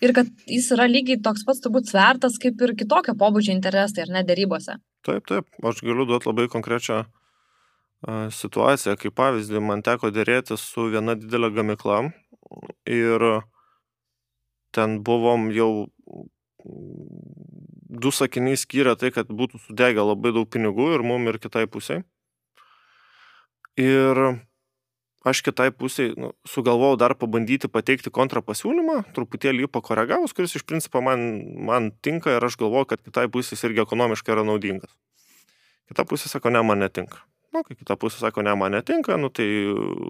ir 0.06 0.14
kad 0.14 0.30
jis 0.50 0.70
yra 0.76 0.86
lygiai 0.90 1.22
toks 1.26 1.46
pats 1.48 1.64
turbūt 1.64 1.90
svertas 1.90 2.38
kaip 2.42 2.62
ir 2.62 2.76
kitokio 2.78 3.16
pobūdžio 3.18 3.56
interesai, 3.56 4.06
ar 4.06 4.14
ne, 4.18 4.24
dėrybose. 4.28 4.78
Taip, 5.04 5.26
taip, 5.28 5.50
aš 5.66 5.82
galiu 5.84 6.06
duoti 6.08 6.30
labai 6.30 6.48
konkrečią 6.54 7.02
uh, 7.04 8.28
situaciją, 8.32 8.96
kaip 9.02 9.18
pavyzdį, 9.18 9.64
man 9.64 9.84
teko 9.86 10.14
dėrėti 10.14 10.58
su 10.60 10.88
viena 10.94 11.18
didelė 11.20 11.50
gamikla 11.58 12.06
ir 12.86 13.28
ten 14.74 15.02
buvom 15.06 15.50
jau 15.54 15.88
du 16.64 18.12
sakiniai 18.14 18.58
skyrė 18.58 18.96
tai, 19.00 19.12
kad 19.14 19.30
būtų 19.30 19.60
sudegę 19.66 20.06
labai 20.06 20.34
daug 20.36 20.50
pinigų 20.50 20.94
ir 20.96 21.04
mum 21.06 21.28
ir 21.30 21.40
kitai 21.42 21.66
pusiai. 21.70 22.04
Ir 23.80 24.20
aš 25.24 25.42
kitai 25.46 25.70
pusiai 25.72 26.14
nu, 26.20 26.34
sugalvojau 26.48 26.98
dar 27.00 27.16
pabandyti 27.20 27.70
pateikti 27.72 28.12
kontrapasiūlymą, 28.14 29.00
truputėlį 29.16 29.66
jį 29.66 29.72
pakoregavus, 29.72 30.36
kuris 30.36 30.56
iš 30.60 30.66
principo 30.68 31.02
man, 31.06 31.24
man 31.70 31.92
tinka 32.04 32.36
ir 32.36 32.44
aš 32.44 32.60
galvoju, 32.60 32.90
kad 32.92 33.04
kitai 33.04 33.30
pusiai 33.32 33.60
irgi 33.70 33.84
ekonomiškai 33.86 34.36
yra 34.36 34.44
naudingas. 34.48 34.92
Kita 35.92 36.06
pusė 36.08 36.32
sako, 36.32 36.52
ne, 36.54 36.64
man 36.64 36.84
netinka. 36.84 37.24
Na, 37.54 37.62
nu, 37.62 37.68
kai 37.68 37.78
kita 37.78 37.96
pusė 38.00 38.24
sako, 38.24 38.44
ne, 38.46 38.56
man 38.58 38.76
netinka, 38.76 39.16
nu 39.20 39.30
tai, 39.30 39.48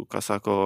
ką 0.09 0.21
sako, 0.23 0.57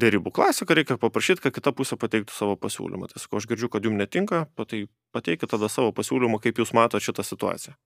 dėrybų 0.00 0.32
klasika, 0.34 0.74
reikia 0.76 0.96
paprašyti, 1.00 1.44
kad 1.44 1.54
kita 1.54 1.72
pusė 1.76 1.98
pateiktų 2.00 2.34
savo 2.34 2.56
pasiūlymą. 2.60 3.10
Tai 3.10 3.22
sakau, 3.22 3.40
aš 3.40 3.48
girdžiu, 3.50 3.70
kad 3.72 3.84
jums 3.86 3.98
netinka, 4.00 4.44
tai 4.60 4.84
pateikite 5.14 5.50
tada 5.54 5.70
savo 5.72 5.92
pasiūlymą, 5.96 6.40
kaip 6.42 6.60
jūs 6.60 6.74
matote 6.76 7.04
šitą 7.04 7.24
situaciją. 7.26 7.76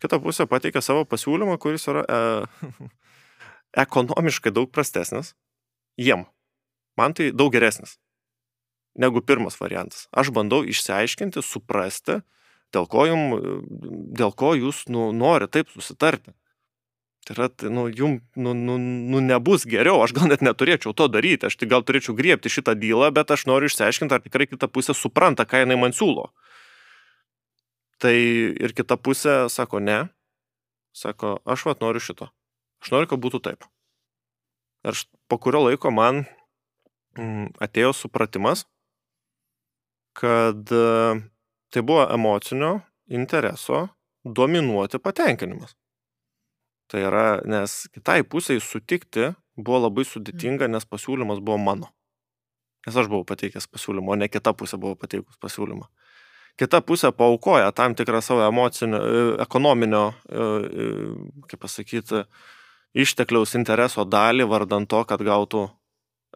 Kita 0.00 0.20
pusė 0.22 0.46
pateikia 0.48 0.80
savo 0.84 1.04
pasiūlymą, 1.04 1.58
kuris 1.60 1.84
yra 1.90 2.04
e, 2.06 2.20
ekonomiškai 3.78 4.52
daug 4.54 4.70
prastesnis 4.72 5.34
jiem. 6.00 6.26
Man 6.98 7.14
tai 7.14 7.30
daug 7.32 7.52
geresnis 7.54 7.98
negu 8.94 9.20
pirmas 9.20 9.56
variantas. 9.60 10.08
Aš 10.10 10.32
bandau 10.34 10.62
išsiaiškinti, 10.66 11.42
suprasti, 11.44 12.20
dėl 12.74 12.88
ko, 12.90 13.06
jum, 13.08 13.24
dėl 14.16 14.34
ko 14.36 14.54
jūs 14.58 14.86
nu, 14.92 15.10
nori 15.16 15.48
taip 15.50 15.70
susitarti. 15.72 16.34
Tai 17.26 17.36
yra, 17.36 17.48
tai, 17.52 17.70
nu, 17.72 17.86
jum, 17.92 18.18
nu, 18.34 18.54
nu, 18.56 18.78
nu, 18.80 19.20
nebus 19.20 19.66
geriau, 19.68 20.00
aš 20.02 20.14
gal 20.16 20.30
net 20.30 20.42
neturėčiau 20.44 20.94
to 20.96 21.06
daryti, 21.12 21.46
aš 21.46 21.58
tik 21.60 21.70
gal 21.70 21.84
turėčiau 21.84 22.16
griebti 22.16 22.52
šitą 22.52 22.74
dylą, 22.80 23.10
bet 23.14 23.30
aš 23.30 23.44
noriu 23.50 23.68
išsiaiškinti, 23.70 24.16
ar 24.16 24.24
tikrai 24.24 24.48
kita 24.48 24.70
pusė 24.72 24.96
supranta, 24.96 25.44
ką 25.44 25.62
jinai 25.64 25.78
man 25.78 25.94
siūlo. 25.96 26.30
Tai 28.00 28.14
ir 28.16 28.72
kita 28.72 28.96
pusė 28.96 29.44
sako 29.52 29.82
ne, 29.84 30.00
sako, 30.96 31.38
aš 31.44 31.66
vat 31.68 31.84
noriu 31.84 32.00
šito, 32.00 32.30
aš 32.82 32.92
noriu, 32.94 33.10
kad 33.10 33.22
būtų 33.22 33.42
taip. 33.44 33.66
Ir 34.86 34.96
po 35.28 35.38
kurio 35.38 35.66
laiko 35.66 35.92
man 35.92 36.24
mm, 37.18 37.52
atėjo 37.60 37.92
supratimas, 37.96 38.64
kad 40.16 40.72
e, 40.72 41.20
tai 41.70 41.82
buvo 41.86 42.06
emocinio 42.10 42.80
intereso 43.10 43.88
dominuoti 44.24 44.98
patenkinimas. 44.98 45.76
Tai 46.90 47.04
yra, 47.06 47.26
nes 47.46 47.86
kitai 47.94 48.22
pusiai 48.26 48.60
sutikti 48.60 49.30
buvo 49.54 49.84
labai 49.86 50.04
sudėtinga, 50.08 50.66
nes 50.70 50.86
pasiūlymas 50.88 51.42
buvo 51.44 51.58
mano. 51.62 51.90
Nes 52.86 52.96
aš 52.96 53.10
buvau 53.12 53.26
pateikęs 53.28 53.68
pasiūlymą, 53.70 54.14
o 54.14 54.18
ne 54.18 54.28
kita 54.32 54.54
pusė 54.56 54.80
buvo 54.80 54.96
pateikus 54.98 55.36
pasiūlymą. 55.40 55.86
Kita 56.58 56.80
pusė 56.84 57.12
paukoja 57.14 57.70
tam 57.76 57.94
tikrą 57.96 58.20
savo 58.24 58.42
emocinio, 58.48 59.00
e, 59.00 59.26
ekonominio, 59.44 60.04
e, 60.26 60.48
kaip 61.48 61.62
pasakyti, 61.62 62.24
ištekliaus 62.94 63.54
intereso 63.58 64.04
dalį 64.04 64.48
vardant 64.50 64.88
to, 64.90 65.04
kad 65.04 65.22
gautų 65.22 65.68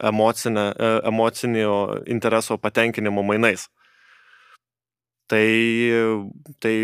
emocinę, 0.03 0.73
emocinio 1.07 2.03
intereso 2.11 2.59
patenkinimo 2.59 3.23
mainais 3.23 3.69
tai, 5.27 5.93
tai 6.61 6.75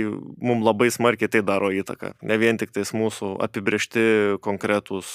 mums 0.41 0.65
labai 0.65 0.89
smarkiai 0.93 1.31
tai 1.31 1.43
daro 1.45 1.71
įtaką. 1.75 2.15
Ne 2.27 2.39
vien 2.41 2.59
tik 2.61 2.73
tais 2.75 2.93
mūsų 2.97 3.35
apibriešti 3.45 4.05
konkretūs 4.45 5.11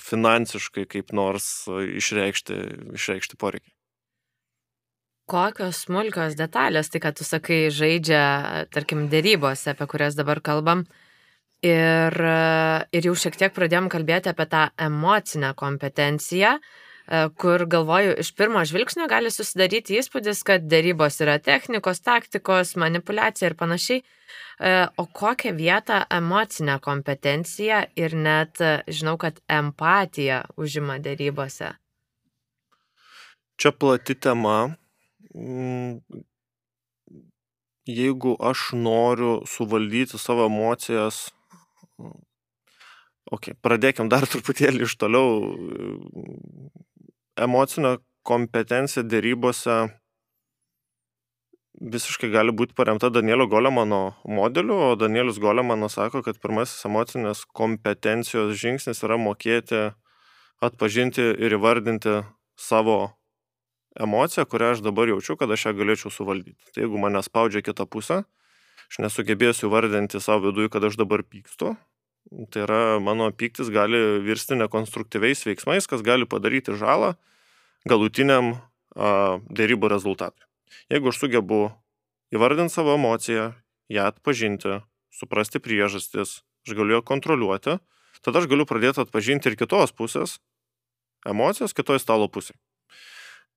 finansiškai 0.00 0.86
kaip 0.90 1.12
nors 1.16 1.68
išreikšti, 1.68 2.58
išreikšti 2.96 3.38
poreikiai. 3.40 3.74
Kokios 5.32 5.84
smulkios 5.86 6.34
detalės, 6.36 6.90
tai 6.92 7.00
kad 7.00 7.16
tu 7.16 7.24
sakai, 7.24 7.70
žaidžia, 7.72 8.66
tarkim, 8.74 9.06
dėrybose, 9.08 9.70
apie 9.72 9.86
kurias 9.88 10.18
dabar 10.18 10.42
kalbam. 10.44 10.82
Ir, 11.62 12.16
ir 12.90 13.04
jau 13.06 13.12
šiek 13.14 13.36
tiek 13.38 13.52
pradėjom 13.54 13.86
kalbėti 13.92 14.32
apie 14.32 14.48
tą 14.50 14.64
emocinę 14.82 15.52
kompetenciją, 15.54 16.56
E, 17.06 17.28
kur 17.36 17.66
galvoju, 17.66 18.14
iš 18.22 18.30
pirmo 18.38 18.62
žvilgsnio 18.64 19.08
gali 19.10 19.30
susidaryti 19.34 19.98
įspūdis, 19.98 20.44
kad 20.46 20.68
dėrybos 20.70 21.18
yra 21.24 21.38
technikos, 21.42 22.00
taktikos, 22.00 22.76
manipulacija 22.78 23.50
ir 23.50 23.56
panašiai. 23.58 24.02
E, 24.02 24.72
o 24.96 25.06
kokią 25.20 25.52
vietą 25.58 26.02
emocinę 26.10 26.78
kompetenciją 26.80 27.82
ir 27.98 28.14
net 28.14 28.62
e, 28.62 28.76
žinau, 28.86 29.16
kad 29.18 29.42
empatija 29.50 30.44
užima 30.56 31.00
dėrybose? 31.02 31.74
Čia 33.58 33.74
plati 33.74 34.14
tema. 34.14 34.76
Mm, 35.34 35.98
jeigu 37.88 38.36
aš 38.38 38.70
noriu 38.78 39.40
suvaldyti 39.48 40.18
savo 40.22 40.46
emocijas, 40.46 41.26
Ok, 43.32 43.52
pradėkim 43.64 44.10
dar 44.12 44.26
truputėlį 44.32 44.86
iš 44.86 44.96
toliau 45.00 45.56
emocinė 47.40 47.98
kompetencija 48.26 49.02
dėrybose 49.06 49.78
visiškai 51.80 52.30
gali 52.30 52.52
būti 52.54 52.76
paremta 52.78 53.10
Danielio 53.10 53.48
Golemano 53.50 54.14
modeliu, 54.28 54.76
o 54.92 54.96
Danielis 54.96 55.40
Golemanas 55.42 55.96
sako, 55.98 56.22
kad 56.22 56.38
pirmasis 56.42 56.84
emocinės 56.86 57.44
kompetencijos 57.58 58.54
žingsnis 58.60 59.02
yra 59.02 59.18
mokėti 59.18 59.90
atpažinti 60.62 61.24
ir 61.42 61.56
įvardinti 61.56 62.20
savo 62.58 63.14
emociją, 63.98 64.46
kurią 64.46 64.74
aš 64.76 64.84
dabar 64.84 65.10
jaučiu, 65.10 65.36
kad 65.40 65.50
aš 65.50 65.66
ją 65.66 65.74
galėčiau 65.80 66.12
suvaldyti. 66.12 66.60
Tai 66.72 66.84
jeigu 66.84 67.00
mane 67.00 67.22
spaudžia 67.24 67.64
kita 67.64 67.88
pusė, 67.88 68.22
aš 68.92 69.00
nesugebėsiu 69.02 69.68
įvardinti 69.68 70.20
savo 70.22 70.50
viduje, 70.50 70.70
kad 70.72 70.84
aš 70.86 71.00
dabar 71.00 71.24
pykstu, 71.26 71.74
Tai 72.32 72.62
yra, 72.64 72.80
mano 73.02 73.28
pyktis 73.36 73.68
gali 73.72 73.98
virsti 74.24 74.56
nekonstruktyviais 74.56 75.44
veiksmais, 75.44 75.88
kas 75.88 76.04
gali 76.04 76.24
padaryti 76.24 76.72
žalą 76.80 77.12
galutiniam 77.88 78.54
dėrybų 78.94 79.90
rezultatui. 79.92 80.46
Jeigu 80.92 81.10
aš 81.12 81.20
sugebu 81.20 81.60
įvardinti 82.32 82.72
savo 82.72 82.94
emociją, 82.96 83.50
ją 83.92 84.08
atpažinti, 84.08 84.80
suprasti 85.12 85.60
priežastis, 85.60 86.40
aš 86.64 86.76
galiu 86.78 87.00
ją 87.00 87.04
kontroliuoti, 87.04 87.76
tada 88.24 88.40
aš 88.40 88.48
galiu 88.48 88.64
pradėti 88.68 89.02
atpažinti 89.04 89.52
ir 89.52 89.58
kitos 89.60 89.92
pusės 89.92 90.38
emocijas 91.28 91.76
kitoje 91.76 92.00
stalo 92.00 92.30
pusėje 92.32 92.56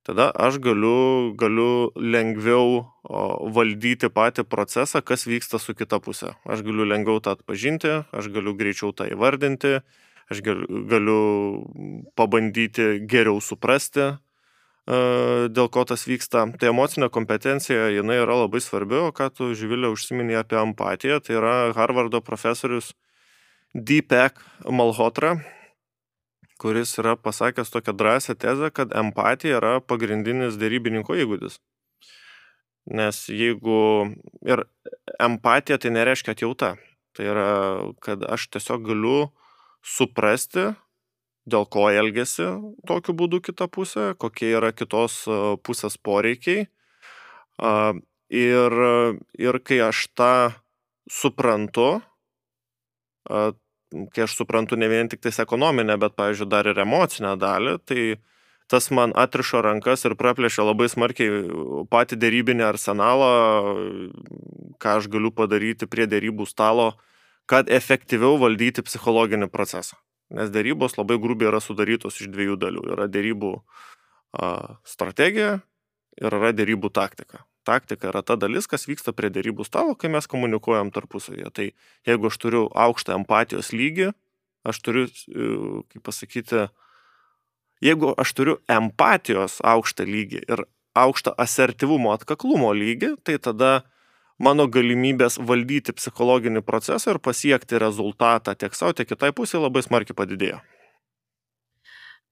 tada 0.05 0.29
aš 0.31 0.59
galiu, 0.61 1.33
galiu 1.37 1.89
lengviau 1.97 2.85
valdyti 3.55 4.09
patį 4.13 4.45
procesą, 4.47 5.01
kas 5.01 5.25
vyksta 5.25 5.59
su 5.61 5.73
kita 5.77 5.99
pusė. 6.03 6.35
Aš 6.45 6.61
galiu 6.65 6.85
lengviau 6.85 7.21
tą 7.23 7.35
atpažinti, 7.35 7.91
aš 8.13 8.29
galiu 8.33 8.53
greičiau 8.57 8.93
tą 8.93 9.09
įvardinti, 9.09 9.79
aš 10.29 10.41
galiu, 10.45 11.65
pabandyti 12.17 13.01
geriau 13.09 13.41
suprasti, 13.41 14.13
dėl 14.85 15.69
ko 15.73 15.85
tas 15.89 16.05
vyksta. 16.05 16.45
Tai 16.61 16.69
emocinė 16.69 17.09
kompetencija, 17.13 17.89
jinai 17.93 18.21
yra 18.21 18.37
labai 18.43 18.61
svarbi, 18.61 18.99
o 19.01 19.09
ką 19.15 19.31
tu, 19.33 19.49
Živilė, 19.57 19.89
užsiminė 19.93 20.37
apie 20.43 20.61
empatiją, 20.61 21.19
tai 21.25 21.39
yra 21.39 21.55
Harvardo 21.77 22.21
profesorius 22.21 22.93
Deepak 23.73 24.37
Malhotra, 24.69 25.39
kuris 26.61 26.95
yra 27.01 27.15
pasakęs 27.15 27.69
tokią 27.69 27.93
drąsią 27.93 28.35
tezę, 28.35 28.71
kad 28.71 28.95
empatija 28.95 29.59
yra 29.59 29.79
pagrindinis 29.81 30.59
dėrybininko 30.61 31.17
įgūdis. 31.23 31.59
Nes 32.85 33.25
jeigu 33.33 33.79
ir 34.45 34.63
empatija 35.19 35.77
tai 35.81 35.91
nereiškia 35.95 36.35
atjauta. 36.35 36.75
Tai 37.15 37.27
yra, 37.31 37.49
kad 38.03 38.23
aš 38.27 38.49
tiesiog 38.53 38.83
galiu 38.85 39.19
suprasti, 39.85 40.73
dėl 41.45 41.67
ko 41.69 41.87
elgesi 41.93 42.47
tokiu 42.89 43.15
būdu 43.17 43.41
kita 43.45 43.67
pusė, 43.71 44.13
kokie 44.17 44.51
yra 44.57 44.71
kitos 44.73 45.23
pusės 45.65 45.97
poreikiai. 45.97 46.67
Ir, 48.35 48.75
ir 49.37 49.59
kai 49.63 49.79
aš 49.85 50.07
tą 50.17 50.33
suprantu, 51.11 52.01
kai 54.13 54.25
aš 54.25 54.35
suprantu 54.39 54.77
ne 54.79 54.89
vien 54.91 55.09
tik 55.11 55.21
tais 55.23 55.39
ekonominę, 55.41 55.97
bet, 56.01 56.15
pavyzdžiui, 56.19 56.49
dar 56.51 56.69
ir 56.69 56.79
emocinę 56.83 57.35
dalį, 57.41 57.77
tai 57.87 58.05
tas 58.71 58.89
man 58.91 59.13
atrišo 59.15 59.61
rankas 59.65 60.05
ir 60.07 60.17
praplėšė 60.19 60.65
labai 60.65 60.87
smarkiai 60.91 61.85
patį 61.91 62.19
dėrybinį 62.21 62.65
arsenalą, 62.67 63.31
ką 64.81 64.97
aš 64.99 65.09
galiu 65.13 65.31
padaryti 65.35 65.89
prie 65.89 66.09
dėrybų 66.09 66.47
stalo, 66.49 66.93
kad 67.49 67.69
efektyviau 67.69 68.39
valdyti 68.41 68.85
psichologinį 68.85 69.51
procesą. 69.53 69.99
Nes 70.33 70.49
dėrybos 70.49 70.97
labai 70.97 71.19
grubiai 71.21 71.51
yra 71.51 71.61
sudarytos 71.61 72.17
iš 72.17 72.31
dviejų 72.33 72.57
dalių. 72.57 72.87
Yra 72.95 73.05
dėrybų 73.11 73.51
strategija 74.89 75.59
ir 76.17 76.39
yra 76.41 76.49
dėrybų 76.55 76.89
taktika 76.89 77.45
taktika 77.65 78.11
yra 78.11 78.21
ta 78.25 78.37
dalis, 78.39 78.69
kas 78.69 78.87
vyksta 78.89 79.13
prie 79.15 79.31
dėrybų 79.33 79.65
stalo, 79.67 79.95
kai 79.97 80.11
mes 80.13 80.29
komunikuojam 80.29 80.91
tarpusavėje. 80.95 81.51
Tai 81.55 81.67
jeigu 82.07 82.29
aš 82.29 82.37
turiu 82.41 82.63
aukštą 82.85 83.17
empatijos 83.19 83.71
lygį, 83.75 84.11
aš 84.65 84.81
turiu, 84.85 85.07
e, 85.09 85.49
kaip 85.93 86.05
pasakyti, 86.05 86.67
jeigu 87.85 88.13
aš 88.21 88.35
turiu 88.37 88.59
empatijos 88.71 89.59
aukštą 89.65 90.07
lygį 90.09 90.45
ir 90.45 90.65
aukštą 90.95 91.35
asertivumo 91.41 92.13
atkaklumo 92.15 92.71
lygį, 92.73 93.15
tai 93.27 93.37
tada 93.37 93.83
mano 94.39 94.67
galimybės 94.71 95.37
valdyti 95.39 95.95
psichologinį 95.95 96.63
procesą 96.65 97.15
ir 97.15 97.19
pasiekti 97.23 97.79
rezultatą 97.79 98.55
tiek 98.55 98.75
savo, 98.75 98.95
tiek 98.95 99.09
kitai 99.09 99.31
pusė 99.35 99.61
labai 99.61 99.83
smarkiai 99.85 100.17
padidėjo. 100.17 100.61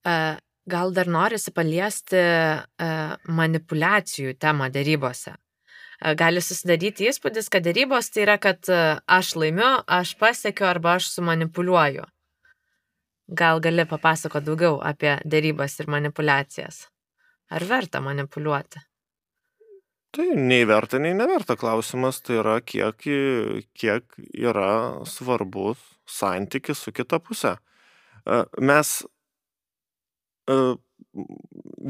Uh, 0.04 0.36
gal 0.66 0.92
dar 0.92 1.08
norisi 1.10 1.52
paliesti 1.54 2.18
e, 2.18 2.90
manipulacijų 3.28 4.34
temą 4.40 4.70
dėrybose. 4.72 5.34
E, 5.34 6.14
gali 6.18 6.42
susidaryti 6.44 7.08
įspūdis, 7.10 7.50
kad 7.52 7.66
dėrybos 7.66 8.10
tai 8.14 8.24
yra, 8.26 8.38
kad 8.40 8.64
e, 8.72 8.80
aš 9.04 9.34
laimiu, 9.40 9.70
aš 9.86 10.16
pasiekiu 10.20 10.68
arba 10.68 10.96
aš 10.98 11.12
sumanipuliuoju. 11.18 12.08
Gal 13.28 13.60
gali 13.64 13.86
papasakoti 13.88 14.50
daugiau 14.50 14.80
apie 14.84 15.16
dėrybas 15.24 15.78
ir 15.80 15.88
manipulacijas? 15.92 16.84
Ar 17.52 17.64
verta 17.68 18.00
manipuliuoti? 18.04 18.82
Tai 20.14 20.28
nei 20.38 20.62
verta, 20.68 21.00
nei 21.02 21.14
neverta 21.16 21.56
klausimas, 21.58 22.20
tai 22.22 22.36
yra 22.38 22.60
kiek, 22.62 23.02
kiek 23.74 24.18
yra 24.38 24.68
svarbus 25.10 25.80
santykis 26.06 26.84
su 26.84 26.92
kita 26.94 27.18
pusė. 27.18 27.56
Mes 28.62 28.92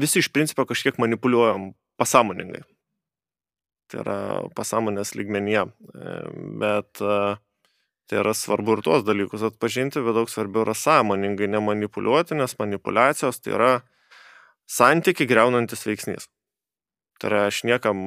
visi 0.05 0.21
iš 0.21 0.29
principo 0.33 0.65
kažkiek 0.65 0.99
manipuliuojam 1.01 1.73
pasąmoningai. 1.99 2.63
Tai 3.91 4.01
yra 4.01 4.19
pasąmonės 4.57 5.15
lygmenyje. 5.15 5.67
Bet 6.61 7.03
Tai 8.05 8.19
yra 8.21 8.35
svarbu 8.37 8.77
ir 8.77 8.83
tuos 8.85 9.03
dalykus 9.05 9.41
atpažinti, 9.47 10.01
bet 10.05 10.13
daug 10.13 10.29
svarbiau 10.29 10.61
yra 10.61 10.75
sąmoningai 10.77 11.47
nemanipuliuoti, 11.49 12.37
nes 12.37 12.53
manipulacijos 12.59 13.41
tai 13.41 13.55
yra 13.57 13.69
santyki 14.69 15.25
greunantis 15.25 15.87
veiksnys. 15.87 16.27
Tai 17.17 17.31
yra 17.31 17.39
aš 17.49 17.63
niekam, 17.65 17.97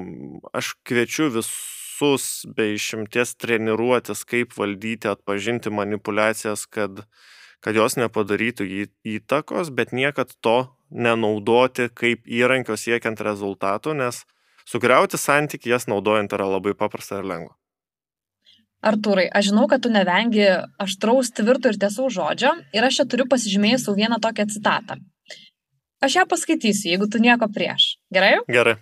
aš 0.54 0.76
kviečiu 0.86 1.32
visus 1.34 2.28
be 2.54 2.68
išimties 2.76 3.34
treniruotis, 3.42 4.22
kaip 4.28 4.54
valdyti, 4.54 5.10
atpažinti 5.10 5.74
manipulacijas, 5.74 6.68
kad, 6.70 7.02
kad 7.64 7.76
jos 7.76 7.98
nepadarytų 7.98 8.66
įtakos, 9.16 9.70
bet 9.74 9.92
niekad 9.92 10.34
to 10.44 10.70
nenaudoti 10.90 11.88
kaip 11.94 12.24
įrankio 12.24 12.76
siekiant 12.78 13.20
rezultatų, 13.20 13.96
nes 13.98 14.24
sugriauti 14.68 15.20
santyki 15.20 15.72
jas 15.72 15.88
naudojant 15.90 16.32
yra 16.32 16.48
labai 16.48 16.74
paprasta 16.78 17.20
ir 17.20 17.28
lengva. 17.28 17.54
Artūrai, 18.78 19.26
aš 19.34 19.50
žinau, 19.50 19.66
kad 19.66 19.82
tu 19.82 19.90
nevengi 19.90 20.44
aštraus, 20.78 21.32
tvirto 21.34 21.72
ir 21.72 21.78
tiesaus 21.82 22.14
žodžio 22.14 22.52
ir 22.76 22.84
aš 22.86 23.00
čia 23.00 23.06
turiu 23.10 23.26
pasižymėjęs 23.30 23.88
savo 23.88 23.98
vieną 23.98 24.20
tokią 24.22 24.46
citatą. 24.54 25.00
Aš 25.98 26.20
ją 26.20 26.24
paskaitysiu, 26.30 26.92
jeigu 26.92 27.08
tu 27.10 27.18
nieko 27.18 27.48
prieš. 27.50 27.96
Gerai? 28.14 28.36
Gerai. 28.46 28.76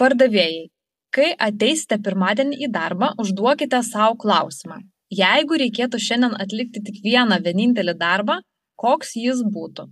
Pardavėjai, 0.00 0.70
kai 1.12 1.34
ateisite 1.36 1.98
pirmadienį 2.00 2.62
į 2.64 2.70
darbą, 2.72 3.12
užduokite 3.20 3.82
savo 3.84 4.16
klausimą. 4.16 4.80
Jeigu 5.12 5.58
reikėtų 5.60 5.98
šiandien 6.00 6.38
atlikti 6.40 6.80
tik 6.84 7.02
vieną 7.04 7.36
vienintelį 7.44 7.94
darbą, 8.00 8.38
koks 8.80 9.12
jis 9.20 9.42
būtų? 9.54 9.90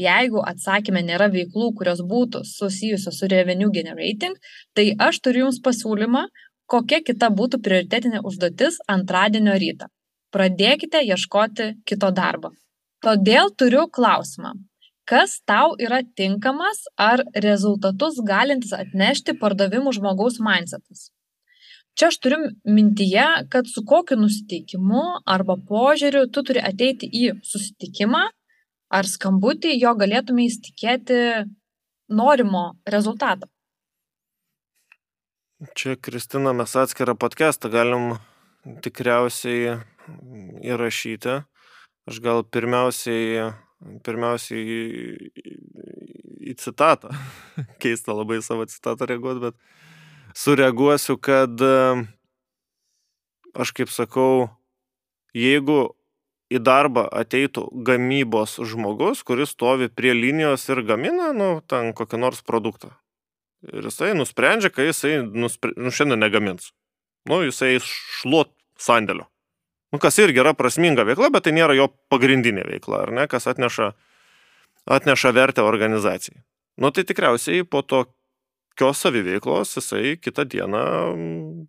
Jeigu 0.00 0.40
atsakymė 0.42 1.02
nėra 1.04 1.28
veiklų, 1.30 1.68
kurios 1.78 2.00
būtų 2.12 2.42
susijusios 2.48 3.18
su 3.20 3.28
revenue 3.30 3.70
generating, 3.74 4.34
tai 4.74 4.86
aš 5.06 5.20
turiu 5.26 5.44
Jums 5.44 5.60
pasiūlymą, 5.66 6.24
kokia 6.70 7.02
kita 7.04 7.30
būtų 7.40 7.60
prioritetinė 7.66 8.22
užduotis 8.30 8.80
antradienio 8.88 9.54
rytą. 9.60 9.90
Pradėkite 10.34 11.02
ieškoti 11.06 11.66
kito 11.86 12.10
darbo. 12.10 12.54
Todėl 13.04 13.52
turiu 13.60 13.84
klausimą. 13.98 14.54
Kas 15.04 15.36
tau 15.44 15.74
yra 15.76 16.00
tinkamas 16.16 16.86
ar 16.96 17.20
rezultatus 17.44 18.22
galintis 18.24 18.72
atnešti 18.72 19.36
pardavimų 19.42 19.92
žmogaus 19.98 20.40
mindsetas? 20.40 21.10
Čia 21.94 22.08
aš 22.10 22.16
turiu 22.18 22.38
mintyje, 22.66 23.24
kad 23.50 23.68
su 23.70 23.84
kokiu 23.86 24.18
nusiteikimu 24.18 25.02
arba 25.30 25.54
požiūriu 25.68 26.26
tu 26.34 26.42
turi 26.46 26.62
ateiti 26.62 27.06
į 27.06 27.36
susitikimą 27.46 28.24
ar 28.98 29.08
skambutį, 29.10 29.76
jo 29.78 29.92
galėtume 29.98 30.48
įsitikėti 30.48 31.18
norimo 32.10 32.64
rezultato. 32.90 33.46
Čia, 35.78 35.94
Kristina, 35.96 36.52
mes 36.52 36.74
atskirą 36.76 37.14
podcastą 37.14 37.70
galim 37.72 38.16
tikriausiai 38.82 39.78
įrašyti. 40.66 41.38
Aš 42.10 42.18
gal 42.20 42.42
pirmiausiai, 42.44 43.52
pirmiausiai 44.04 44.82
į 46.44 46.58
citatą, 46.60 47.14
keista 47.82 48.18
labai 48.18 48.42
savo 48.44 48.66
citatą 48.68 49.08
reaguoti, 49.08 49.46
bet 49.46 49.83
sureaguosiu, 50.34 51.16
kad 51.22 51.62
aš 53.54 53.72
kaip 53.76 53.92
sakau, 53.94 54.48
jeigu 55.34 55.94
į 56.52 56.60
darbą 56.62 57.06
ateitų 57.08 57.66
gamybos 57.86 58.58
žmogus, 58.68 59.22
kuris 59.26 59.54
stovi 59.54 59.88
prie 59.88 60.14
linijos 60.14 60.66
ir 60.68 60.82
gamina, 60.86 61.32
nu, 61.36 61.58
ten 61.66 61.92
kokį 61.96 62.20
nors 62.20 62.42
produktą. 62.46 62.92
Ir 63.72 63.86
jisai 63.88 64.12
nusprendžia, 64.16 64.70
kai 64.70 64.90
jisai 64.90 65.22
nuspre... 65.24 65.72
nu, 65.80 65.92
šiandien 65.94 66.20
negamins. 66.20 66.72
Nu, 67.28 67.40
jisai 67.46 67.78
šluot 67.80 68.52
sandėlio. 68.80 69.24
Nu, 69.94 70.00
kas 70.02 70.18
irgi 70.20 70.42
yra 70.42 70.52
prasminga 70.58 71.06
veikla, 71.06 71.30
bet 71.32 71.46
tai 71.46 71.54
nėra 71.56 71.76
jo 71.78 71.86
pagrindinė 72.12 72.66
veikla, 72.68 73.04
ar 73.06 73.14
ne, 73.14 73.24
kas 73.30 73.46
atneša, 73.48 73.92
atneša 74.90 75.32
vertę 75.32 75.64
organizacijai. 75.64 76.42
Nu, 76.82 76.90
tai 76.90 77.06
tikriausiai 77.08 77.64
po 77.64 77.80
tokios 78.74 78.98
saviveiklos 78.98 79.76
jisai 79.76 80.16
kitą 80.18 80.44
dieną 80.44 80.82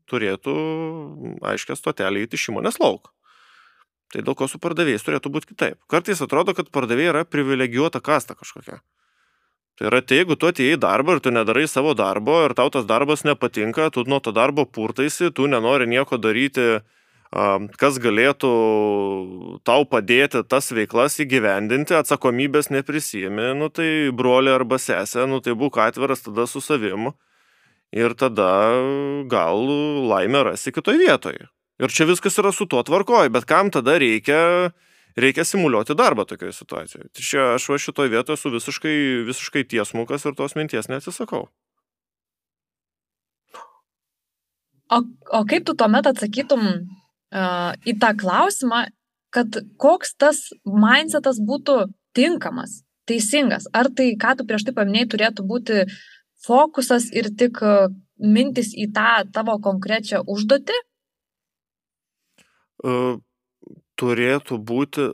turėtų 0.09 0.55
aiškę 1.45 1.75
stotelį 1.77 2.25
į 2.25 2.33
iš 2.33 2.49
įmonės 2.49 2.79
lauk. 2.79 3.11
Tai 4.11 4.21
dėl 4.21 4.35
ko 4.35 4.47
su 4.47 4.59
pardavėjais 4.59 5.03
turėtų 5.03 5.29
būti 5.29 5.53
kitaip. 5.53 5.77
Kartais 5.87 6.21
atrodo, 6.21 6.53
kad 6.53 6.69
pardavėjai 6.69 7.11
yra 7.11 7.25
privilegijuota 7.25 8.01
kasta 8.01 8.35
kažkokia. 8.35 8.81
Tai 9.75 9.87
yra, 9.89 10.01
tai 10.01 10.21
jeigu 10.21 10.37
tu 10.39 10.47
atėjai 10.47 10.77
į 10.77 10.81
darbą 10.81 11.17
ir 11.17 11.21
tu 11.21 11.33
nedarai 11.35 11.67
savo 11.67 11.93
darbo 11.93 12.45
ir 12.45 12.53
tau 12.55 12.69
tas 12.71 12.85
darbas 12.85 13.25
nepatinka, 13.25 13.89
tu 13.91 14.05
nuo 14.07 14.19
to 14.19 14.31
darbo 14.31 14.65
purtaisi, 14.65 15.31
tu 15.35 15.47
nenori 15.51 15.85
nieko 15.85 16.17
daryti, 16.17 16.79
kas 17.31 17.97
galėtų 17.99 18.51
tau 19.67 19.85
padėti 19.89 20.43
tas 20.47 20.71
veiklas 20.71 21.19
įgyvendinti, 21.19 21.95
atsakomybės 21.97 22.69
neprisijimi, 22.71 23.53
nu 23.59 23.69
tai 23.69 24.11
broli 24.15 24.53
arba 24.53 24.79
sesė, 24.79 25.25
nu 25.27 25.41
tai 25.43 25.55
būk 25.57 25.79
atviras 25.83 26.23
tada 26.23 26.47
su 26.47 26.61
savim 26.61 27.11
ir 27.91 28.15
tada 28.15 28.49
gal 29.31 29.67
laimę 30.07 30.43
rasi 30.51 30.71
kitoje 30.71 31.01
vietoje. 31.01 31.49
Ir 31.79 31.91
čia 31.91 32.07
viskas 32.07 32.37
yra 32.39 32.53
su 32.55 32.69
tuo 32.71 32.83
tvarkoj, 32.87 33.29
bet 33.35 33.47
kam 33.49 33.71
tada 33.71 33.97
reikia 33.99 34.71
reikia 35.15 35.43
simuliuoti 35.43 35.95
darbą 35.95 36.25
tokioje 36.25 36.53
situacijoje. 36.53 37.09
Tai 37.11 37.23
čia 37.23 37.45
aš 37.55 37.69
va 37.71 37.77
šitoje 37.79 38.11
vietoje 38.11 38.39
esu 38.39 38.51
visiškai, 38.51 38.95
visiškai 39.27 39.63
tiesmukas 39.67 40.25
ir 40.25 40.35
tos 40.35 40.55
minties 40.55 40.89
neatsisakau. 40.91 41.47
O, 44.91 44.97
o 45.33 45.41
kaip 45.49 45.65
tu 45.65 45.73
tuomet 45.73 46.07
atsakytum 46.07 46.67
į 47.35 47.95
tą 48.01 48.11
klausimą, 48.19 48.85
kad 49.35 49.59
koks 49.81 50.15
tas 50.19 50.41
mindsetas 50.63 51.41
būtų 51.43 51.77
tinkamas, 52.15 52.81
teisingas? 53.09 53.67
Ar 53.75 53.91
tai, 53.91 54.13
ką 54.19 54.37
tu 54.39 54.47
prieš 54.47 54.67
tai 54.67 54.75
paminėjai, 54.77 55.11
turėtų 55.11 55.47
būti 55.49 55.85
fokusas 56.45 57.09
ir 57.11 57.31
tik 57.35 57.59
mintis 58.21 58.71
į 58.77 58.89
tą 58.95 59.25
tavo 59.35 59.57
konkrečią 59.63 60.23
užduotį? 60.23 60.79
Turėtų 63.99 64.59
būti 64.59 65.09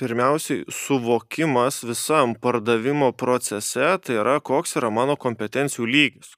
pirmiausiai 0.00 0.64
suvokimas 0.68 1.82
visam 1.84 2.34
pardavimo 2.34 3.12
procese, 3.12 3.96
tai 4.04 4.20
yra 4.20 4.38
koks 4.40 4.76
yra 4.80 4.90
mano 4.92 5.16
kompetencijų 5.16 5.88
lygis. 5.88 6.34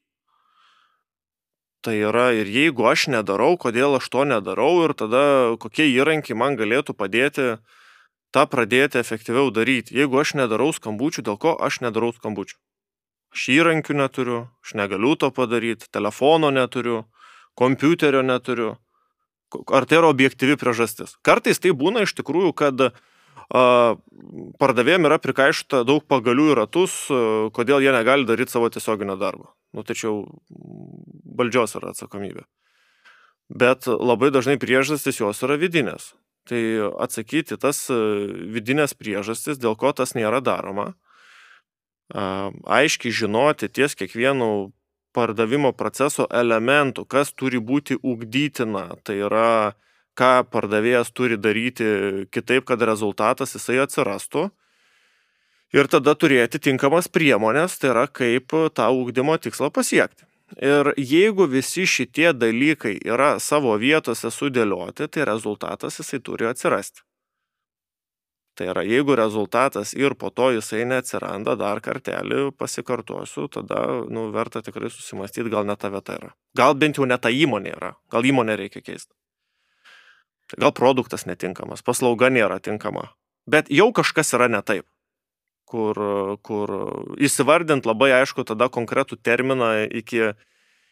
Tai 1.82 1.96
yra 1.98 2.30
ir 2.38 2.46
jeigu 2.46 2.86
aš 2.86 3.08
nedarau, 3.10 3.56
kodėl 3.58 3.98
aš 3.98 4.06
to 4.14 4.22
nedarau 4.28 4.84
ir 4.84 4.94
tada 4.94 5.22
kokie 5.62 5.88
įrankiai 5.90 6.38
man 6.38 6.54
galėtų 6.58 6.94
padėti 6.94 7.56
tą 8.32 8.44
pradėti 8.46 9.00
efektyviau 9.02 9.50
daryti. 9.50 9.96
Jeigu 9.98 10.20
aš 10.22 10.36
nedarau 10.38 10.70
skambučių, 10.76 11.26
dėl 11.26 11.40
ko 11.42 11.56
aš 11.58 11.82
nedarau 11.82 12.12
skambučių? 12.14 12.54
Aš 13.34 13.48
įrankių 13.56 13.96
neturiu, 13.98 14.38
aš 14.62 14.76
negaliu 14.78 15.16
to 15.18 15.32
padaryti, 15.34 15.90
telefono 15.90 16.52
neturiu, 16.54 17.02
kompiuterio 17.58 18.22
neturiu 18.22 18.76
ar 19.72 19.86
tai 19.86 20.00
yra 20.00 20.10
objektyvi 20.12 20.56
priežastis. 20.60 21.16
Kartais 21.26 21.60
tai 21.60 21.74
būna 21.76 22.06
iš 22.06 22.14
tikrųjų, 22.18 22.52
kad 22.56 22.92
pardavėjim 23.50 25.08
yra 25.08 25.18
prikaišta 25.22 25.82
daug 25.88 26.04
pagalių 26.08 26.52
į 26.52 26.56
ratus, 26.62 26.96
kodėl 27.56 27.82
jie 27.84 27.92
negali 27.94 28.28
daryti 28.28 28.54
savo 28.54 28.70
tiesioginio 28.72 29.16
darbo. 29.20 29.52
Nu, 29.72 29.84
tačiau 29.88 30.26
valdžios 31.38 31.76
yra 31.80 31.92
atsakomybė. 31.92 32.44
Bet 33.52 33.88
labai 33.88 34.30
dažnai 34.32 34.58
priežastis 34.60 35.20
jos 35.20 35.42
yra 35.44 35.58
vidinės. 35.60 36.12
Tai 36.48 36.60
atsakyti 37.04 37.58
tas 37.60 37.86
vidinės 37.88 38.96
priežastis, 38.98 39.60
dėl 39.62 39.76
ko 39.78 39.92
tas 39.94 40.16
nėra 40.18 40.40
daroma, 40.42 40.94
aiškiai 42.12 43.12
žinoti 43.14 43.68
ties 43.70 43.94
kiekvienu 43.94 44.72
pardavimo 45.12 45.72
proceso 45.76 46.26
elementų, 46.32 47.04
kas 47.06 47.32
turi 47.36 47.60
būti 47.60 47.98
ugdytina, 48.00 48.96
tai 49.04 49.20
yra 49.28 49.74
ką 50.18 50.32
pardavėjas 50.52 51.12
turi 51.14 51.38
daryti 51.40 51.86
kitaip, 52.32 52.66
kad 52.68 52.82
rezultatas 52.82 53.54
jisai 53.56 53.80
atsirastų. 53.84 54.50
Ir 55.72 55.88
tada 55.88 56.12
turėti 56.12 56.60
tinkamas 56.60 57.08
priemonės, 57.08 57.78
tai 57.80 57.94
yra 57.94 58.04
kaip 58.08 58.52
tą 58.76 58.90
ugdymo 58.92 59.38
tikslą 59.40 59.70
pasiekti. 59.72 60.26
Ir 60.60 60.92
jeigu 61.00 61.46
visi 61.48 61.86
šitie 61.88 62.34
dalykai 62.36 62.98
yra 63.08 63.38
savo 63.40 63.72
vietose 63.80 64.28
sudėlioti, 64.28 65.08
tai 65.08 65.24
rezultatas 65.24 65.96
jisai 66.02 66.20
turi 66.20 66.50
atsirasti. 66.50 67.00
Tai 68.52 68.66
yra, 68.68 68.82
jeigu 68.84 69.16
rezultatas 69.16 69.94
ir 69.96 70.12
po 70.20 70.28
to 70.28 70.50
jisai 70.52 70.82
neatsiranda, 70.84 71.54
dar 71.56 71.80
kartelį 71.80 72.50
pasikartosiu, 72.60 73.46
tada, 73.48 73.80
nu, 74.12 74.26
verta 74.34 74.60
tikrai 74.60 74.92
susimastyti, 74.92 75.48
gal 75.48 75.64
ne 75.64 75.76
ta 75.80 75.88
vieta 75.88 76.18
yra. 76.20 76.34
Gal 76.52 76.76
bent 76.76 77.00
jau 77.00 77.08
ne 77.08 77.16
ta 77.16 77.32
įmonė 77.32 77.72
yra, 77.78 77.94
gal 78.12 78.28
įmonė 78.28 78.58
reikia 78.60 78.84
keisti. 78.84 79.08
Tai 80.52 80.60
gal 80.60 80.72
produktas 80.76 81.24
netinkamas, 81.24 81.80
paslauga 81.80 82.28
nėra 82.28 82.58
tinkama, 82.60 83.06
bet 83.48 83.70
jau 83.72 83.88
kažkas 83.96 84.34
yra 84.36 84.50
ne 84.52 84.60
taip. 84.60 84.84
Kur, 85.72 85.96
kur 86.44 86.70
įsivardint 87.16 87.86
labai 87.88 88.10
aišku 88.18 88.44
tada 88.44 88.68
konkretų 88.68 89.16
terminą 89.24 89.70
iki, 89.88 90.34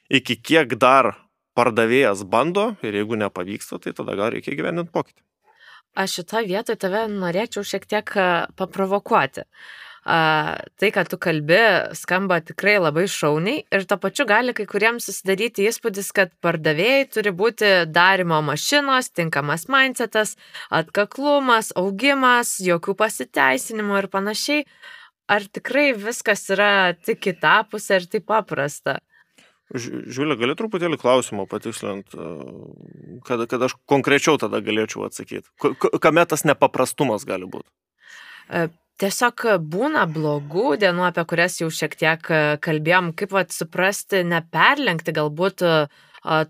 iki 0.08 0.38
kiek 0.40 0.72
dar 0.80 1.12
pardavėjas 1.52 2.22
bando 2.24 2.70
ir 2.80 2.96
jeigu 2.96 3.18
nepavyksta, 3.20 3.76
tai 3.84 3.92
tada 3.92 4.16
gal 4.16 4.32
reikia 4.32 4.56
gyveninti 4.56 4.94
pokytį. 4.94 5.20
Aš 6.00 6.20
šitoje 6.20 6.48
vietoje 6.48 6.80
tave 6.80 7.04
norėčiau 7.12 7.66
šiek 7.66 7.84
tiek 7.90 8.14
paprovokuoti. 8.56 9.44
A, 9.44 9.48
tai, 10.04 10.90
kad 10.94 11.08
tu 11.10 11.18
kalbi, 11.20 11.58
skamba 11.98 12.40
tikrai 12.40 12.78
labai 12.80 13.04
šauniai 13.10 13.64
ir 13.68 13.84
to 13.88 13.98
pačiu 14.00 14.24
gali 14.28 14.54
kai 14.56 14.64
kuriems 14.68 15.10
susidaryti 15.10 15.66
įspūdis, 15.68 16.08
kad 16.16 16.32
pardavėjai 16.40 17.10
turi 17.12 17.32
būti 17.36 17.72
darimo 17.90 18.40
mašinos, 18.44 19.12
tinkamas 19.12 19.68
mindsetas, 19.68 20.36
atkaklumas, 20.72 21.74
augimas, 21.76 22.56
jokių 22.64 22.96
pasiteisinimų 22.96 24.00
ir 24.00 24.10
panašiai. 24.12 24.64
Ar 25.30 25.44
tikrai 25.46 25.92
viskas 25.94 26.48
yra 26.50 26.96
tik 26.96 27.20
kita 27.28 27.60
pusė 27.70 28.00
ir 28.00 28.08
taip 28.10 28.26
paprasta? 28.26 28.98
Žiūlė, 29.70 30.34
gali 30.34 30.56
truputėlį 30.58 30.96
klausimą 30.98 31.44
patikslint, 31.46 32.16
kad, 33.28 33.44
kad 33.46 33.66
aš 33.68 33.76
konkrečiau 33.86 34.40
tada 34.42 34.58
galėčiau 34.64 35.04
atsakyti. 35.06 35.46
Kame 36.02 36.24
tas 36.26 36.42
nepaprastumas 36.48 37.22
gali 37.28 37.46
būti? 37.46 37.68
E, 39.00 39.06
tiesiog 39.06 39.46
būna 39.72 40.04
blogų 40.10 40.76
dienų, 40.80 41.06
apie 41.08 41.24
kurias 41.24 41.60
jau 41.60 41.70
šiek 41.72 41.96
tiek 41.96 42.30
e, 42.30 42.58
kalbėjom, 42.60 43.12
kaip 43.16 43.32
vat, 43.32 43.52
suprasti, 43.52 44.22
neperlenkti 44.24 45.12
galbūt 45.16 45.62
e, 45.64 45.88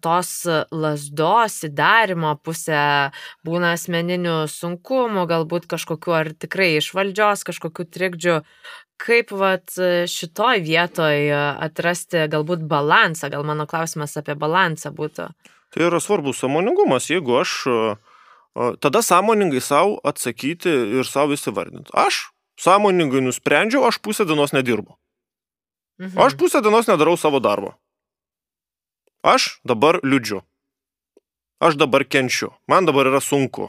tos 0.02 0.30
lasdos 0.74 1.60
įdarimo 1.68 2.34
pusę, 2.42 3.12
būna 3.46 3.76
asmeninių 3.76 4.48
sunkumų, 4.50 5.28
galbūt 5.30 5.68
kažkokiu 5.70 6.16
ar 6.16 6.32
tikrai 6.34 6.72
iš 6.80 6.90
valdžios, 6.96 7.44
kažkokiu 7.46 7.86
trikdžiu, 7.86 8.40
kaip 8.98 9.30
vat 9.30 9.70
šitoj 10.10 10.64
vietoj 10.66 11.30
atrasti 11.62 12.26
galbūt 12.32 12.66
balansą, 12.66 13.30
gal 13.30 13.46
mano 13.46 13.68
klausimas 13.70 14.18
apie 14.18 14.34
balansą 14.34 14.90
būtų. 14.90 15.28
Tai 15.70 15.86
yra 15.86 16.02
svarbus 16.02 16.42
samoningumas, 16.42 17.06
jeigu 17.06 17.38
aš 17.38 17.54
tada 18.82 19.06
sąmoningai 19.06 19.62
savo 19.62 20.00
atsakyti 20.02 20.74
ir 20.98 21.06
savo 21.06 21.38
įsivardinti. 21.38 21.94
Aš 21.94 22.24
sąmoningai 22.60 23.24
nusprendžiau, 23.24 23.86
aš 23.88 23.98
pusę 24.04 24.26
dienos 24.28 24.52
nedirbu. 24.56 24.96
Mhm. 26.00 26.20
Aš 26.20 26.36
pusę 26.36 26.62
dienos 26.62 26.88
nedarau 26.88 27.16
savo 27.16 27.40
darbo. 27.40 27.74
Aš 29.22 29.60
dabar 29.64 30.00
liūdžiu. 30.04 30.40
Aš 31.60 31.76
dabar 31.76 32.04
kenčiu. 32.08 32.54
Man 32.68 32.88
dabar 32.88 33.08
yra 33.08 33.20
sunku. 33.20 33.68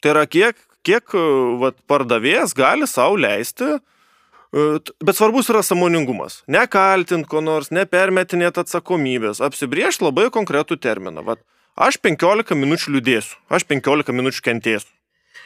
Tai 0.00 0.14
yra 0.14 0.26
kiek 0.30 0.58
kiek 0.86 1.14
e, 1.14 1.24
vat, 1.60 1.78
pardavėjas 1.90 2.54
gali 2.56 2.88
savo 2.88 3.18
leisti, 3.20 3.76
e, 3.76 4.66
bet 4.80 5.18
svarbus 5.18 5.50
yra 5.52 5.62
samoningumas. 5.66 6.40
Nekaltint 6.50 7.28
ko 7.30 7.42
nors, 7.44 7.72
nepermetinėti 7.74 8.64
atsakomybės, 8.64 9.42
apsibriežti 9.44 10.06
labai 10.06 10.28
konkretų 10.34 10.80
terminą. 10.80 11.24
Vat, 11.26 11.44
aš 11.76 12.00
15 12.02 12.56
minučių 12.58 12.96
liūdėsiu, 12.96 13.38
aš 13.52 13.68
15 13.70 14.16
minučių 14.16 14.46
kentėsiu. 14.50 14.92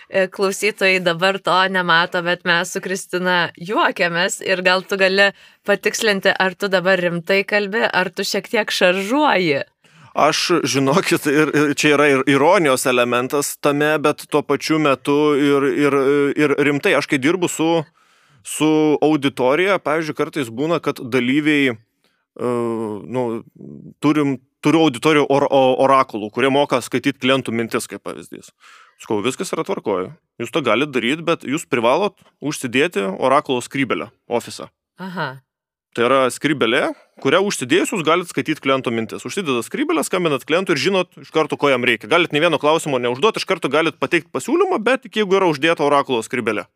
E, 0.09 0.27
klausytojai 0.29 1.01
dabar 1.01 1.39
to 1.43 1.57
nemato, 1.73 2.23
bet 2.23 2.45
mes 2.45 2.73
su 2.73 2.83
Kristina 2.85 3.51
juokiamės 3.57 4.41
ir 4.45 4.63
gal 4.63 4.85
tu 4.85 4.99
gali 5.01 5.31
patikslinti, 5.67 6.31
ar 6.31 6.55
tu 6.55 6.69
dabar 6.69 7.01
rimtai 7.01 7.43
kalbi, 7.49 7.83
ar 7.89 8.13
tu 8.13 8.27
šiek 8.27 8.51
tiek 8.53 8.71
šaržuoji. 8.71 9.63
Aš, 10.15 10.61
žinokit, 10.71 11.25
ir, 11.27 11.51
ir 11.51 11.73
čia 11.75 11.97
yra 11.97 12.07
ir 12.13 12.21
ironijos 12.31 12.87
elementas 12.87 13.57
tame, 13.59 13.97
bet 13.99 14.29
tuo 14.31 14.45
pačiu 14.47 14.79
metu 14.79 15.35
ir, 15.35 15.67
ir, 15.75 15.97
ir 16.39 16.55
rimtai, 16.69 16.93
aš 16.95 17.09
kai 17.11 17.19
dirbu 17.19 17.51
su, 17.51 17.71
su 18.47 18.69
auditorija, 19.03 19.81
pavyzdžiui, 19.83 20.19
kartais 20.21 20.53
būna, 20.55 20.79
kad 20.85 21.03
dalyviai, 21.03 21.75
uh, 21.75 23.01
nu, 23.03 23.25
turim, 23.99 24.37
turiu 24.63 24.85
auditorijų 24.87 25.27
or, 25.27 25.49
or, 25.51 25.75
orakulų, 25.89 26.31
kurie 26.31 26.53
moka 26.53 26.79
skaityti 26.85 27.19
klientų 27.25 27.57
mintis, 27.57 27.91
kaip 27.91 28.07
pavyzdys. 28.07 28.55
Skau, 29.03 29.19
viskas 29.25 29.51
yra 29.55 29.65
tvarkoju. 29.67 30.13
Jūs 30.41 30.53
to 30.55 30.63
galite 30.65 30.95
daryti, 30.95 31.25
bet 31.27 31.45
jūs 31.49 31.67
privalot 31.71 32.17
užsidėti 32.45 33.03
orakulo 33.05 33.63
skrybelę, 33.65 34.11
ofisą. 34.31 34.71
Aha. 35.03 35.45
Tai 35.95 36.07
yra 36.09 36.21
skrybelė, 36.35 36.89
kurią 37.23 37.39
užsidėjus 37.47 37.93
jūs 37.95 38.03
galite 38.07 38.33
skaityti 38.33 38.63
kliento 38.63 38.91
mintis. 38.91 39.23
Užsideda 39.27 39.63
skrybelę, 39.63 40.03
skambinat 40.07 40.43
klientui 40.47 40.75
ir 40.75 40.83
žinot 40.83 41.21
iš 41.23 41.31
karto, 41.35 41.59
ko 41.61 41.71
jam 41.71 41.87
reikia. 41.87 42.11
Galit 42.11 42.35
ne 42.35 42.43
vieno 42.43 42.59
klausimo 42.59 42.99
neužduoti, 42.99 43.39
iš 43.39 43.47
karto 43.47 43.71
galit 43.71 44.01
pateikti 44.03 44.33
pasiūlymą, 44.35 44.81
bet 44.83 45.05
tik 45.07 45.21
jeigu 45.23 45.39
yra 45.39 45.51
uždėta 45.53 45.87
orakulo 45.87 46.25
skrybelė. 46.27 46.67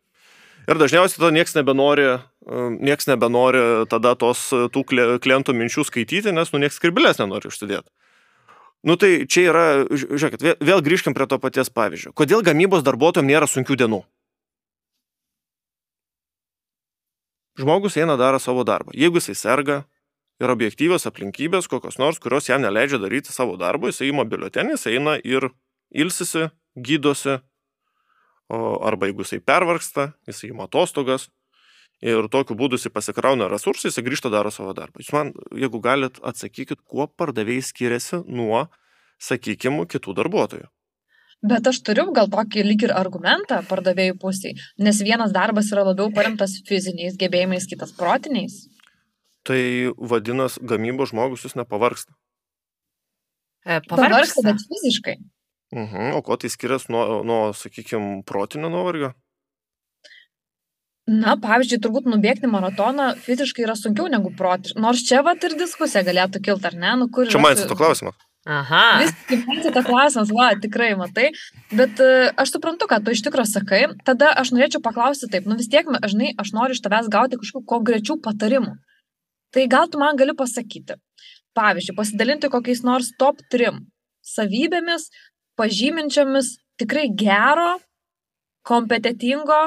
Ir 0.69 0.79
dažniausiai 0.79 1.19
tada 1.19 1.33
niekas 1.35 1.55
nebenori, 1.57 2.07
um, 2.47 2.77
nieks 2.79 3.09
nebenori 3.09 3.87
tada 3.91 4.13
tos 4.19 4.45
tų 4.53 4.85
klientų 4.87 5.55
minčių 5.57 5.83
skaityti, 5.87 6.31
nes 6.35 6.53
nu 6.53 6.63
niekas 6.63 6.79
skrybelės 6.79 7.19
nenori 7.19 7.51
užsidėti. 7.51 7.89
Nu 8.87 8.95
tai 8.95 9.25
čia 9.27 9.49
yra, 9.49 9.65
žiūrėkit, 9.91 10.43
vėl, 10.43 10.55
vėl 10.63 10.81
grįžkim 10.85 11.15
prie 11.15 11.27
to 11.27 11.39
paties 11.41 11.71
pavyzdžio. 11.73 12.13
Kodėl 12.15 12.43
gamybos 12.47 12.85
darbuotojams 12.87 13.27
nėra 13.27 13.47
sunkių 13.49 13.75
dienų? 13.81 13.99
Žmogus 17.59 17.97
eina 17.99 18.15
daro 18.15 18.39
savo 18.39 18.63
darbą. 18.63 18.95
Jeigu 18.95 19.19
jisai 19.19 19.35
serga, 19.35 19.81
yra 20.39 20.55
objektyvios 20.55 21.03
aplinkybės, 21.09 21.67
kokios 21.67 21.99
nors, 21.99 22.21
kurios 22.23 22.47
jam 22.47 22.63
neleidžia 22.63 23.01
daryti 23.03 23.35
savo 23.35 23.57
darbą, 23.59 23.91
jisai 23.91 24.13
įima 24.13 24.23
biuletenį, 24.31 24.77
jisai 24.77 24.95
eina 24.95 25.17
ir 25.27 25.49
ilsisi, 25.91 26.47
gydosi, 26.79 27.41
arba 28.49 29.09
jeigu 29.09 29.27
jisai 29.27 29.41
pervarksta, 29.43 30.13
jisai 30.29 30.53
įima 30.53 30.69
atostogas 30.69 31.27
ir 32.05 32.27
tokiu 32.31 32.57
būdu 32.59 32.79
jisai 32.79 32.91
pasikrauna 32.95 33.49
resursai, 33.51 33.89
jisai 33.91 34.05
grįžta 34.05 34.31
daro 34.33 34.51
savo 34.53 34.73
darbą. 34.77 35.01
Jūs 35.03 35.13
man, 35.15 35.31
jeigu 35.55 35.81
galit, 35.83 36.19
atsakykit, 36.23 36.81
kuo 36.87 37.07
pardavėjai 37.07 37.65
skiriasi 37.69 38.21
nuo, 38.27 38.67
sakykime, 39.19 39.85
kitų 39.89 40.15
darbuotojų. 40.21 40.69
Bet 41.49 41.67
aš 41.71 41.77
turiu 41.87 42.09
gal 42.11 42.27
tokį 42.27 42.65
lyg 42.67 42.81
ir 42.83 42.91
argumentą 42.91 43.61
pardavėjų 43.69 44.17
pusiai, 44.19 44.57
nes 44.83 44.97
vienas 44.99 45.31
darbas 45.31 45.71
yra 45.71 45.85
labiau 45.87 46.11
paremtas 46.11 46.57
fiziniais 46.67 47.15
gebėjimais, 47.19 47.67
kitas 47.69 47.93
protiniais. 47.95 48.65
Tai 49.47 49.59
vadinasi, 49.95 50.59
gamybos 50.67 51.13
žmogus 51.13 51.45
jūs 51.47 51.55
nepavarksta. 51.55 52.11
E, 53.63 53.79
pavarksta, 53.87 54.43
bet 54.43 54.59
fiziškai. 54.67 55.15
Mhm, 55.75 56.11
o 56.17 56.21
ko 56.25 56.35
tai 56.41 56.51
skiriasi 56.51 56.91
nuo, 56.91 57.21
nuo 57.23 57.41
sakykime, 57.55 58.23
protinio 58.27 58.71
nuovargio? 58.73 59.13
Na, 61.09 61.33
pavyzdžiui, 61.41 61.79
turbūt 61.81 62.07
nubėgti 62.11 62.49
maratoną 62.51 63.11
fiziškai 63.23 63.63
yra 63.65 63.73
sunkiau 63.77 64.09
negu 64.11 64.29
protiškai. 64.37 64.81
Nors 64.83 65.01
čia 65.07 65.23
va 65.25 65.33
ir 65.33 65.55
diskusija 65.57 66.03
galėtų 66.05 66.41
kilti, 66.45 66.69
ar 66.69 66.75
ne? 66.77 66.91
Nu, 67.01 67.07
čia 67.09 67.41
man 67.41 67.57
su 67.57 67.65
to 67.69 67.77
klausimas. 67.79 68.17
Aha. 68.49 69.01
Vis 69.01 69.11
tik 69.27 69.41
man 69.49 69.59
tas 69.61 69.85
klausimas, 69.85 70.29
va, 70.33 70.51
tikrai 70.61 70.93
matai, 70.97 71.27
bet 71.75 71.99
uh, 72.01 72.29
aš 72.39 72.53
suprantu, 72.55 72.87
kad 72.89 73.03
tu 73.03 73.11
iš 73.13 73.23
tikrųjų 73.25 73.49
sakai, 73.51 73.81
tada 74.07 74.31
aš 74.41 74.53
norėčiau 74.55 74.81
paklausti 74.85 75.27
taip, 75.31 75.49
nu 75.49 75.57
vis 75.59 75.67
tiek, 75.71 75.89
žinai, 76.13 76.31
aš 76.39 76.53
noriu 76.55 76.77
iš 76.77 76.81
tavęs 76.85 77.11
gauti 77.11 77.39
kažkokių 77.41 77.67
konkrečių 77.73 78.19
patarimų. 78.23 78.77
Tai 79.53 79.65
gal 79.69 79.89
tu 79.91 79.99
man 79.99 80.17
gali 80.17 80.33
pasakyti, 80.37 80.95
pavyzdžiui, 81.57 81.97
pasidalinti 81.97 82.51
kokiais 82.53 82.81
nors 82.87 83.11
top 83.19 83.43
3 83.51 83.81
savybėmis, 84.25 85.09
pažyminčiamis 85.59 86.55
tikrai 86.79 87.09
gero, 87.11 87.75
kompetitingo, 88.67 89.59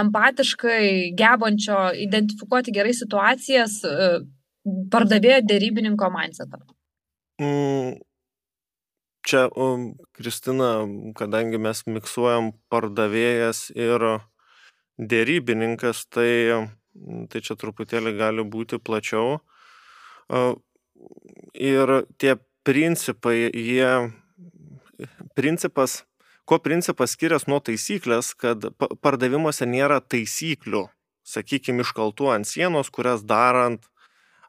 empatiškai 0.00 1.12
gebančio 1.18 1.88
identifikuoti 1.98 2.74
gerai 2.74 2.92
situacijas 2.96 3.80
uh, 3.88 4.20
pardavėjo 4.92 5.40
dėrybininko 5.48 6.10
mindsetą. 6.14 6.60
Mm, 7.40 7.96
čia, 9.26 9.46
um, 9.56 9.92
Kristina, 10.16 10.72
kadangi 11.16 11.60
mes 11.62 11.82
miksuojam 11.88 12.52
pardavėjas 12.72 13.70
ir 13.76 14.04
dėrybininkas, 15.00 16.04
tai, 16.12 16.68
tai 17.32 17.40
čia 17.40 17.56
truputėlį 17.56 18.16
gali 18.18 18.44
būti 18.44 18.80
plačiau. 18.82 19.40
Ir 21.56 21.94
tie 22.20 22.36
principai, 22.68 23.48
jie, 23.48 24.12
principas, 25.34 26.02
kuo 26.50 26.58
principas 26.58 27.14
skiriasi 27.14 27.46
nuo 27.52 27.60
taisyklės, 27.62 28.32
kad 28.34 28.72
pardavimuose 29.04 29.68
nėra 29.70 30.00
taisyklių, 30.02 30.88
sakykime, 31.22 31.84
iškaltų 31.86 32.32
ant 32.34 32.50
sienos, 32.50 32.90
kurias 32.90 33.22
darant 33.22 33.86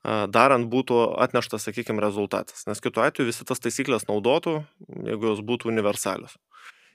darant 0.01 0.65
būtų 0.65 0.97
atneštas, 1.21 1.67
sakykime, 1.67 2.01
rezultatas. 2.01 2.65
Nes 2.65 2.81
kitu 2.81 3.03
atveju 3.05 3.29
visi 3.29 3.45
tas 3.45 3.61
taisyklės 3.61 4.07
naudotų, 4.09 4.63
jeigu 5.05 5.29
jos 5.29 5.43
būtų 5.45 5.69
universalios. 5.69 6.37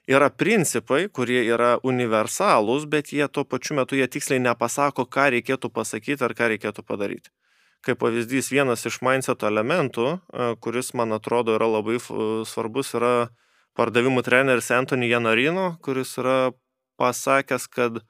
Yra 0.06 0.30
principai, 0.30 1.08
kurie 1.10 1.40
yra 1.42 1.76
universalūs, 1.82 2.86
bet 2.86 3.10
jie 3.14 3.26
tuo 3.26 3.42
pačiu 3.44 3.74
metu 3.78 3.98
jie 3.98 4.06
tiksliai 4.06 4.42
nepasako, 4.42 5.06
ką 5.06 5.30
reikėtų 5.34 5.70
pasakyti 5.74 6.22
ar 6.22 6.34
ką 6.34 6.52
reikėtų 6.54 6.82
padaryti. 6.86 7.30
Kaip 7.86 7.98
pavyzdys, 8.02 8.50
vienas 8.50 8.86
iš 8.86 9.00
mindseto 9.02 9.46
elementų, 9.46 10.18
kuris 10.62 10.92
man 10.94 11.14
atrodo 11.14 11.54
yra 11.58 11.66
labai 11.70 11.98
svarbus, 12.02 12.94
yra 12.98 13.28
pardavimų 13.76 14.24
treneris 14.24 14.70
Anthony 14.74 15.10
Janarino, 15.10 15.74
kuris 15.84 16.16
yra 16.20 16.52
pasakęs, 17.00 17.68
kad 17.68 18.00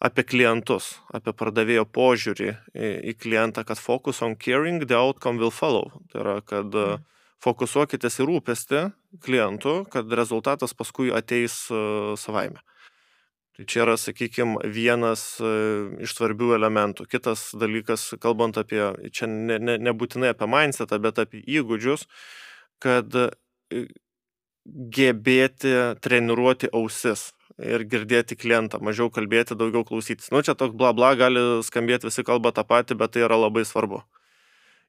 apie 0.00 0.24
klientus, 0.24 0.94
apie 1.12 1.34
pardavėjo 1.36 1.84
požiūrį 1.92 2.50
į, 2.72 2.90
į 3.12 3.16
klientą, 3.20 3.66
kad 3.68 3.80
focus 3.80 4.22
on 4.24 4.36
caring, 4.40 4.86
the 4.86 4.96
outcome 4.96 5.42
will 5.42 5.52
follow. 5.52 5.90
Tai 6.12 6.22
yra, 6.22 6.36
kad 6.40 6.72
mm. 6.72 7.04
fokusuokitės 7.44 8.20
į 8.22 8.28
rūpestį 8.30 8.84
klientų, 9.26 9.76
kad 9.92 10.10
rezultatas 10.16 10.74
paskui 10.76 11.12
ateis 11.12 11.66
uh, 11.74 12.14
savaime. 12.20 12.62
Tai 13.58 13.66
čia 13.68 13.82
yra, 13.84 13.98
sakykime, 14.00 14.62
vienas 14.72 15.24
uh, 15.44 15.90
iš 16.00 16.14
svarbių 16.16 16.54
elementų. 16.56 17.04
Kitas 17.10 17.50
dalykas, 17.60 18.14
kalbant 18.22 18.56
apie, 18.62 18.80
čia 19.12 19.28
ne, 19.28 19.58
ne, 19.60 19.76
nebūtinai 19.90 20.32
apie 20.32 20.48
mindsetą, 20.48 20.96
bet 21.02 21.20
apie 21.20 21.42
įgūdžius, 21.44 22.06
kad 22.80 23.20
uh, 23.20 23.34
gebėti 24.66 25.72
treniruoti 26.02 26.70
ausis 26.72 27.30
ir 27.60 27.84
girdėti 27.84 28.36
klientą, 28.40 28.80
mažiau 28.80 29.10
kalbėti, 29.12 29.56
daugiau 29.58 29.84
klausytis. 29.84 30.30
Nu, 30.32 30.42
čia 30.44 30.54
toks 30.56 30.76
bla 30.76 30.92
bla 30.96 31.12
gali 31.18 31.42
skambėti, 31.64 32.08
visi 32.08 32.24
kalba 32.24 32.52
tą 32.56 32.64
patį, 32.64 32.96
bet 33.00 33.14
tai 33.14 33.26
yra 33.26 33.36
labai 33.40 33.66
svarbu. 33.68 34.02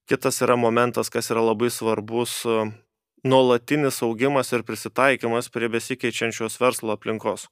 Kitas 0.09 0.41
yra 0.41 0.57
momentas, 0.57 1.11
kas 1.11 1.31
yra 1.31 1.43
labai 1.43 1.69
svarbus- 1.69 2.41
nuolatinis 3.31 4.01
augimas 4.01 4.51
ir 4.53 4.63
prisitaikymas 4.63 5.51
prie 5.51 5.69
besikeičiančios 5.69 6.57
verslo 6.59 6.95
aplinkos. 6.95 7.47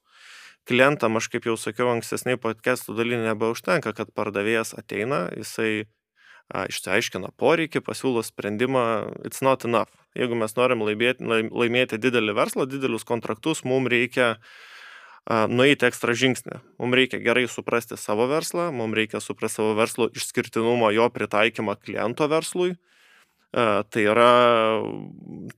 Klientam, 0.66 1.16
aš 1.16 1.28
kaip 1.28 1.44
jau 1.44 1.56
sakiau 1.56 1.88
ankstesniai 1.94 2.36
podcastų 2.36 2.96
daly, 2.96 3.16
nebeužtenka, 3.16 3.94
kad 3.94 4.12
pardavėjas 4.12 4.74
ateina, 4.76 5.30
jisai 5.36 5.86
išsiaiškina 6.50 7.30
poreikį, 7.40 7.82
pasiūlo 7.86 8.22
sprendimą, 8.26 8.84
it's 9.26 9.42
not 9.44 9.64
enough. 9.68 9.92
Jeigu 10.18 10.34
mes 10.34 10.56
norim 10.56 10.82
laimėti, 10.82 11.22
laimėti 11.22 12.00
didelį 12.02 12.34
verslą, 12.34 12.66
didelius 12.66 13.06
kontraktus, 13.06 13.62
mums 13.64 13.90
reikia 13.92 14.34
nueiti 15.30 15.86
ekstra 15.86 16.16
žingsnį. 16.16 16.58
Mums 16.82 16.98
reikia 16.98 17.20
gerai 17.22 17.46
suprasti 17.50 17.98
savo 18.00 18.26
verslą, 18.30 18.70
mums 18.74 18.96
reikia 18.98 19.20
suprasti 19.22 19.60
savo 19.60 19.76
verslo 19.78 20.08
išskirtinumą, 20.10 20.90
jo 20.96 21.06
pritaikymą 21.14 21.76
kliento 21.78 22.26
verslui. 22.30 22.74
Tai 23.50 24.02
yra 24.06 24.32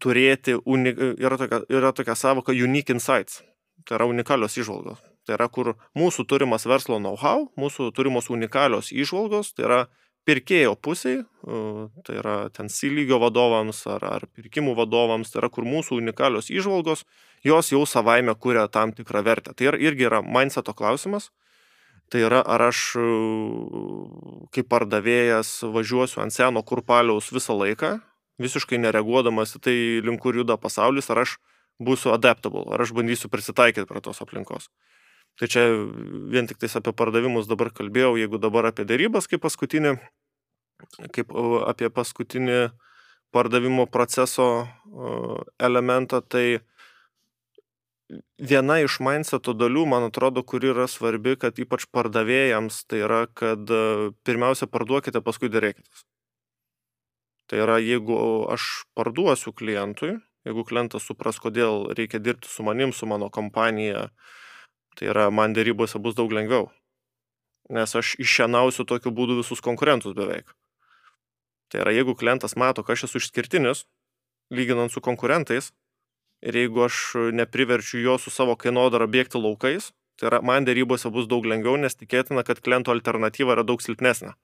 turėti, 0.01 0.57
uni, 0.64 0.93
yra, 1.20 1.36
tokia, 1.40 1.62
yra 1.68 1.93
tokia 1.93 2.16
savoka 2.16 2.53
unique 2.53 2.93
insights, 2.93 3.43
tai 3.84 3.99
yra 3.99 4.07
unikalios 4.09 4.57
išvalgos. 4.57 5.01
Tai 5.28 5.36
yra, 5.36 5.49
kur 5.53 5.74
mūsų 5.97 6.24
turimas 6.28 6.64
verslo 6.66 6.97
know-how, 6.99 7.51
mūsų 7.61 7.93
turimos 7.95 8.30
unikalios 8.32 8.88
išvalgos, 8.97 9.53
tai 9.53 9.68
yra 9.68 9.80
pirkėjo 10.29 10.77
pusiai, 10.79 11.23
tai 12.07 12.16
yra 12.20 12.37
ten 12.55 12.70
C 12.70 12.91
lygio 12.93 13.18
vadovams 13.23 13.83
ar, 13.91 14.05
ar 14.07 14.27
pirkimų 14.31 14.77
vadovams, 14.79 15.33
tai 15.33 15.43
yra, 15.43 15.51
kur 15.51 15.66
mūsų 15.66 15.99
unikalios 15.99 16.51
išvalgos 16.53 17.05
jos 17.43 17.73
jau 17.73 17.83
savaime 17.87 18.35
kuria 18.35 18.68
tam 18.68 18.93
tikrą 18.95 19.23
vertę. 19.27 19.55
Tai 19.55 19.75
irgi 19.75 20.07
yra 20.07 20.23
mindseto 20.23 20.75
klausimas. 20.75 21.31
Tai 22.12 22.20
yra, 22.27 22.43
ar 22.45 22.68
aš 22.68 22.93
kaip 24.53 24.68
pardavėjas 24.68 25.62
važiuosiu 25.73 26.20
ant 26.20 26.35
seno 26.35 26.61
kurpaliaus 26.61 27.31
visą 27.33 27.57
laiką, 27.57 27.95
visiškai 28.43 28.81
nereaguodamas 28.83 29.57
į 29.57 29.61
tai, 29.64 29.77
link 30.05 30.20
kur 30.20 30.37
juda 30.37 30.59
pasaulis, 30.61 31.09
ar 31.09 31.23
aš 31.25 31.39
būsiu 31.81 32.12
adaptable, 32.12 32.66
ar 32.68 32.85
aš 32.85 32.93
bandysiu 32.93 33.33
prisitaikyti 33.33 33.89
prie 33.89 34.03
tos 34.05 34.20
aplinkos. 34.20 34.68
Tai 35.41 35.49
čia 35.49 35.64
vien 36.33 36.47
tik 36.49 36.61
tais 36.61 36.74
apie 36.76 36.93
pardavimus 36.97 37.49
dabar 37.49 37.72
kalbėjau, 37.72 38.16
jeigu 38.20 38.41
dabar 38.43 38.68
apie 38.68 38.85
darybas 38.89 39.30
kaip 39.30 39.43
paskutinį, 39.45 39.97
kaip 41.16 41.33
apie 41.68 41.89
paskutinį 41.89 42.59
pardavimo 43.33 43.87
proceso 43.89 44.68
elementą, 45.59 46.20
tai 46.20 46.61
viena 48.53 48.78
iš 48.83 48.99
mindseto 49.05 49.55
dalių, 49.57 49.85
man 49.89 50.09
atrodo, 50.09 50.43
kuri 50.45 50.72
yra 50.72 50.87
svarbi, 50.91 51.37
kad 51.41 51.59
ypač 51.62 51.87
pardavėjams, 51.95 52.83
tai 52.91 53.03
yra, 53.07 53.22
kad 53.41 53.70
e, 53.70 54.11
pirmiausia 54.26 54.68
parduokite, 54.70 55.22
paskui 55.24 55.51
dėrėkitės. 55.53 56.05
Tai 57.51 57.62
yra, 57.64 57.78
jeigu 57.83 58.18
aš 58.53 58.85
parduosiu 58.97 59.55
klientui, 59.57 60.16
jeigu 60.49 60.64
klientas 60.68 61.07
supras, 61.09 61.41
kodėl 61.43 61.91
reikia 61.97 62.20
dirbti 62.22 62.51
su 62.51 62.64
manim, 62.66 62.93
su 62.93 63.09
mano 63.09 63.30
kompanija, 63.33 64.09
tai 64.99 65.11
yra, 65.12 65.28
man 65.30 65.55
dėrybose 65.57 66.01
bus 66.03 66.16
daug 66.18 66.32
lengviau. 66.32 66.70
Nes 67.72 67.95
aš 67.97 68.16
iššienausiu 68.20 68.84
tokiu 68.88 69.12
būdu 69.14 69.38
visus 69.40 69.62
konkurentus 69.64 70.16
beveik. 70.18 70.51
Tai 71.72 71.84
yra, 71.84 71.95
jeigu 71.97 72.14
klientas 72.18 72.57
mato, 72.59 72.84
kad 72.84 72.99
aš 72.99 73.07
esu 73.09 73.22
išskirtinis, 73.22 73.86
lyginant 74.53 74.93
su 74.93 75.01
konkurentais, 75.01 75.70
ir 76.45 76.59
jeigu 76.59 76.84
aš 76.84 76.99
nepriverčiu 77.32 78.03
jo 78.03 78.18
su 78.20 78.32
savo 78.34 78.59
kainodara 78.61 79.09
bėgti 79.09 79.40
laukais, 79.40 79.93
tai 80.20 80.28
yra, 80.28 80.43
man 80.45 80.66
dėrybose 80.68 81.09
bus 81.14 81.28
daug 81.30 81.47
lengviau, 81.49 81.78
nes 81.80 81.97
tikėtina, 81.97 82.45
kad 82.45 82.61
kliento 82.61 82.93
alternatyva 82.93 83.57
yra 83.57 83.64
daug 83.64 83.80
silpnesnė. 83.80 84.34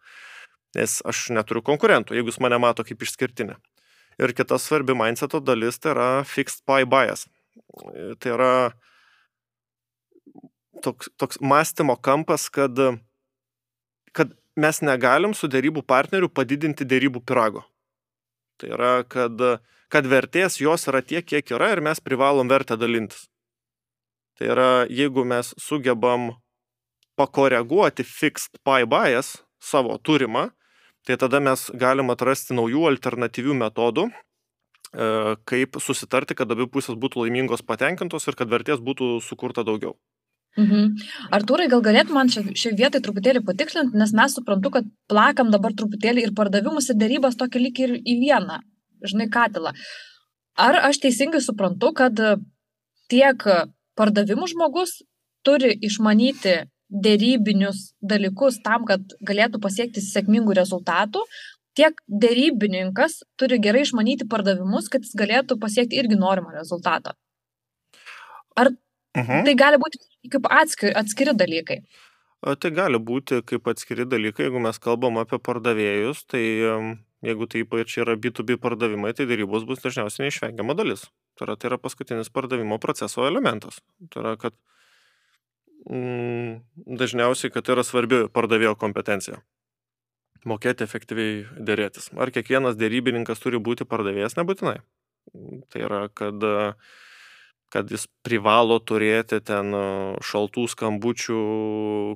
Nes 0.77 0.99
aš 1.09 1.29
neturiu 1.37 1.63
konkurentų, 1.65 2.17
jeigu 2.17 2.33
jis 2.33 2.41
mane 2.45 2.59
mato 2.61 2.85
kaip 2.87 3.05
išskirtinį. 3.05 3.57
Ir 4.19 4.35
kita 4.35 4.59
svarbi 4.59 4.97
mindseto 4.99 5.41
dalis 5.41 5.79
tai 5.79 5.93
yra 5.95 6.09
fixed 6.27 6.65
pie 6.67 6.85
bias. 6.89 7.27
Tai 8.19 8.33
yra 8.35 8.53
toks, 10.85 11.11
toks 11.21 11.41
mąstymo 11.41 11.97
kampas, 11.97 12.49
kad, 12.51 12.79
kad 14.13 14.37
mes 14.57 14.83
negalim 14.83 15.35
su 15.35 15.51
dėrybų 15.51 15.85
partneriu 15.87 16.31
padidinti 16.31 16.87
dėrybų 16.89 17.25
pirago. 17.27 17.65
Tai 18.59 18.73
yra, 18.75 18.93
kad 19.07 19.39
kad 19.93 20.09
vertės 20.09 20.61
jos 20.61 20.87
yra 20.91 21.03
tiek, 21.03 21.25
kiek 21.25 21.51
yra 21.57 21.73
ir 21.73 21.83
mes 21.85 22.01
privalom 22.05 22.49
vertę 22.51 22.77
dalintis. 22.77 23.27
Tai 24.39 24.53
yra, 24.53 24.71
jeigu 24.87 25.25
mes 25.27 25.55
sugebam 25.59 26.31
pakoreguoti 27.19 28.05
fixed 28.07 28.61
pie 28.63 28.85
bias 28.87 29.39
savo 29.59 29.97
turimą, 29.99 30.49
tai 31.09 31.17
tada 31.19 31.41
mes 31.43 31.67
galim 31.75 32.13
atrasti 32.15 32.55
naujų 32.55 32.85
alternatyvių 32.93 33.57
metodų, 33.65 34.07
e, 34.07 35.09
kaip 35.49 35.81
susitarti, 35.83 36.37
kad 36.39 36.53
abi 36.53 36.69
pusės 36.71 36.95
būtų 37.01 37.25
laimingos 37.25 37.65
patenkintos 37.67 38.29
ir 38.29 38.39
kad 38.39 38.53
vertės 38.53 38.85
būtų 38.85 39.19
sukurta 39.25 39.65
daugiau. 39.67 39.97
Mhm. 40.59 40.97
Artūrai, 41.37 41.69
gal 41.71 41.85
galėtum 41.85 42.17
man 42.19 42.33
šią 42.33 42.73
vietą 42.79 42.99
truputėlį 43.05 43.45
patikslinti, 43.47 43.99
nes 44.01 44.11
mes 44.17 44.35
suprantu, 44.35 44.73
kad 44.75 44.89
plakam 45.11 45.53
dabar 45.55 45.77
truputėlį 45.79 46.25
ir 46.27 46.35
pardavimus, 46.35 46.91
ir 46.91 46.99
darybas 46.99 47.39
tokį 47.39 47.63
lyg 47.63 47.79
ir 47.85 47.95
į 48.03 48.17
vieną 48.25 48.59
žinai, 49.07 49.29
katilą. 49.31 49.75
Ar 50.59 50.79
aš 50.89 51.01
teisingai 51.05 51.41
suprantu, 51.45 51.93
kad 51.95 52.19
tiek 53.13 53.45
pardavimų 53.99 54.49
žmogus 54.53 54.99
turi 55.47 55.71
išmanyti 55.87 56.57
dėrybinius 56.89 57.93
dalykus 58.01 58.59
tam, 58.65 58.87
kad 58.89 59.15
galėtų 59.23 59.61
pasiekti 59.63 60.03
sėkmingų 60.03 60.57
rezultatų, 60.57 61.23
tiek 61.79 62.01
dėrybininkas 62.09 63.21
turi 63.39 63.61
gerai 63.63 63.85
išmanyti 63.87 64.27
pardavimus, 64.31 64.89
kad 64.91 65.05
jis 65.07 65.15
galėtų 65.19 65.61
pasiekti 65.63 66.01
irgi 66.01 66.19
norimą 66.19 66.57
rezultatą. 66.57 67.15
Ar 68.59 68.73
mhm. 69.17 69.45
tai 69.49 69.57
gali 69.59 69.81
būti 69.81 70.03
kaip 70.29 70.49
atskiri, 70.51 70.93
atskiri 70.99 71.35
dalykai? 71.39 71.81
Tai 72.39 72.71
gali 72.71 72.99
būti 73.03 73.41
kaip 73.47 73.67
atskiri 73.71 74.07
dalykai, 74.07 74.47
jeigu 74.47 74.61
mes 74.63 74.77
kalbam 74.79 75.19
apie 75.19 75.41
pardavėjus, 75.43 76.27
tai 76.31 76.45
Jeigu 77.27 77.49
tai 77.51 77.65
ypač 77.65 77.97
yra 77.99 78.15
B2B 78.15 78.61
pardavimai, 78.63 79.11
tai 79.11 79.27
darybos 79.27 79.65
bus 79.67 79.81
dažniausiai 79.83 80.29
neišvengiama 80.29 80.77
dalis. 80.79 81.09
Tai 81.35 81.49
yra, 81.49 81.57
tai 81.59 81.73
yra 81.73 81.79
paskutinis 81.83 82.31
pardavimo 82.31 82.79
proceso 82.79 83.25
elementas. 83.27 83.81
Tai 84.13 84.23
yra, 84.23 84.35
kad 84.39 84.55
mm, 85.91 86.61
dažniausiai, 87.01 87.51
kad 87.51 87.67
tai 87.67 87.75
yra 87.75 87.85
svarbi 87.87 88.23
pardavėjo 88.31 88.77
kompetencija. 88.79 89.41
Mokėti 90.47 90.87
efektyviai 90.87 91.43
dėrėtis. 91.59 92.13
Ar 92.15 92.31
kiekvienas 92.31 92.79
dėrybininkas 92.79 93.43
turi 93.43 93.59
būti 93.59 93.89
pardavėjas, 93.89 94.39
nebūtinai. 94.39 94.79
Tai 95.75 95.83
yra, 95.83 96.05
kad, 96.15 96.47
kad 97.73 97.91
jis 97.93 98.07
privalo 98.25 98.79
turėti 98.81 99.41
ten 99.45 99.75
šaltų 100.25 100.69
skambučių 100.73 101.43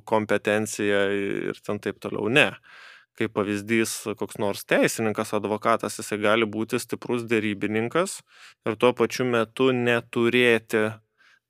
kompetenciją 0.09 1.03
ir 1.51 1.61
ten 1.65 1.81
taip 1.83 2.01
toliau. 2.03 2.31
Ne 2.33 2.49
kaip 3.17 3.33
pavyzdys 3.37 3.91
koks 4.17 4.39
nors 4.41 4.63
teisininkas, 4.65 5.35
advokatas, 5.37 5.99
jisai 5.99 6.17
gali 6.23 6.47
būti 6.49 6.79
stiprus 6.81 7.25
dėrybininkas 7.29 8.21
ir 8.65 8.77
tuo 8.81 8.93
pačiu 8.97 9.27
metu 9.29 9.69
neturėti 9.69 10.87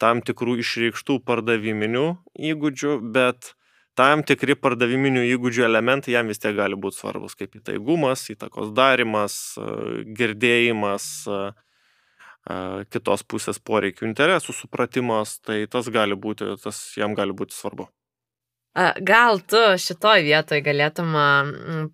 tam 0.02 0.22
tikrų 0.26 0.58
išreikštų 0.64 1.22
pardaviminių 1.24 2.08
įgūdžių, 2.52 2.96
bet 3.16 3.54
tam 4.00 4.24
tikri 4.28 4.58
pardaviminių 4.60 5.24
įgūdžių 5.36 5.68
elementai 5.70 6.16
jam 6.18 6.32
vis 6.32 6.42
tiek 6.44 6.56
gali 6.58 6.76
būti 6.76 7.00
svarbus, 7.00 7.38
kaip 7.40 7.56
įtaigumas, 7.62 8.26
įtakos 8.34 8.74
darimas, 8.76 9.38
girdėjimas, 10.20 11.06
kitos 12.92 13.24
pusės 13.24 13.60
poreikių 13.64 14.08
interesų 14.10 14.56
supratimas, 14.58 15.38
tai 15.40 15.64
tas 15.72 15.88
gali 15.88 16.18
būti, 16.20 16.56
tas 16.64 16.80
jam 17.00 17.16
gali 17.16 17.36
būti 17.36 17.56
svarbu. 17.56 17.88
Gal 19.06 19.40
tu 19.46 19.62
šitoj 19.78 20.24
vietoj 20.26 20.64
galėtum 20.66 21.14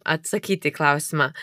atsakyti 0.06 0.72
į 0.72 0.78
klausimą. 0.78 1.34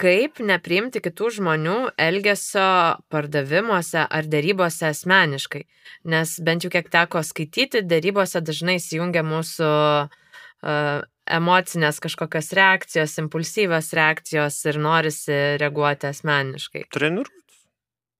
kaip 0.00 0.38
nepriimti 0.38 1.00
kitų 1.02 1.30
žmonių 1.36 1.76
elgesio 1.98 2.96
pardavimuose 3.10 4.04
ar 4.06 4.28
dėrybose 4.30 4.86
asmeniškai. 4.90 5.64
Nes 6.04 6.36
bent 6.46 6.64
jau 6.64 6.70
kiek 6.70 6.88
teko 6.88 7.22
skaityti, 7.26 7.82
dėrybose 7.82 8.40
dažnai 8.40 8.78
įsijungia 8.78 9.24
mūsų 9.26 9.66
uh, 9.66 11.02
emocinės 11.30 12.00
kažkokios 12.02 12.52
reakcijos, 12.56 13.18
impulsyvios 13.22 13.92
reakcijos 13.96 14.58
ir 14.70 14.80
norisi 14.82 15.38
reaguoti 15.60 16.10
asmeniškai. 16.10 16.86
Treniruotis. 16.94 17.49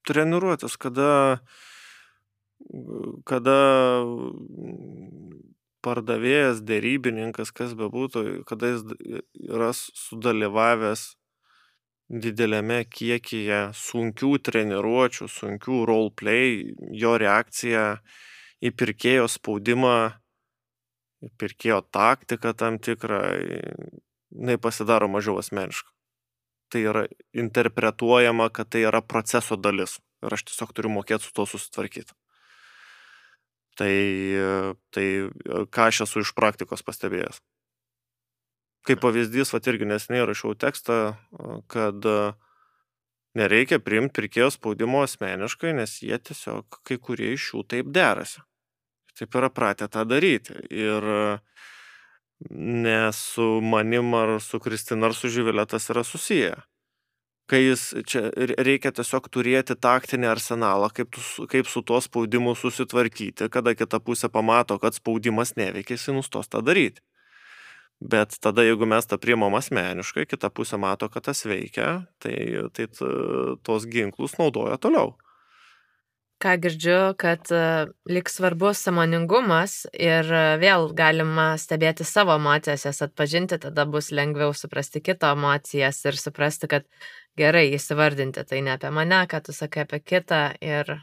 Treniruotis, 0.08 0.76
kada, 0.80 1.40
kada 3.28 3.58
pardavėjas, 5.84 6.60
dėrybininkas, 6.66 7.52
kas 7.56 7.76
bebūtų, 7.78 8.42
kada 8.48 8.74
jis 8.74 8.84
yra 9.48 9.70
sudalyvavęs 9.76 11.06
dideliame 12.10 12.82
kiekyje 12.90 13.60
sunkių 13.76 14.32
treniruočių, 14.42 15.28
sunkių 15.30 15.84
roleplay, 15.88 16.74
jo 17.02 17.14
reakcija 17.22 17.84
į 18.60 18.72
pirkėjo 18.74 19.28
spaudimą, 19.30 19.96
į 21.22 21.30
pirkėjo 21.38 21.80
taktiką 21.94 22.52
tam 22.58 22.80
tikrą, 22.82 23.22
jinai 24.34 24.58
pasidaro 24.58 25.08
mažiau 25.12 25.38
asmeniška. 25.40 25.92
Tai 26.70 26.80
yra 26.86 27.04
interpretuojama, 27.34 28.48
kad 28.54 28.70
tai 28.70 28.84
yra 28.86 29.02
proceso 29.02 29.56
dalis 29.58 29.98
ir 30.24 30.36
aš 30.36 30.44
tiesiog 30.50 30.74
turiu 30.76 30.92
mokėti 30.92 31.26
su 31.26 31.32
to 31.36 31.46
susitvarkyti. 31.48 32.14
Tai, 33.80 33.94
tai 34.92 35.06
ką 35.72 35.88
aš 35.88 36.02
esu 36.04 36.24
iš 36.24 36.34
praktikos 36.36 36.84
pastebėjęs. 36.84 37.40
Kaip 38.88 39.00
pavyzdys, 39.02 39.52
va 39.54 39.60
irgi 39.72 39.88
nesiniai 39.88 40.26
rašiau 40.28 40.54
tekstą, 40.56 40.98
kad 41.72 42.06
nereikia 43.36 43.80
priimti 43.80 44.16
pirkėjo 44.20 44.50
spaudimo 44.56 45.02
asmeniškai, 45.04 45.74
nes 45.76 45.98
jie 46.04 46.16
tiesiog 46.16 46.80
kai 46.84 46.96
kurie 47.00 47.34
iš 47.36 47.52
jų 47.52 47.64
taip 47.72 47.92
derasi. 47.92 48.40
Taip 49.16 49.36
yra 49.36 49.50
pratę 49.52 49.88
tą 49.92 50.06
daryti. 50.08 50.56
Ir 50.72 51.04
ne 52.50 53.12
su 53.12 53.60
manim 53.62 54.14
ar 54.14 54.38
su 54.40 54.60
Kristina 54.60 55.10
ar 55.10 55.14
su 55.14 55.28
Živilė 55.28 55.66
tas 55.68 55.90
yra 55.92 56.04
susiję 56.06 56.56
kai 57.50 57.64
jis 57.64 57.84
čia 58.06 58.28
reikia 58.62 58.92
tiesiog 58.94 59.26
turėti 59.34 59.74
taktinį 59.74 60.28
arsenalą, 60.30 60.90
kaip, 60.94 61.10
tu, 61.14 61.46
kaip 61.50 61.68
su 61.70 61.82
tuo 61.86 61.98
spaudimu 62.02 62.54
susitvarkyti, 62.58 63.48
kada 63.50 63.74
kita 63.78 63.98
pusė 64.06 64.30
pamato, 64.32 64.78
kad 64.82 64.94
spaudimas 64.94 65.56
neveikia, 65.58 65.96
jis 65.98 66.12
nustos 66.14 66.50
tą 66.52 66.62
daryti. 66.66 67.02
Bet 68.00 68.38
tada, 68.40 68.64
jeigu 68.64 68.86
mes 68.88 69.04
tą 69.04 69.18
priimam 69.20 69.56
asmeniškai, 69.58 70.24
kita 70.30 70.48
pusė 70.54 70.78
mato, 70.80 71.10
kad 71.12 71.26
tas 71.26 71.42
veikia, 71.44 71.88
tai, 72.22 72.36
tai 72.72 72.86
tos 73.66 73.88
ginklus 73.90 74.38
naudoja 74.38 74.78
toliau. 74.80 75.16
Ką 76.40 76.54
girdžiu, 76.56 76.98
kad 77.20 77.50
e, 77.52 77.86
lik 78.08 78.30
svarbus 78.32 78.80
samoningumas 78.86 79.82
ir 79.92 80.24
e, 80.24 80.44
vėl 80.62 80.86
galima 80.96 81.50
stebėti 81.60 82.06
savo 82.08 82.32
emocijas, 82.40 82.86
jas 82.88 83.02
atpažinti, 83.04 83.58
tada 83.60 83.84
bus 83.84 84.08
lengviau 84.08 84.54
suprasti 84.56 85.02
kito 85.04 85.28
emocijas 85.36 86.00
ir 86.08 86.16
suprasti, 86.16 86.70
kad 86.72 86.88
gerai 87.36 87.66
įsivardinti, 87.76 88.46
tai 88.48 88.62
ne 88.64 88.72
apie 88.78 88.88
mane, 88.88 89.20
ką 89.28 89.42
tu 89.44 89.52
sakai 89.52 89.84
apie 89.84 90.00
kitą 90.00 90.40
ir 90.64 90.96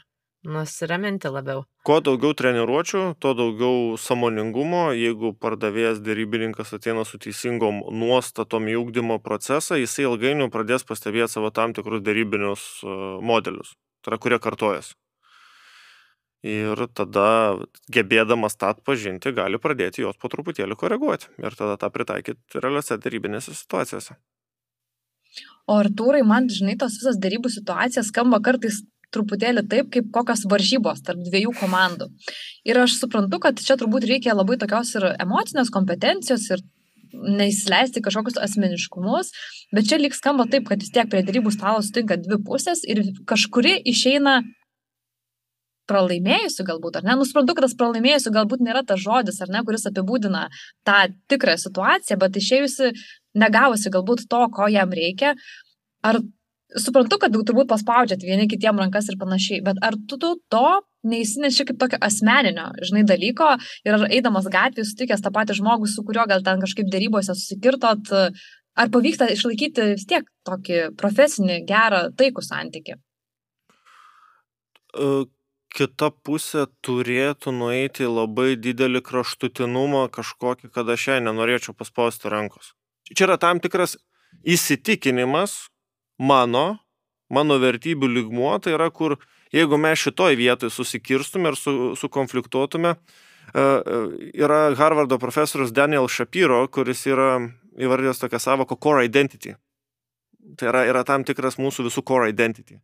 nusiraminti 0.47 1.29
labiau. 1.29 1.63
Kuo 1.85 2.01
daugiau 2.01 2.33
treniruočių, 2.37 3.05
tuo 3.21 3.37
daugiau 3.37 3.95
samoningumo. 4.01 4.87
Jeigu 4.97 5.35
pardavėjas, 5.37 6.01
dėrybininkas 6.03 6.73
ateina 6.73 7.05
su 7.05 7.21
teisingom 7.21 7.83
nuostatom 7.93 8.73
į 8.73 8.79
ūkdymo 8.81 9.21
procesą, 9.23 9.77
jisai 9.77 10.09
ilgainiui 10.09 10.49
pradės 10.53 10.87
pastebėti 10.87 11.37
savo 11.37 11.53
tam 11.53 11.77
tikrus 11.77 12.01
dėrybinius 12.01 12.69
e, 12.81 13.01
modelius, 13.21 13.77
tai 14.01 14.15
yra 14.15 14.25
kurie 14.25 14.41
kartojas. 14.41 14.97
Ir 16.47 16.79
tada, 16.95 17.57
gebėdamas 17.91 18.55
tą 18.55 18.71
atpažinti, 18.75 19.33
gali 19.35 19.59
pradėti 19.59 20.03
juos 20.03 20.19
po 20.21 20.29
truputėlį 20.31 20.77
koreguoti 20.79 21.31
ir 21.43 21.55
tada 21.57 21.75
tą 21.81 21.89
pritaikyti 21.91 22.61
realiuose 22.61 22.99
dėrybinėse 23.03 23.55
situacijose. 23.57 24.15
O 25.67 25.75
Artūrai, 25.81 26.21
man, 26.23 26.47
žinai, 26.47 26.77
tos 26.79 26.95
visas 27.01 27.17
darybų 27.19 27.51
situacijos 27.51 28.13
skamba 28.13 28.39
kartais 28.43 28.79
truputėlį 29.15 29.63
taip, 29.71 29.89
kaip 29.91 30.07
kokios 30.15 30.45
varžybos 30.51 31.03
tarp 31.03 31.19
dviejų 31.25 31.53
komandų. 31.59 32.09
Ir 32.67 32.79
aš 32.83 32.97
suprantu, 33.01 33.39
kad 33.43 33.59
čia 33.59 33.77
turbūt 33.79 34.07
reikia 34.07 34.35
labai 34.35 34.57
tokios 34.61 34.93
ir 34.99 35.09
emocinės 35.15 35.71
kompetencijos 35.73 36.47
ir 36.55 36.63
neįsileisti 37.13 38.03
kažkokius 38.03 38.39
asmeniškumus, 38.43 39.31
bet 39.75 39.87
čia 39.89 39.99
lyg 39.99 40.15
skamba 40.15 40.47
taip, 40.51 40.67
kad 40.69 40.83
vis 40.83 40.91
tiek 40.93 41.09
prie 41.11 41.23
darybų 41.27 41.53
stalo 41.55 41.83
sutinka 41.83 42.19
dvi 42.19 42.39
pusės 42.47 42.83
ir 42.87 43.03
kažkuri 43.29 43.77
išeina 43.91 44.41
pralaimėjusių 45.89 46.65
galbūt, 46.67 46.99
ar 46.99 47.07
ne? 47.07 47.17
Nusiprantu, 47.19 47.55
kad 47.57 47.67
tas 47.67 47.75
pralaimėjusių 47.79 48.33
galbūt 48.35 48.63
nėra 48.65 48.83
tas 48.87 49.01
žodis, 49.03 49.39
ar 49.43 49.51
ne, 49.53 49.63
kuris 49.67 49.87
apibūdina 49.89 50.47
tą 50.87 50.97
tikrą 51.31 51.57
situaciją, 51.61 52.19
bet 52.21 52.39
išėjusi 52.41 52.91
negavusi 53.37 53.93
galbūt 53.93 54.25
to, 54.31 54.41
ko 54.53 54.67
jam 54.71 54.93
reikia, 54.95 55.35
ar 56.05 56.19
suprantu, 56.75 57.19
kad 57.21 57.33
turbūt 57.35 57.69
paspaudžiat 57.71 58.23
vieni 58.25 58.47
kitiem 58.51 58.79
rankas 58.81 59.07
ir 59.11 59.17
panašiai, 59.19 59.63
bet 59.65 59.79
ar 59.85 59.95
tu, 60.09 60.19
tu 60.19 60.35
to 60.51 60.81
neįsineši 61.07 61.67
kaip 61.69 61.79
tokio 61.79 61.99
asmeninio, 62.03 62.67
žinai, 62.83 63.05
dalyko 63.07 63.53
ir 63.87 63.95
ar 63.95 64.05
eidamas 64.09 64.49
gatvėje 64.51 64.89
sutikęs 64.89 65.23
tą 65.23 65.31
patį 65.35 65.59
žmogų, 65.61 65.87
su 65.91 66.03
kuriuo 66.07 66.27
gal 66.29 66.43
ten 66.43 66.61
kažkaip 66.63 66.89
dėrybose 66.91 67.35
susikirtot, 67.37 68.11
ar 68.77 68.91
pavyksta 68.93 69.29
išlaikyti 69.33 69.93
vis 69.93 70.05
tiek 70.09 70.27
tokį 70.47 70.83
profesinį, 70.99 71.61
gerą, 71.69 72.07
taikų 72.19 72.43
santyki? 72.45 72.99
Kita 75.77 76.09
pusė 76.25 76.65
turėtų 76.85 77.53
nueiti 77.53 78.07
labai 78.09 78.55
didelį 78.57 79.03
kraštutinumą 79.05 80.07
kažkokį, 80.13 80.71
kad 80.73 80.89
aš 80.89 81.07
jai 81.11 81.17
nenorėčiau 81.25 81.75
paspausti 81.77 82.31
rankos. 82.33 82.73
Čia 83.13 83.27
yra 83.27 83.37
tam 83.41 83.61
tikras 83.63 83.95
įsitikinimas 84.47 85.67
mano, 86.17 86.79
mano 87.29 87.59
vertybių 87.61 88.09
lygmuo, 88.15 88.55
tai 88.63 88.73
yra, 88.75 88.89
kur 88.89 89.19
jeigu 89.53 89.77
mes 89.79 90.01
šitoj 90.01 90.37
vietoj 90.39 90.73
susikirstume 90.73 91.53
ir 91.53 91.59
su, 91.59 91.75
sukonfliktuotume, 91.99 92.95
e, 92.97 93.61
e, 93.61 94.01
yra 94.41 94.73
Harvardo 94.79 95.19
profesorius 95.21 95.75
Daniel 95.75 96.09
Shapiro, 96.09 96.63
kuris 96.73 97.05
yra 97.07 97.37
įvardęs 97.77 98.23
tokią 98.23 98.41
savoką 98.41 98.79
core 98.81 99.05
identity. 99.05 99.53
Tai 100.57 100.71
yra, 100.71 100.87
yra 100.89 101.03
tam 101.05 101.27
tikras 101.27 101.59
mūsų 101.61 101.85
visų 101.89 102.03
core 102.07 102.31
identity. 102.31 102.79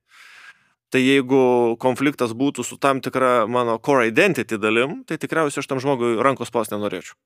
Tai 0.93 1.01
jeigu 1.01 1.73
konfliktas 1.81 2.35
būtų 2.37 2.61
su 2.67 2.77
tam 2.77 2.99
tikra 3.01 3.47
mano 3.49 3.79
core 3.81 4.05
identity 4.11 4.59
dalim, 4.61 4.99
tai 5.09 5.17
tikriausiai 5.17 5.63
aš 5.63 5.69
tam 5.71 5.81
žmogui 5.81 6.19
rankos 6.21 6.53
paus 6.53 6.69
nenorėčiau. 6.69 7.17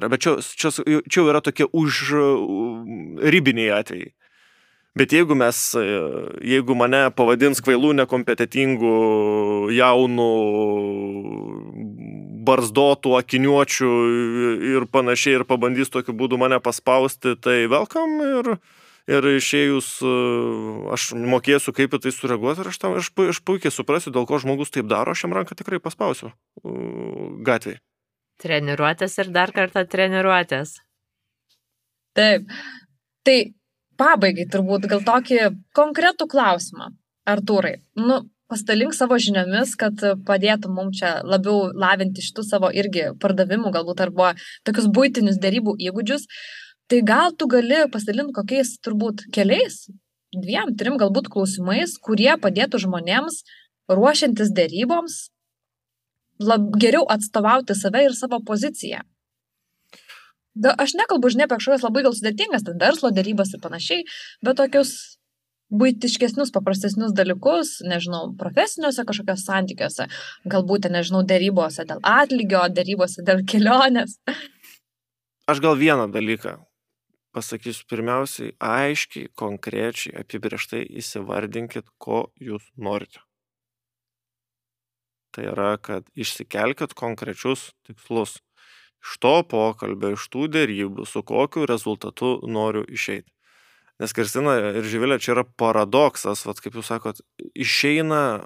Bet 0.00 0.22
čia, 0.22 0.38
čia, 0.40 0.70
čia 1.04 1.24
yra 1.26 1.42
tokie 1.44 1.66
už 1.66 2.00
ribiniai 3.20 3.74
atvejai. 3.82 4.14
Bet 4.96 5.12
jeigu 5.14 5.36
mes, 5.38 5.58
jeigu 6.42 6.74
mane 6.74 7.04
pavadins 7.14 7.60
kvailų, 7.62 7.92
nekompetitingų, 8.00 8.94
jaunų, 9.76 10.30
barzdotų, 12.48 13.14
akiniuočių 13.20 13.90
ir 14.72 14.88
panašiai 14.90 15.38
ir 15.38 15.46
pabandys 15.46 15.92
tokiu 15.92 16.16
būdu 16.16 16.40
mane 16.40 16.58
paspausti, 16.64 17.36
tai 17.38 17.68
welcome 17.70 18.30
ir, 18.40 18.54
ir 19.10 19.28
išėjus 19.34 19.90
aš 20.94 21.10
mokėsiu, 21.18 21.74
kaip 21.76 21.96
į 21.96 22.02
tai 22.04 22.12
sureaguoti 22.14 22.64
ir 22.64 22.70
aš, 22.72 22.80
tam, 22.82 22.96
aš, 23.00 23.10
aš 23.34 23.40
puikiai 23.46 23.74
suprasiu, 23.74 24.12
dėl 24.14 24.26
ko 24.28 24.40
žmogus 24.42 24.72
taip 24.74 24.88
daro, 24.90 25.14
aš 25.14 25.26
jam 25.26 25.36
ranką 25.36 25.58
tikrai 25.58 25.82
paspausiu 25.82 26.32
gatvėje. 27.46 27.80
Treniruotės 28.40 29.18
ir 29.20 29.32
dar 29.34 29.52
kartą 29.52 29.84
treniruotės. 29.84 30.78
Taip. 32.16 32.48
Tai 33.26 33.38
pabaigai 34.00 34.46
turbūt 34.48 34.88
gal 34.90 35.02
tokį 35.04 35.40
konkretų 35.76 36.26
klausimą, 36.30 36.94
Artūrai. 37.28 37.74
Nu, 38.00 38.22
pasidalink 38.50 38.96
savo 38.96 39.18
žiniomis, 39.20 39.76
kad 39.78 40.00
padėtų 40.26 40.72
mums 40.72 41.00
čia 41.00 41.18
labiau 41.26 41.68
lavinti 41.76 42.24
šitų 42.24 42.44
savo 42.46 42.70
irgi 42.72 43.10
pardavimų, 43.22 43.70
galbūt 43.76 44.02
arba 44.06 44.32
tokius 44.66 44.88
būtinius 44.90 45.38
darybų 45.42 45.76
įgūdžius. 45.90 46.26
Tai 46.90 47.02
gal 47.06 47.34
tu 47.38 47.46
gali 47.46 47.84
pasidalinti 47.92 48.34
kokiais 48.34 48.72
turbūt 48.82 49.28
keliais, 49.34 49.84
dviem, 50.34 50.72
trim 50.78 50.96
galbūt 50.98 51.28
klausimais, 51.30 51.94
kurie 52.02 52.32
padėtų 52.42 52.80
žmonėms 52.82 53.44
ruošiantis 53.90 54.50
dėryboms 54.56 55.20
lab, 56.42 56.66
geriau 56.82 57.04
atstovauti 57.14 57.76
save 57.78 58.02
ir 58.08 58.16
savo 58.18 58.40
poziciją. 58.46 59.04
Da, 60.58 60.72
aš 60.82 60.96
nekalbu, 60.98 61.30
žinai, 61.30 61.46
apie 61.46 61.60
kažkokias 61.60 61.84
labai 61.86 62.02
gal 62.02 62.14
sudėtingas, 62.16 62.64
ten 62.66 62.80
verslo 62.80 63.12
dėrybas 63.14 63.54
ir 63.54 63.62
panašiai, 63.62 64.04
bet 64.42 64.58
tokius 64.58 64.94
būtiškesnius, 65.70 66.50
paprastesnius 66.50 67.14
dalykus, 67.14 67.76
nežinau, 67.86 68.32
profesiniuose 68.40 69.04
kažkokios 69.06 69.44
santykiuose, 69.46 70.08
galbūt, 70.50 70.90
nežinau, 70.90 71.22
dėrybose 71.22 71.86
dėl 71.86 72.02
atlygio, 72.02 72.64
dėrybose 72.74 73.22
dėl 73.22 73.44
kelionės. 73.46 74.18
Aš 75.50 75.62
gal 75.62 75.78
vieną 75.78 76.10
dalyką 76.10 76.56
pasakysiu 77.36 77.86
pirmiausiai, 77.90 78.54
aiškiai, 78.58 79.30
konkrečiai, 79.38 80.14
apibrieštai 80.22 80.84
įsivardinkit, 81.02 81.90
ko 81.98 82.28
jūs 82.40 82.66
norite. 82.76 83.22
Tai 85.30 85.46
yra, 85.52 85.74
kad 85.78 86.08
išsikelkit 86.18 86.96
konkrečius 86.98 87.70
tikslus. 87.86 88.40
Iš 89.00 89.18
to 89.22 89.34
pokalbio, 89.48 90.14
iš 90.16 90.26
tų 90.32 90.48
dėrybų, 90.52 91.06
su 91.08 91.22
kokiu 91.24 91.68
rezultatu 91.70 92.40
noriu 92.44 92.82
išeiti. 92.84 93.30
Nes 94.00 94.14
Kristina 94.16 94.54
ir 94.80 94.86
Živilė 94.88 95.18
čia 95.20 95.34
yra 95.34 95.44
paradoksas, 95.60 96.42
vat, 96.48 96.60
kaip 96.64 96.76
jūs 96.78 96.88
sakot, 96.88 97.18
išeina 97.52 98.40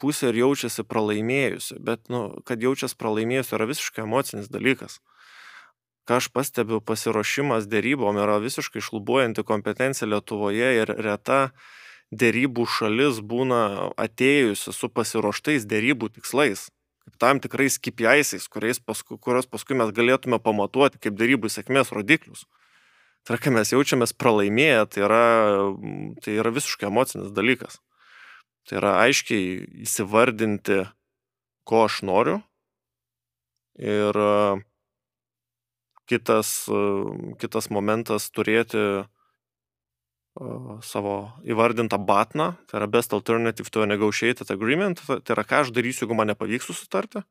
pusė 0.00 0.30
ir 0.30 0.42
jaučiasi 0.42 0.84
pralaimėjusi, 0.84 1.78
bet, 1.80 2.04
nu, 2.12 2.26
kad 2.48 2.60
jaučiasi 2.60 2.96
pralaimėjusi 3.00 3.56
yra 3.56 3.68
visiškai 3.70 4.04
emocinis 4.04 4.50
dalykas. 4.52 4.98
Ką 6.08 6.16
aš 6.22 6.30
pastebiu, 6.32 6.78
pasiruošimas 6.80 7.66
dėrybom 7.68 8.16
yra 8.16 8.38
visiškai 8.40 8.80
šlubuojanti 8.80 9.42
kompetencija 9.44 10.06
Lietuvoje 10.08 10.70
ir 10.78 10.92
reta 11.04 11.50
dėrybų 12.08 12.64
šalis 12.64 13.18
būna 13.20 13.90
atėjusi 14.00 14.72
su 14.72 14.88
pasiruoštais 14.88 15.66
dėrybų 15.68 16.08
tikslais, 16.14 16.70
kaip 17.04 17.18
tam 17.20 17.42
tikrais 17.44 17.76
kipiaisiais, 17.76 18.48
paskui, 18.80 19.18
kurios 19.20 19.44
paskui 19.44 19.76
mes 19.76 19.92
galėtume 19.92 20.38
pamatuoti 20.40 20.96
kaip 20.96 21.18
dėrybų 21.20 21.50
sėkmės 21.52 21.92
rodiklius. 21.92 22.46
Tai 23.28 23.36
yra, 23.36 23.42
kai 23.44 23.52
mes 23.52 23.74
jaučiamės 23.74 24.16
pralaimėję, 24.16 24.86
tai 24.88 25.04
yra, 25.04 25.24
tai 26.24 26.38
yra 26.40 26.54
visiškai 26.56 26.88
emocinis 26.88 27.36
dalykas. 27.36 27.82
Tai 28.64 28.80
yra 28.80 28.94
aiškiai 29.02 29.84
įsivardinti, 29.84 30.86
ko 31.68 31.84
aš 31.84 32.00
noriu. 32.08 32.38
Ir 33.76 34.16
kitas, 36.08 36.66
kitas 37.40 37.70
momentas 37.74 38.30
turėti 38.34 38.82
savo 40.86 41.14
įvardintą 41.46 41.98
batną, 41.98 42.52
tai 42.70 42.78
yra 42.80 42.86
best 42.90 43.12
alternative 43.12 43.70
to 43.70 43.82
a 43.82 43.86
negotiated 43.86 44.50
agreement, 44.54 45.00
tai 45.06 45.34
yra 45.34 45.44
ką 45.44 45.64
aš 45.64 45.72
darysiu, 45.74 46.04
jeigu 46.06 46.14
man 46.14 46.30
nepavyks 46.30 46.68
susitarti. 46.70 47.24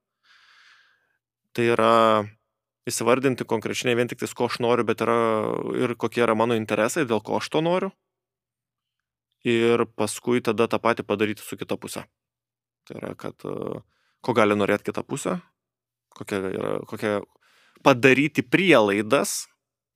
Tai 1.56 1.66
yra 1.74 1.94
įsivardinti 2.88 3.48
konkrečiai 3.48 3.92
ne 3.92 3.96
vien 4.00 4.12
tik 4.12 4.20
tai, 4.20 4.30
ko 4.36 4.50
aš 4.52 4.60
noriu, 4.64 4.86
bet 4.88 5.02
yra 5.04 5.18
ir 5.80 5.96
kokie 5.96 6.24
yra 6.26 6.36
mano 6.36 6.58
interesai, 6.60 7.08
dėl 7.08 7.24
ko 7.24 7.40
aš 7.40 7.50
to 7.54 7.64
noriu. 7.64 7.92
Ir 9.48 9.86
paskui 9.96 10.44
tada 10.44 10.68
tą 10.68 10.80
patį 10.84 11.08
padaryti 11.08 11.46
su 11.46 11.56
kita 11.56 11.78
pusė. 11.80 12.04
Tai 12.88 13.00
yra, 13.00 13.14
kad 13.16 13.40
ko 13.40 14.36
gali 14.36 14.58
norėti 14.58 14.90
kita 14.90 15.04
pusė, 15.08 15.38
kokia 16.18 16.42
yra, 16.52 16.72
kokia 16.90 17.20
padaryti 17.84 18.44
prielaidas, 18.44 19.48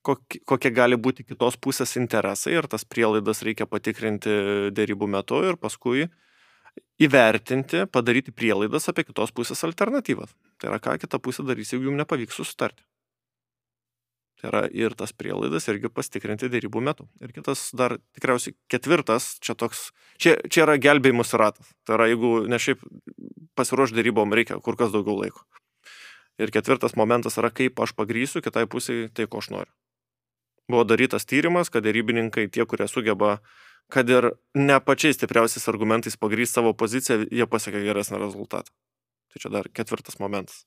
kokie, 0.06 0.72
gali 0.74 0.98
būti 0.98 1.26
kitos 1.28 1.58
pusės 1.62 1.96
interesai 2.00 2.56
ir 2.58 2.68
tas 2.72 2.86
prielaidas 2.88 3.44
reikia 3.46 3.68
patikrinti 3.70 4.72
dėrybų 4.76 5.10
metu 5.18 5.42
ir 5.46 5.60
paskui 5.62 6.08
įvertinti, 7.02 7.86
padaryti 7.92 8.34
prielaidas 8.34 8.88
apie 8.90 9.06
kitos 9.08 9.34
pusės 9.36 9.64
alternatyvas. 9.68 10.34
Tai 10.62 10.72
yra, 10.72 10.80
ką 10.82 10.98
kita 11.02 11.20
pusė 11.20 11.46
darys, 11.48 11.74
jeigu 11.74 11.90
jums 11.90 12.02
nepavyks 12.02 12.40
susitarti. 12.42 12.84
Tai 14.42 14.50
yra 14.50 14.62
ir 14.74 14.96
tas 14.98 15.12
prielaidas 15.14 15.68
irgi 15.70 15.92
pastikrinti 15.94 16.50
dėrybų 16.50 16.82
metu. 16.82 17.06
Ir 17.22 17.34
kitas 17.36 17.68
dar 17.78 18.00
tikriausiai 18.18 18.56
ketvirtas, 18.74 19.36
čia 19.44 19.54
toks, 19.54 19.92
čia, 20.18 20.40
čia 20.50 20.64
yra 20.66 20.80
gelbėjimus 20.82 21.36
ratas. 21.38 21.70
Tai 21.86 22.00
yra, 22.00 22.08
jeigu 22.10 22.32
ne 22.50 22.58
šiaip 22.62 22.82
pasiruošti 23.60 24.00
dėrybom 24.00 24.34
reikia 24.34 24.58
kur 24.66 24.80
kas 24.80 24.94
daugiau 24.96 25.20
laiko. 25.20 25.46
Ir 26.42 26.54
ketvirtas 26.54 26.98
momentas 26.98 27.38
yra, 27.38 27.52
kaip 27.54 27.80
aš 27.84 27.94
pagrysiu 27.98 28.42
kitai 28.42 28.66
pusiai 28.70 29.10
tai, 29.14 29.28
ko 29.30 29.44
aš 29.44 29.52
noriu. 29.54 29.74
Buvo 30.72 30.86
darytas 30.88 31.28
tyrimas, 31.28 31.70
kad 31.70 31.86
dėrybininkai, 31.86 32.48
tie, 32.50 32.66
kurie 32.66 32.88
sugeba 32.90 33.38
kad 33.92 34.10
ir 34.10 34.32
ne 34.56 34.80
pačiais 34.80 35.20
stipriausiais 35.20 35.68
argumentais 35.72 36.18
pagrįsti 36.20 36.60
savo 36.60 36.74
poziciją, 36.78 37.26
jie 37.30 37.48
pasiekia 37.48 37.84
geresnį 37.90 38.22
rezultatą. 38.24 38.72
Tai 39.32 39.42
čia 39.44 39.52
dar 39.54 39.68
ketvirtas 39.72 40.20
momentas. 40.24 40.64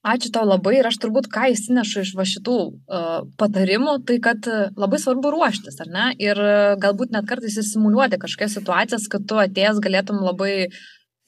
Ačiū 0.00 0.30
tau 0.32 0.46
labai 0.48 0.78
ir 0.78 0.86
aš 0.88 0.96
turbūt 1.02 1.26
ką 1.32 1.50
įsinešu 1.52 2.04
iš 2.06 2.14
va 2.16 2.24
šitų 2.24 2.56
uh, 2.56 3.08
patarimų, 3.40 3.98
tai 4.08 4.16
kad 4.24 4.46
labai 4.80 5.00
svarbu 5.00 5.32
ruoštis, 5.34 5.76
ar 5.84 5.90
ne? 5.92 6.06
Ir 6.16 6.40
galbūt 6.80 7.12
net 7.12 7.28
kartais 7.28 7.58
įsimuliuoti 7.60 8.20
kažkokias 8.22 8.56
situacijas, 8.56 9.10
kad 9.12 9.26
tu 9.28 9.36
atėjęs 9.42 9.82
galėtum 9.84 10.22
labai, 10.24 10.70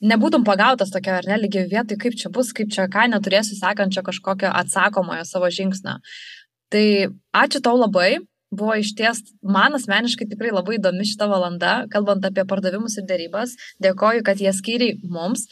nebūtum 0.03 0.45
pagautas 0.47 0.91
tokia 0.93 1.19
ar 1.21 1.29
ne 1.31 1.39
lygiai 1.45 1.69
vietai, 1.71 1.99
kaip 2.01 2.17
čia 2.19 2.31
bus, 2.35 2.53
kaip 2.57 2.73
čia 2.75 2.89
ką, 2.91 3.07
neturėsi 3.13 3.59
sekančio 3.59 4.03
kažkokio 4.07 4.51
atsakomojo 4.63 5.25
savo 5.29 5.51
žingsnio. 5.53 5.99
Tai 6.73 6.87
ačiū 7.37 7.61
tau 7.65 7.77
labai, 7.79 8.19
buvo 8.53 8.75
išties 8.81 9.23
man 9.43 9.77
asmeniškai 9.79 10.29
tikrai 10.33 10.53
labai 10.53 10.79
įdomi 10.79 11.07
šita 11.09 11.29
valanda, 11.31 11.75
kalbant 11.93 12.25
apie 12.29 12.45
pardavimus 12.49 12.99
ir 13.01 13.07
dėrybas. 13.09 13.57
Dėkoju, 13.85 14.25
kad 14.27 14.43
jie 14.43 14.53
skyriai 14.57 14.99
mums. 15.03 15.47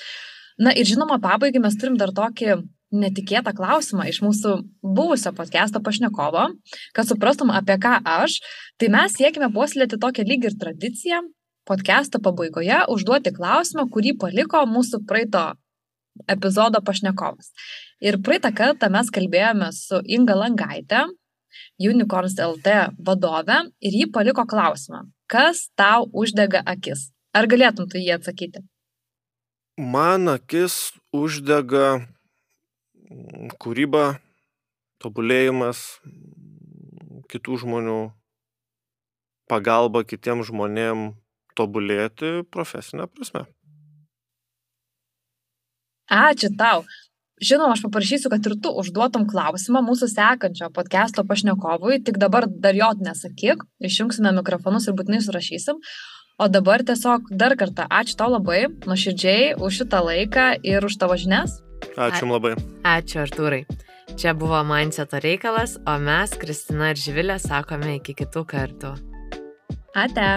Na 0.60 0.74
ir 0.76 0.88
žinoma, 0.88 1.20
pabaigai 1.22 1.62
mes 1.62 1.76
turim 1.80 1.96
dar 2.00 2.12
tokį 2.16 2.60
netikėtą 2.90 3.54
klausimą 3.54 4.08
iš 4.10 4.18
mūsų 4.24 4.56
buvusio 4.82 5.30
podcast'o 5.36 5.80
pašnekovo, 5.84 6.48
kad 6.96 7.08
suprastum, 7.08 7.52
apie 7.54 7.78
ką 7.80 8.00
aš. 8.02 8.40
Tai 8.80 8.90
mes 8.92 9.14
siekime 9.14 9.48
puoselėti 9.54 10.00
tokią 10.02 10.26
lyg 10.26 10.48
ir 10.50 10.58
tradiciją 10.58 11.22
podcast'o 11.68 12.20
pabaigoje 12.22 12.82
užduoti 12.92 13.32
klausimą, 13.36 13.86
kurį 13.92 14.16
paliko 14.20 14.62
mūsų 14.68 15.02
praeito 15.08 15.50
epizodo 16.28 16.80
pašnekovas. 16.84 17.52
Ir 18.00 18.20
praeitą 18.24 18.52
kartą 18.56 18.90
mes 18.92 19.10
kalbėjome 19.12 19.70
su 19.76 20.00
Inga 20.04 20.36
Langaitė, 20.38 21.06
Unicorns 21.80 22.36
LT 22.38 22.76
vadovę 23.06 23.62
ir 23.80 23.96
ji 24.02 24.06
paliko 24.12 24.44
klausimą, 24.46 25.04
kas 25.26 25.68
tau 25.76 26.08
uždega 26.12 26.62
akis? 26.66 27.10
Ar 27.34 27.46
galėtum 27.46 27.88
tu 27.90 27.98
jį 27.98 28.16
atsakyti? 28.16 28.62
Man 29.78 30.28
akis 30.28 30.92
uždega 31.14 32.02
kūryba, 33.62 34.20
tobulėjimas, 35.00 36.00
kitų 37.30 37.60
žmonių 37.62 38.00
pagalba 39.50 40.02
kitiem 40.06 40.44
žmonėm 40.46 41.10
tobulėti 41.60 42.40
profesinė 42.50 43.06
prasme. 43.12 43.46
Ačiū 46.10 46.50
tau. 46.58 46.82
Žinoma, 47.40 47.72
aš 47.72 47.86
paprašysiu, 47.86 48.28
kad 48.28 48.44
ir 48.44 48.58
tu 48.60 48.72
užduotum 48.82 49.24
klausimą 49.30 49.80
mūsų 49.86 50.10
sekančio 50.12 50.68
podcast'o 50.76 51.24
pašnekovui, 51.24 52.02
tik 52.04 52.18
dabar 52.20 52.44
dar 52.50 52.76
jo 52.76 52.90
nesakyk, 53.00 53.64
išjungsime 53.80 54.34
mikrofonus 54.36 54.90
ir 54.90 54.96
būtinai 54.98 55.22
surašysim. 55.24 55.80
O 56.40 56.48
dabar 56.52 56.84
tiesiog 56.84 57.32
dar 57.40 57.56
kartą 57.56 57.86
ačiū 57.88 58.18
tau 58.20 58.28
labai, 58.34 58.66
nuoširdžiai, 58.84 59.54
už 59.56 59.82
šitą 59.82 60.04
laiką 60.04 60.46
ir 60.68 60.84
už 60.84 61.00
tavo 61.00 61.16
žinias. 61.20 61.60
Ačiū 61.96 62.28
labai. 62.28 62.56
Ačiū, 62.84 63.24
Artūrai. 63.24 63.64
Čia 64.20 64.34
buvo 64.36 64.60
Mindseto 64.66 65.20
reikalas, 65.22 65.78
o 65.88 65.96
mes, 66.00 66.34
Kristina 66.40 66.92
ir 66.92 67.00
Živilė, 67.00 67.38
sakome 67.40 67.96
iki 68.00 68.16
kitų 68.20 68.44
kartų. 68.52 68.96
Ate. 69.96 70.32